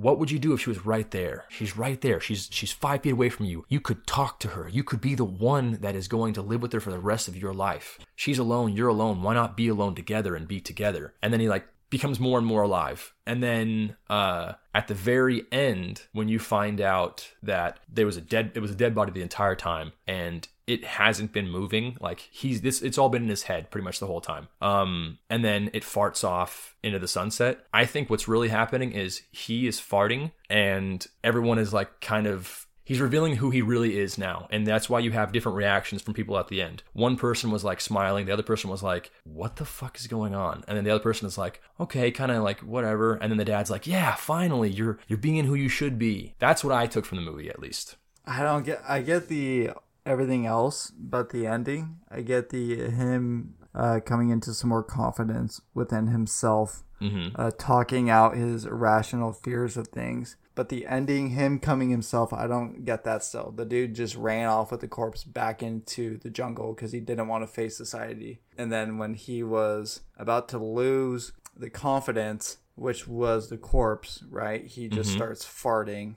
What 0.00 0.18
would 0.18 0.30
you 0.30 0.38
do 0.38 0.52
if 0.52 0.60
she 0.60 0.68
was 0.68 0.84
right 0.84 1.10
there? 1.10 1.46
She's 1.48 1.76
right 1.76 2.00
there. 2.00 2.20
She's 2.20 2.48
she's 2.50 2.72
five 2.72 3.02
feet 3.02 3.12
away 3.12 3.30
from 3.30 3.46
you. 3.46 3.64
You 3.68 3.80
could 3.80 4.06
talk 4.06 4.40
to 4.40 4.48
her. 4.48 4.68
You 4.68 4.84
could 4.84 5.00
be 5.00 5.14
the 5.14 5.24
one 5.24 5.78
that 5.80 5.96
is 5.96 6.06
going 6.06 6.34
to 6.34 6.42
live 6.42 6.60
with 6.60 6.72
her 6.72 6.80
for 6.80 6.90
the 6.90 6.98
rest 6.98 7.28
of 7.28 7.36
your 7.36 7.54
life. 7.54 7.98
She's 8.14 8.38
alone. 8.38 8.76
You're 8.76 8.88
alone. 8.88 9.22
Why 9.22 9.34
not 9.34 9.56
be 9.56 9.68
alone 9.68 9.94
together 9.94 10.36
and 10.36 10.46
be 10.46 10.60
together? 10.60 11.14
And 11.22 11.32
then 11.32 11.40
he 11.40 11.48
like 11.48 11.66
becomes 11.88 12.20
more 12.20 12.38
and 12.38 12.46
more 12.46 12.62
alive. 12.62 13.14
And 13.26 13.42
then 13.42 13.96
uh, 14.10 14.52
at 14.74 14.88
the 14.88 14.94
very 14.94 15.44
end, 15.52 16.02
when 16.12 16.28
you 16.28 16.38
find 16.38 16.80
out 16.80 17.32
that 17.42 17.80
there 17.88 18.06
was 18.06 18.16
a 18.16 18.20
dead, 18.20 18.52
it 18.54 18.60
was 18.60 18.70
a 18.70 18.76
dead 18.76 18.94
body 18.94 19.12
the 19.12 19.22
entire 19.22 19.54
time, 19.54 19.92
and 20.06 20.46
it 20.66 20.84
hasn't 20.84 21.32
been 21.32 21.48
moving. 21.48 21.96
Like 22.00 22.28
he's 22.30 22.60
this, 22.60 22.82
it's 22.82 22.98
all 22.98 23.08
been 23.08 23.22
in 23.22 23.28
his 23.28 23.44
head 23.44 23.70
pretty 23.70 23.84
much 23.84 24.00
the 24.00 24.06
whole 24.06 24.20
time. 24.20 24.48
Um, 24.60 25.18
and 25.30 25.44
then 25.44 25.70
it 25.72 25.82
farts 25.82 26.24
off 26.24 26.76
into 26.82 26.98
the 26.98 27.08
sunset. 27.08 27.66
I 27.72 27.86
think 27.86 28.10
what's 28.10 28.28
really 28.28 28.48
happening 28.48 28.92
is 28.92 29.22
he 29.30 29.66
is 29.66 29.80
farting, 29.80 30.32
and 30.50 31.06
everyone 31.22 31.58
is 31.58 31.72
like 31.72 32.00
kind 32.00 32.26
of 32.26 32.66
he's 32.86 33.00
revealing 33.00 33.36
who 33.36 33.50
he 33.50 33.62
really 33.62 33.98
is 33.98 34.16
now. 34.16 34.48
And 34.50 34.66
that's 34.66 34.88
why 34.88 35.00
you 35.00 35.12
have 35.12 35.32
different 35.32 35.56
reactions 35.56 36.02
from 36.02 36.14
people 36.14 36.38
at 36.38 36.48
the 36.48 36.62
end. 36.62 36.82
One 36.94 37.16
person 37.16 37.50
was 37.50 37.64
like 37.64 37.80
smiling, 37.80 38.26
the 38.26 38.32
other 38.32 38.42
person 38.42 38.70
was 38.70 38.82
like, 38.82 39.10
What 39.24 39.56
the 39.56 39.64
fuck 39.64 39.98
is 39.98 40.06
going 40.06 40.34
on? 40.34 40.64
And 40.66 40.76
then 40.76 40.84
the 40.84 40.90
other 40.90 41.02
person 41.02 41.26
is 41.26 41.36
like, 41.38 41.60
Okay, 41.78 42.10
kind 42.10 42.32
of 42.32 42.42
like 42.42 42.60
whatever. 42.60 43.14
And 43.14 43.30
then 43.30 43.38
the 43.38 43.44
dad's 43.44 43.70
like, 43.70 43.86
Yeah, 43.86 44.14
finally, 44.14 44.70
you're 44.70 44.98
you're 45.06 45.18
being 45.18 45.44
who 45.44 45.54
you 45.54 45.68
should 45.68 45.98
be. 45.98 46.34
That's 46.38 46.64
what 46.64 46.74
I 46.74 46.86
took 46.86 47.04
from 47.04 47.18
the 47.18 47.30
movie 47.30 47.50
at 47.50 47.60
least. 47.60 47.96
I 48.26 48.42
don't 48.42 48.64
get. 48.64 48.82
I 48.88 49.02
get 49.02 49.28
the 49.28 49.70
everything 50.06 50.46
else, 50.46 50.92
but 50.96 51.30
the 51.30 51.46
ending. 51.46 51.98
I 52.10 52.22
get 52.22 52.50
the 52.50 52.88
him 52.90 53.54
uh, 53.74 54.00
coming 54.04 54.30
into 54.30 54.54
some 54.54 54.70
more 54.70 54.82
confidence 54.82 55.60
within 55.74 56.06
himself, 56.06 56.84
uh, 57.34 57.50
talking 57.58 58.08
out 58.08 58.36
his 58.36 58.64
irrational 58.64 59.32
fears 59.32 59.76
of 59.76 59.88
things. 59.88 60.36
But 60.54 60.70
the 60.70 60.86
ending, 60.86 61.30
him 61.30 61.58
coming 61.58 61.90
himself, 61.90 62.32
I 62.32 62.46
don't 62.46 62.86
get 62.86 63.04
that 63.04 63.22
still. 63.22 63.52
The 63.54 63.66
dude 63.66 63.94
just 63.94 64.16
ran 64.16 64.46
off 64.48 64.70
with 64.70 64.80
the 64.80 64.88
corpse 64.88 65.22
back 65.22 65.62
into 65.62 66.16
the 66.16 66.30
jungle 66.30 66.72
because 66.72 66.92
he 66.92 67.00
didn't 67.00 67.28
want 67.28 67.42
to 67.42 67.46
face 67.46 67.76
society. 67.76 68.40
And 68.56 68.72
then 68.72 68.96
when 68.96 69.12
he 69.12 69.42
was 69.42 70.00
about 70.16 70.48
to 70.48 70.58
lose 70.58 71.32
the 71.54 71.68
confidence, 71.68 72.56
which 72.74 73.06
was 73.06 73.50
the 73.50 73.58
corpse, 73.58 74.24
right? 74.30 74.66
He 74.66 74.88
just 74.88 75.12
starts 75.12 75.44
farting. 75.44 76.14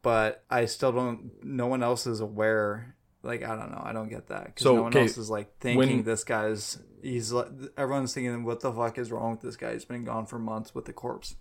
But 0.00 0.44
I 0.48 0.64
still 0.64 0.92
don't, 0.92 1.44
no 1.44 1.66
one 1.66 1.82
else 1.82 2.06
is 2.06 2.20
aware. 2.20 2.96
Like, 3.22 3.42
I 3.44 3.54
don't 3.56 3.70
know. 3.70 3.80
I 3.84 3.92
don't 3.92 4.08
get 4.08 4.28
that. 4.28 4.46
Because 4.46 4.64
So, 4.64 4.74
no 4.76 4.82
one 4.82 4.92
okay, 4.92 5.02
else 5.02 5.16
is 5.16 5.30
like 5.30 5.58
thinking 5.60 5.76
when- 5.78 6.02
this 6.04 6.24
guy's, 6.24 6.78
he's 7.02 7.32
like, 7.32 7.48
everyone's 7.76 8.12
thinking, 8.14 8.44
what 8.44 8.60
the 8.60 8.72
fuck 8.72 8.98
is 8.98 9.12
wrong 9.12 9.32
with 9.32 9.40
this 9.42 9.56
guy? 9.56 9.72
He's 9.74 9.84
been 9.84 10.04
gone 10.04 10.26
for 10.26 10.38
months 10.38 10.74
with 10.74 10.86
the 10.86 10.92
corpse. 10.92 11.36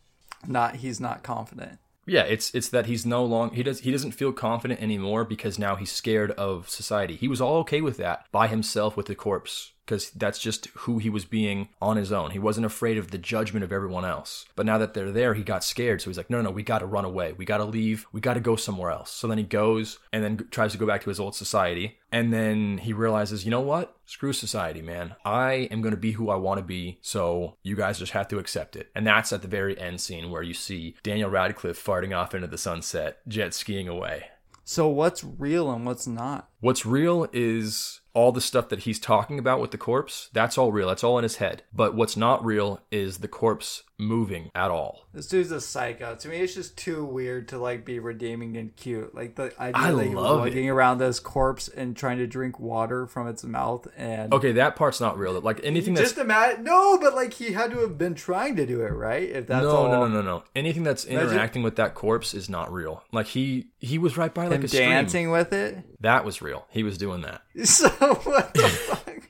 Not, 0.48 0.76
he's 0.78 1.00
not 1.00 1.24
confident. 1.24 1.80
Yeah, 2.08 2.24
it's 2.24 2.54
it's 2.56 2.70
that 2.70 2.88
he's 2.88 3.06
no 3.06 3.24
long 3.24 3.52
he 3.54 3.62
does 3.62 3.82
he 3.82 3.92
doesn't 3.92 4.14
feel 4.14 4.32
confident 4.34 4.82
anymore 4.82 5.24
because 5.24 5.60
now 5.60 5.76
he's 5.76 5.92
scared 5.92 6.32
of 6.32 6.68
society. 6.68 7.16
He 7.16 7.28
was 7.28 7.40
all 7.40 7.58
okay 7.58 7.80
with 7.80 7.98
that 7.98 8.26
by 8.32 8.48
himself 8.48 8.98
with 8.98 9.06
the 9.06 9.14
corpse 9.14 9.74
because 9.92 10.10
that's 10.12 10.39
just 10.39 10.68
who 10.68 11.00
he 11.00 11.10
was 11.10 11.26
being 11.26 11.68
on 11.82 11.98
his 11.98 12.14
own. 12.14 12.32
He 12.32 12.39
wasn't 12.39 12.66
afraid 12.66 12.98
of 12.98 13.12
the 13.12 13.18
judgment 13.18 13.66
of 13.66 13.74
everyone 13.74 14.06
else. 14.06 14.46
But 14.56 14.66
now 14.66 14.78
that 14.78 14.94
they're 14.94 15.12
there, 15.12 15.34
he 15.34 15.44
got 15.44 15.66
scared. 15.66 16.02
So 16.02 16.10
he's 16.10 16.16
like, 16.16 16.30
no, 16.30 16.38
no, 16.38 16.44
no 16.44 16.52
we 16.52 16.64
got 16.64 16.80
to 16.80 16.86
run 16.86 17.04
away. 17.04 17.34
We 17.34 17.44
got 17.44 17.58
to 17.58 17.66
leave. 17.66 18.06
We 18.14 18.22
got 18.22 18.36
to 18.36 18.39
go 18.39 18.56
somewhere 18.56 18.89
else. 18.89 19.12
So 19.12 19.28
then 19.28 19.38
he 19.38 19.44
goes 19.44 20.00
and 20.14 20.24
then 20.24 20.48
tries 20.50 20.72
to 20.72 20.78
go 20.78 20.88
back 20.88 21.04
to 21.04 21.10
his 21.10 21.20
old 21.20 21.36
society. 21.36 22.00
And 22.10 22.32
then 22.32 22.78
he 22.78 22.94
realizes, 22.94 23.44
you 23.44 23.52
know 23.52 23.60
what? 23.60 23.98
Screw 24.06 24.32
society, 24.32 24.82
man. 24.82 25.16
I 25.26 25.68
am 25.72 25.82
going 25.82 25.94
to 25.94 26.00
be 26.00 26.14
who 26.14 26.30
I 26.30 26.36
want 26.36 26.60
to 26.60 26.64
be. 26.64 27.00
So 27.02 27.58
you 27.62 27.76
guys 27.76 28.00
just 28.00 28.14
have 28.14 28.30
to 28.30 28.39
accept 28.39 28.78
it. 28.78 28.92
And 28.96 29.06
that's 29.06 29.34
at 29.34 29.42
the 29.42 29.50
very 29.50 29.78
end 29.78 30.00
scene 30.00 30.32
where 30.32 30.42
you 30.42 30.54
see 30.54 30.96
Daniel 31.04 31.30
Radcliffe 31.30 31.84
farting 31.84 32.18
off 32.18 32.34
into 32.34 32.48
the 32.48 32.58
sunset, 32.58 33.18
jet 33.28 33.54
skiing 33.54 33.89
away. 33.89 34.28
So 34.64 34.88
what's 34.88 35.22
real 35.22 35.70
and 35.70 35.86
what's 35.86 36.08
not? 36.08 36.50
What's 36.62 36.86
real 36.86 37.28
is 37.34 38.00
all 38.14 38.32
the 38.32 38.41
stuff 38.41 38.70
that 38.70 38.80
he's 38.80 38.99
talking 38.99 39.39
about 39.39 39.62
with 39.62 39.72
the 39.72 39.78
corpse. 39.78 40.30
That's 40.34 40.57
all 40.57 40.72
real. 40.72 40.88
That's 40.89 41.03
all 41.03 41.18
in 41.18 41.24
his 41.24 41.38
head. 41.38 41.64
But 41.74 41.95
what's 41.95 42.18
not 42.18 42.43
real 42.43 42.82
is 42.91 43.20
the 43.20 43.28
corpse 43.28 43.84
moving 43.97 44.49
at 44.55 44.72
all. 44.72 45.05
This 45.14 45.28
dude's 45.28 45.51
a 45.51 45.62
psycho. 45.62 46.16
To 46.16 46.28
me, 46.28 46.38
it's 46.38 46.55
just 46.55 46.76
too 46.78 47.05
weird 47.05 47.47
to 47.49 47.59
like 47.59 47.86
be 47.86 47.99
redeeming 47.99 48.57
and 48.57 48.76
cute. 48.76 49.14
Like 49.14 49.36
the 49.36 49.53
idea 49.62 49.82
I 49.82 49.91
that 49.91 50.03
he 50.03 50.16
was 50.16 50.24
love 50.24 50.47
it. 50.47 50.68
around 50.70 50.97
this 50.97 51.20
corpse 51.20 51.68
and 51.68 51.95
trying 51.95 52.18
to 52.18 52.28
drink 52.28 52.59
water 52.59 53.05
from 53.05 53.28
its 53.28 53.43
mouth 53.43 53.88
and 53.95 54.34
Okay, 54.34 54.53
that 54.53 54.76
part's 54.76 54.99
not 54.99 55.18
real. 55.18 55.39
Like 55.39 55.59
anything 55.64 55.93
that's 55.93 56.09
just 56.09 56.18
imagine. 56.22 56.64
No, 56.64 56.97
but 56.97 57.14
like 57.16 57.34
he 57.34 57.51
had 57.51 57.72
to 57.72 57.78
have 57.80 57.97
been 57.97 58.16
trying 58.16 58.55
to 58.55 58.66
do 58.66 58.82
it, 58.82 58.91
right? 58.91 59.30
If 59.30 59.47
that's 59.47 59.64
no, 59.64 59.70
all. 59.70 59.88
no, 59.89 60.07
no, 60.07 60.22
no, 60.22 60.22
no. 60.22 60.43
Anything 60.55 60.84
that's 60.84 61.05
interacting 61.05 61.62
with 61.64 61.76
that 61.76 61.93
corpse 61.93 62.34
is 62.34 62.49
not 62.49 62.74
real. 62.74 63.03
Like 63.12 63.28
he 63.28 63.68
he 63.80 63.97
was 63.99 64.18
right 64.18 64.34
by 64.34 64.47
like 64.47 64.59
Him 64.59 64.66
a 64.66 64.68
stream. 64.68 64.89
dancing 64.89 65.32
with 65.32 65.53
it. 65.53 65.78
That 66.01 66.26
was 66.26 66.41
real. 66.41 66.66
He 66.72 66.82
was 66.84 66.97
doing 66.97 67.22
that. 67.22 67.41
So 68.02 68.16
what 68.24 68.54
the 68.54 68.68
fuck? 68.68 69.22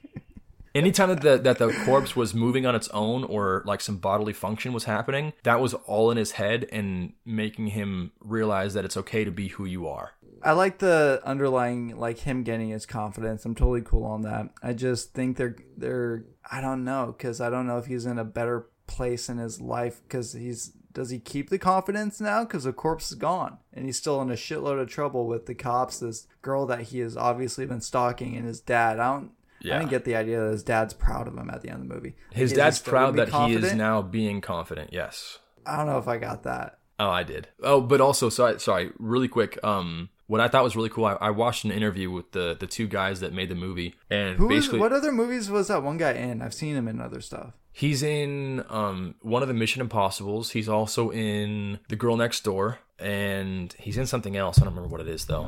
Anytime 0.74 1.10
that 1.10 1.22
the, 1.22 1.38
that 1.38 1.58
the 1.58 1.74
corpse 1.84 2.16
was 2.16 2.34
moving 2.34 2.66
on 2.66 2.76
its 2.76 2.88
own 2.90 3.26
or 3.26 3.62
like 3.66 3.82
some 3.82 3.98
bodily 3.98 4.32
function 4.32 4.72
was 4.72 4.86
happening, 4.86 5.34
that 5.44 5.60
was 5.60 5.74
all 5.74 6.12
in 6.12 6.18
his 6.18 6.32
head 6.32 6.66
and 6.72 7.12
making 7.26 7.68
him 7.68 8.14
realize 8.22 8.74
that 8.74 8.86
it's 8.86 8.96
okay 8.96 9.26
to 9.26 9.32
be 9.32 9.50
who 9.50 9.66
you 9.66 9.90
are. 9.90 10.14
I 10.42 10.54
like 10.54 10.80
the 10.80 11.22
underlying 11.26 11.98
like 11.98 12.20
him 12.20 12.44
getting 12.44 12.70
his 12.70 12.86
confidence. 12.86 13.44
I'm 13.44 13.54
totally 13.54 13.82
cool 13.82 14.06
on 14.06 14.22
that. 14.22 14.50
I 14.64 14.72
just 14.72 15.14
think 15.14 15.36
they're 15.36 15.58
they're 15.76 16.24
I 16.50 16.62
don't 16.62 16.86
know 16.86 17.14
because 17.16 17.42
I 17.42 17.50
don't 17.50 17.68
know 17.68 17.78
if 17.78 17.86
he's 17.86 18.06
in 18.06 18.18
a 18.18 18.24
better 18.24 18.70
place 18.88 19.28
in 19.30 19.38
his 19.38 19.60
life 19.60 20.02
because 20.04 20.34
he's 20.34 20.72
does 20.94 21.10
he 21.10 21.20
keep 21.20 21.50
the 21.50 21.60
confidence 21.60 22.20
now 22.20 22.44
because 22.44 22.64
the 22.64 22.74
corpse 22.74 23.12
is 23.12 23.18
gone 23.18 23.58
and 23.74 23.86
he's 23.86 23.98
still 23.98 24.22
in 24.22 24.30
a 24.30 24.36
shitload 24.36 24.82
of 24.82 24.90
trouble 24.90 25.28
with 25.28 25.46
the 25.46 25.56
cops. 25.56 26.00
This 26.00 26.28
girl 26.42 26.66
that 26.68 26.82
he 26.82 27.00
has 27.00 27.16
obviously 27.16 27.66
been 27.66 27.82
stalking 27.82 28.36
and 28.36 28.46
his 28.46 28.60
dad. 28.60 29.00
I 29.00 29.12
don't. 29.14 29.32
Yeah. 29.62 29.76
I 29.76 29.80
didn't 29.80 29.92
get 29.92 30.06
the 30.06 30.16
idea 30.16 30.42
that 30.44 30.52
his 30.52 30.64
dad's 30.64 30.94
proud 30.94 31.28
of 31.28 31.38
him 31.38 31.50
at 31.50 31.62
the 31.62 31.70
end 31.70 31.84
of 31.84 31.88
the 31.88 31.94
movie. 31.94 32.16
His 32.32 32.52
Is 32.52 32.58
dad's 32.58 32.80
proud 32.80 33.16
that 33.18 33.30
he 33.30 33.54
is 33.54 33.74
now 33.74 34.02
being 34.02 34.42
confident. 34.42 34.92
Yes. 34.92 35.38
I 35.66 35.78
don't 35.78 35.86
know 35.86 36.00
if 36.00 36.08
I 36.08 36.18
got 36.18 36.44
that. 36.44 36.80
Oh, 37.00 37.10
I 37.10 37.24
did. 37.24 37.48
Oh, 37.64 37.82
but 37.82 38.02
also, 38.02 38.30
sorry, 38.30 38.60
sorry, 38.60 38.92
really 39.00 39.28
quick. 39.28 39.58
Um, 39.64 40.10
what 40.28 40.40
I 40.40 40.48
thought 40.48 40.64
was 40.64 40.76
really 40.76 40.90
cool, 40.90 41.06
I, 41.06 41.14
I 41.14 41.30
watched 41.32 41.66
an 41.66 41.72
interview 41.72 42.12
with 42.12 42.32
the 42.32 42.56
the 42.60 42.68
two 42.68 42.88
guys 42.88 43.20
that 43.20 43.34
made 43.34 43.50
the 43.50 43.56
movie, 43.56 43.96
and 44.10 44.38
Who 44.38 44.48
basically, 44.48 44.80
what 44.80 44.94
other 44.94 45.12
movies 45.12 45.50
was 45.50 45.68
that 45.68 45.84
one 45.84 45.98
guy 45.98 46.12
in? 46.12 46.42
I've 46.42 46.54
seen 46.54 46.76
him 46.76 46.88
in 46.88 47.02
other 47.02 47.22
stuff. 47.22 47.54
He's 47.72 48.04
in 48.04 48.64
um 48.70 49.16
one 49.22 49.42
of 49.42 49.48
the 49.48 49.54
Mission 49.54 49.82
Impossible's. 49.82 50.52
He's 50.52 50.70
also 50.70 51.12
in 51.12 51.80
The 51.90 51.96
Girl 51.96 52.18
Next 52.18 52.44
Door, 52.44 52.80
and 53.00 53.74
he's 53.80 53.98
in 53.98 54.06
something 54.06 54.36
else. 54.38 54.60
I 54.60 54.66
don't 54.66 54.74
remember 54.76 54.92
what 54.92 55.02
it 55.02 55.08
is 55.08 55.26
though. 55.26 55.44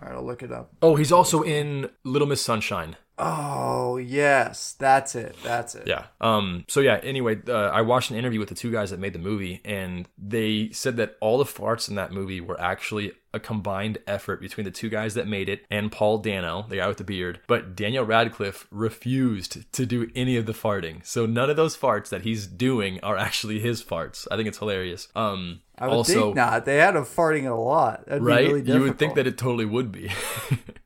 All 0.00 0.02
right, 0.02 0.12
I'll 0.12 0.24
look 0.24 0.42
it 0.42 0.52
up. 0.52 0.70
Oh, 0.80 0.94
he's 0.96 1.10
also 1.12 1.42
in 1.42 1.90
Little 2.04 2.28
Miss 2.28 2.40
Sunshine. 2.40 2.96
Oh 3.18 3.96
yes, 3.96 4.74
that's 4.78 5.14
it. 5.14 5.36
That's 5.42 5.74
it. 5.74 5.86
Yeah. 5.86 6.06
Um. 6.20 6.64
So 6.68 6.80
yeah. 6.80 7.00
Anyway, 7.02 7.40
uh, 7.48 7.52
I 7.52 7.80
watched 7.82 8.10
an 8.10 8.16
interview 8.16 8.38
with 8.38 8.48
the 8.48 8.54
two 8.54 8.70
guys 8.70 8.90
that 8.90 9.00
made 9.00 9.12
the 9.12 9.18
movie, 9.18 9.60
and 9.64 10.08
they 10.16 10.70
said 10.70 10.96
that 10.98 11.16
all 11.20 11.38
the 11.38 11.44
farts 11.44 11.88
in 11.88 11.96
that 11.96 12.12
movie 12.12 12.40
were 12.40 12.60
actually 12.60 13.12
a 13.34 13.40
combined 13.40 13.98
effort 14.06 14.40
between 14.40 14.64
the 14.64 14.70
two 14.70 14.88
guys 14.88 15.14
that 15.14 15.26
made 15.26 15.50
it 15.50 15.66
and 15.70 15.92
Paul 15.92 16.18
Dano, 16.18 16.64
the 16.68 16.76
guy 16.76 16.88
with 16.88 16.96
the 16.96 17.04
beard. 17.04 17.40
But 17.46 17.76
Daniel 17.76 18.04
Radcliffe 18.04 18.66
refused 18.70 19.70
to 19.72 19.84
do 19.84 20.10
any 20.14 20.36
of 20.36 20.46
the 20.46 20.54
farting, 20.54 21.04
so 21.04 21.26
none 21.26 21.50
of 21.50 21.56
those 21.56 21.76
farts 21.76 22.08
that 22.10 22.22
he's 22.22 22.46
doing 22.46 23.00
are 23.00 23.16
actually 23.16 23.58
his 23.58 23.82
farts. 23.82 24.28
I 24.30 24.36
think 24.36 24.48
it's 24.48 24.58
hilarious. 24.58 25.08
Um. 25.16 25.60
I 25.80 25.86
would 25.86 25.94
also, 25.94 26.12
think 26.12 26.36
not. 26.36 26.64
They 26.64 26.78
had 26.78 26.96
him 26.96 27.04
farting 27.04 27.48
a 27.48 27.54
lot. 27.54 28.04
That'd 28.06 28.24
right? 28.24 28.46
Be 28.48 28.52
really 28.52 28.72
you 28.72 28.80
would 28.80 28.98
think 28.98 29.14
that 29.14 29.28
it 29.28 29.38
totally 29.38 29.64
would 29.64 29.92
be. 29.92 30.10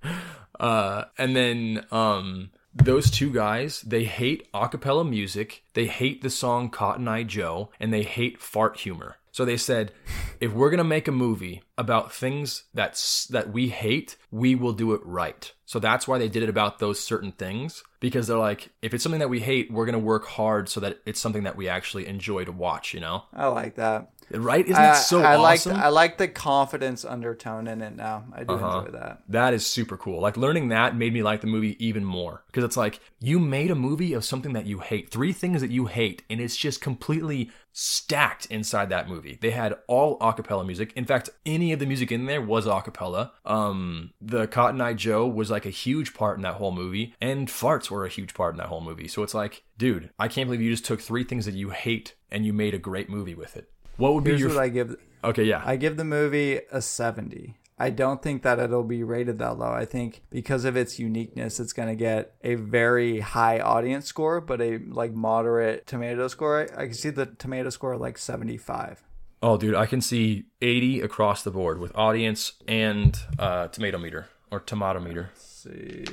uh, 0.61 1.05
and 1.19 1.35
then 1.37 1.87
um, 1.91 2.51
those 2.75 3.11
two 3.11 3.33
guys, 3.33 3.81
they 3.83 4.05
hate 4.05 4.51
acapella 4.53 5.09
music, 5.09 5.65
they 5.75 5.87
hate 5.87 6.23
the 6.23 6.31
song 6.31 6.71
Cotton 6.71 7.09
Eye 7.09 7.25
Joe, 7.25 7.71
and 7.79 7.93
they 7.93 8.03
hate 8.03 8.41
fart 8.41 8.79
humor. 8.79 9.17
So 9.31 9.45
they 9.45 9.57
said, 9.57 9.93
if 10.41 10.53
we're 10.53 10.71
gonna 10.71 10.85
make 10.85 11.09
a 11.09 11.13
movie 11.13 11.63
about 11.79 12.13
things 12.13 12.65
that's 12.75 13.27
that 13.29 13.53
we 13.53 13.69
hate, 13.69 14.17
we 14.31 14.55
will 14.55 14.73
do 14.73 14.93
it 14.93 15.01
right. 15.05 15.53
So 15.65 15.79
that's 15.79 16.07
why 16.07 16.19
they 16.19 16.29
did 16.29 16.43
it 16.43 16.51
about 16.51 16.79
those 16.81 17.01
certain 17.01 17.33
things 17.33 17.83
because 17.99 18.27
they're 18.27 18.37
like, 18.37 18.71
if 18.83 18.93
it's 18.93 19.03
something 19.03 19.21
that 19.21 19.31
we 19.31 19.41
hate, 19.41 19.71
we're 19.73 19.87
gonna 19.87 19.99
work 19.99 20.27
hard 20.27 20.69
so 20.69 20.81
that 20.81 20.99
it's 21.07 21.21
something 21.21 21.45
that 21.45 21.57
we 21.57 21.69
actually 21.69 22.07
enjoy 22.07 22.45
to 22.45 22.53
watch. 22.53 22.93
You 22.93 23.01
know, 23.01 23.25
I 23.33 23.47
like 23.47 23.77
that. 23.77 24.11
right? 24.31 24.67
Isn't 24.67 24.77
I, 24.77 24.89
that 24.89 24.95
so 24.97 25.23
I 25.23 25.37
awesome? 25.37 25.73
like 25.77 25.85
I 25.85 25.89
like 25.89 26.19
the 26.19 26.29
confidence 26.29 27.07
undertone 27.07 27.67
in 27.67 27.81
it 27.81 27.97
now. 27.97 28.25
I 28.35 28.45
do 28.45 28.53
Uh-huh. 28.53 28.81
enjoy 28.81 28.91
that. 28.99 29.23
That 29.29 29.55
is 29.55 29.65
super 29.65 29.97
cool. 29.97 30.21
Like 30.21 30.37
learning 30.37 30.69
that 30.69 30.95
made 30.95 31.15
me 31.15 31.23
like 31.23 31.41
the 31.41 31.47
movie 31.47 31.83
even 31.85 32.05
more 32.05 32.43
because 32.49 32.65
it's 32.65 32.77
like 32.77 33.01
you 33.21 33.39
made 33.39 33.71
a 33.71 33.75
movie 33.75 34.13
of 34.13 34.27
something 34.27 34.53
that 34.53 34.67
you 34.67 34.81
hate, 34.81 35.11
three 35.11 35.33
things 35.33 35.63
that 35.63 35.71
you 35.71 35.87
hate, 35.87 36.23
and 36.29 36.39
it's 36.39 36.57
just 36.57 36.83
completely 36.83 37.51
stacked 37.73 38.45
inside 38.47 38.91
that 38.91 39.09
movie. 39.09 39.39
They 39.41 39.51
had 39.53 39.79
all 39.87 40.19
a 40.21 40.33
cappella 40.35 40.65
music. 40.65 40.93
In 40.97 41.07
fact, 41.07 41.31
any 41.63 41.73
of 41.73 41.79
the 41.79 41.87
music 41.87 42.11
in 42.11 42.27
there 42.27 42.43
was 42.43 42.67
a 42.67 42.81
cappella. 42.81 43.33
Um, 43.45 44.13
the 44.21 44.47
Cotton 44.49 44.81
Eye 44.81 44.95
Joe 44.95 45.27
was 45.27 45.51
like 45.51 45.65
a 45.65 45.71
huge 45.71 46.13
part 46.13 46.37
in 46.37 46.43
that 46.43 46.55
whole 46.55 46.73
movie, 46.73 47.15
and 47.21 47.49
farts 47.49 47.89
were 47.91 48.05
a 48.05 48.09
huge 48.09 48.35
part 48.35 48.55
in 48.55 48.59
that 48.59 48.67
whole 48.67 48.81
movie. 48.81 49.07
So 49.07 49.23
it's 49.23 49.35
like, 49.35 49.63
dude, 49.79 50.11
I 50.19 50.27
can't 50.29 50.49
believe 50.49 50.61
you 50.61 50.71
just 50.71 50.85
took 50.85 51.01
three 51.01 51.25
things 51.25 51.47
that 51.47 51.55
you 51.55 51.71
hate 51.71 52.15
and 52.31 52.45
you 52.45 52.53
made 52.53 52.75
a 52.75 52.79
great 52.79 53.09
movie 53.09 53.35
with 53.37 53.57
it. 53.57 53.71
What 53.97 54.15
would 54.15 54.25
be 54.25 54.31
Here's 54.31 54.41
your 54.41 54.49
what 54.51 54.59
I 54.59 54.69
give. 54.69 54.97
okay? 55.23 55.45
Yeah, 55.45 55.63
I 55.65 55.77
give 55.77 55.97
the 55.97 56.05
movie 56.05 56.61
a 56.73 56.83
seventy. 56.83 57.55
I 57.79 57.91
don't 57.91 58.23
think 58.23 58.43
that 58.43 58.59
it'll 58.59 58.85
be 58.85 59.03
rated 59.03 59.39
that 59.39 59.59
low. 59.59 59.73
I 59.73 59.85
think 59.87 60.23
because 60.31 60.65
of 60.65 60.77
its 60.77 60.99
uniqueness, 60.99 61.59
it's 61.59 61.73
going 61.73 61.89
to 61.89 61.97
get 61.97 62.35
a 62.45 62.55
very 62.55 63.21
high 63.21 63.59
audience 63.59 64.07
score, 64.07 64.41
but 64.41 64.61
a 64.61 64.79
like 64.79 65.13
moderate 65.15 65.87
tomato 65.87 66.29
score. 66.29 66.61
I, 66.77 66.83
I 66.83 66.85
can 66.87 66.95
see 66.95 67.11
the 67.11 67.27
tomato 67.27 67.71
score 67.71 67.97
like 67.97 68.19
seventy-five. 68.19 69.03
Oh, 69.45 69.57
dude, 69.57 69.75
I 69.75 69.87
can 69.87 70.01
see 70.01 70.45
80 70.61 71.01
across 71.01 71.43
the 71.43 71.51
board 71.51 71.81
with 71.81 71.97
audience 71.97 72.53
and 72.69 73.19
uh, 73.41 73.67
Tomatometer 73.69 74.27
or 74.53 74.61
Tomatometer. 74.61 75.31
Let's 75.31 75.43
see. 75.43 76.05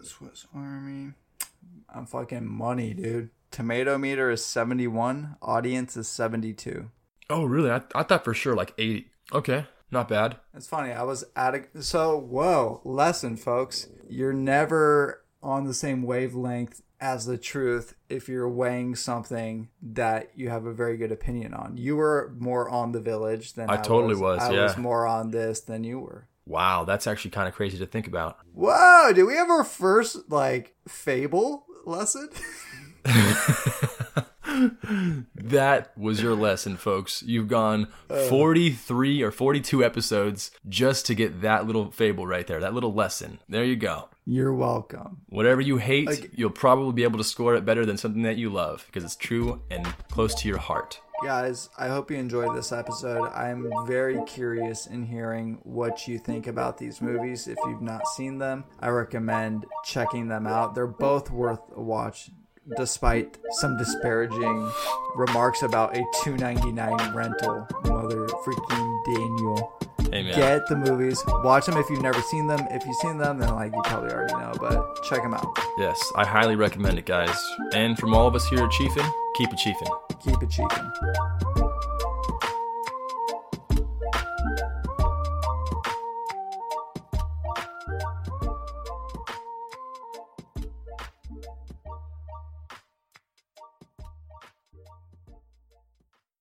Swiss 0.00 0.46
Army. 0.54 1.14
I'm 1.92 2.06
fucking 2.06 2.46
money, 2.46 2.94
dude. 2.94 3.30
Tomatometer 3.50 4.32
is 4.32 4.44
71, 4.44 5.36
audience 5.42 5.96
is 5.96 6.06
72. 6.06 6.88
Oh, 7.30 7.44
really? 7.44 7.70
I, 7.70 7.82
I 7.96 8.04
thought 8.04 8.22
for 8.22 8.34
sure 8.34 8.54
like 8.54 8.72
80. 8.78 9.10
Okay. 9.32 9.66
Not 9.90 10.08
bad. 10.08 10.36
It's 10.54 10.66
funny. 10.66 10.92
I 10.92 11.02
was 11.02 11.24
at 11.34 11.54
a 11.54 11.82
so 11.82 12.16
whoa 12.18 12.80
lesson, 12.84 13.36
folks. 13.36 13.88
You're 14.08 14.32
never 14.32 15.24
on 15.42 15.64
the 15.64 15.74
same 15.74 16.02
wavelength 16.02 16.82
as 17.00 17.26
the 17.26 17.38
truth 17.38 17.94
if 18.08 18.28
you're 18.28 18.48
weighing 18.48 18.94
something 18.94 19.68
that 19.82 20.30
you 20.34 20.48
have 20.48 20.66
a 20.66 20.72
very 20.72 20.96
good 20.96 21.12
opinion 21.12 21.54
on. 21.54 21.76
You 21.76 21.96
were 21.96 22.34
more 22.38 22.68
on 22.68 22.92
the 22.92 23.00
village 23.00 23.54
than 23.54 23.70
I 23.70 23.74
I, 23.74 23.76
totally 23.76 24.14
was, 24.14 24.40
I 24.40 24.52
yeah. 24.52 24.62
was 24.62 24.76
more 24.76 25.06
on 25.06 25.30
this 25.30 25.60
than 25.60 25.84
you 25.84 26.00
were. 26.00 26.28
Wow, 26.46 26.84
that's 26.84 27.06
actually 27.06 27.32
kind 27.32 27.48
of 27.48 27.54
crazy 27.54 27.78
to 27.78 27.86
think 27.86 28.06
about. 28.06 28.38
Whoa! 28.54 29.12
Did 29.12 29.24
we 29.24 29.34
have 29.34 29.50
our 29.50 29.64
first 29.64 30.30
like 30.30 30.76
fable 30.86 31.66
lesson? 31.84 32.28
That 35.34 35.96
was 35.96 36.22
your 36.22 36.34
lesson, 36.34 36.76
folks. 36.76 37.22
You've 37.22 37.48
gone 37.48 37.88
43 38.08 39.22
or 39.22 39.30
42 39.30 39.84
episodes 39.84 40.50
just 40.68 41.06
to 41.06 41.14
get 41.14 41.42
that 41.42 41.66
little 41.66 41.90
fable 41.90 42.26
right 42.26 42.46
there, 42.46 42.60
that 42.60 42.74
little 42.74 42.92
lesson. 42.94 43.38
There 43.48 43.64
you 43.64 43.76
go. 43.76 44.08
You're 44.24 44.54
welcome. 44.54 45.22
Whatever 45.28 45.60
you 45.60 45.76
hate, 45.76 46.30
you'll 46.34 46.50
probably 46.50 46.92
be 46.92 47.04
able 47.04 47.18
to 47.18 47.24
score 47.24 47.54
it 47.54 47.64
better 47.64 47.86
than 47.86 47.96
something 47.96 48.22
that 48.22 48.36
you 48.36 48.50
love 48.50 48.84
because 48.86 49.04
it's 49.04 49.16
true 49.16 49.62
and 49.70 49.86
close 50.10 50.34
to 50.36 50.48
your 50.48 50.58
heart. 50.58 51.00
Guys, 51.24 51.70
I 51.78 51.88
hope 51.88 52.10
you 52.10 52.18
enjoyed 52.18 52.54
this 52.54 52.72
episode. 52.72 53.28
I'm 53.28 53.70
very 53.86 54.22
curious 54.26 54.86
in 54.86 55.02
hearing 55.04 55.60
what 55.62 56.06
you 56.06 56.18
think 56.18 56.46
about 56.46 56.76
these 56.76 57.00
movies. 57.00 57.48
If 57.48 57.56
you've 57.66 57.80
not 57.80 58.06
seen 58.16 58.38
them, 58.38 58.64
I 58.80 58.88
recommend 58.88 59.64
checking 59.84 60.28
them 60.28 60.46
out. 60.46 60.74
They're 60.74 60.86
both 60.86 61.30
worth 61.30 61.60
a 61.74 61.80
watch, 61.80 62.30
despite 62.76 63.38
some 63.60 63.76
disparaging 63.76 64.70
remarks 65.14 65.62
about 65.62 65.96
a 65.96 66.00
$2.99 66.24 67.14
rental. 67.14 67.66
Mother 67.84 68.26
freaking 68.26 69.04
Daniel. 69.06 69.72
Man. 70.10 70.24
Get 70.34 70.68
the 70.68 70.76
movies, 70.76 71.20
watch 71.42 71.66
them 71.66 71.76
if 71.76 71.90
you've 71.90 72.00
never 72.00 72.20
seen 72.22 72.46
them. 72.46 72.60
If 72.70 72.86
you've 72.86 72.96
seen 72.96 73.18
them, 73.18 73.38
then 73.38 73.52
like 73.54 73.74
you 73.74 73.82
probably 73.82 74.12
already 74.12 74.34
know, 74.34 74.52
but 74.60 75.02
check 75.02 75.20
them 75.20 75.34
out. 75.34 75.58
Yes, 75.78 76.00
I 76.14 76.24
highly 76.24 76.54
recommend 76.54 76.96
it, 76.98 77.06
guys. 77.06 77.36
And 77.74 77.98
from 77.98 78.14
all 78.14 78.28
of 78.28 78.34
us 78.36 78.48
here 78.48 78.60
at 78.64 78.70
Chiefin, 78.70 79.10
keep 79.34 79.52
it 79.52 79.58
chiefin'. 79.58 79.88
Keep 80.22 80.42
it 80.42 80.50
cheaping. 80.50 81.65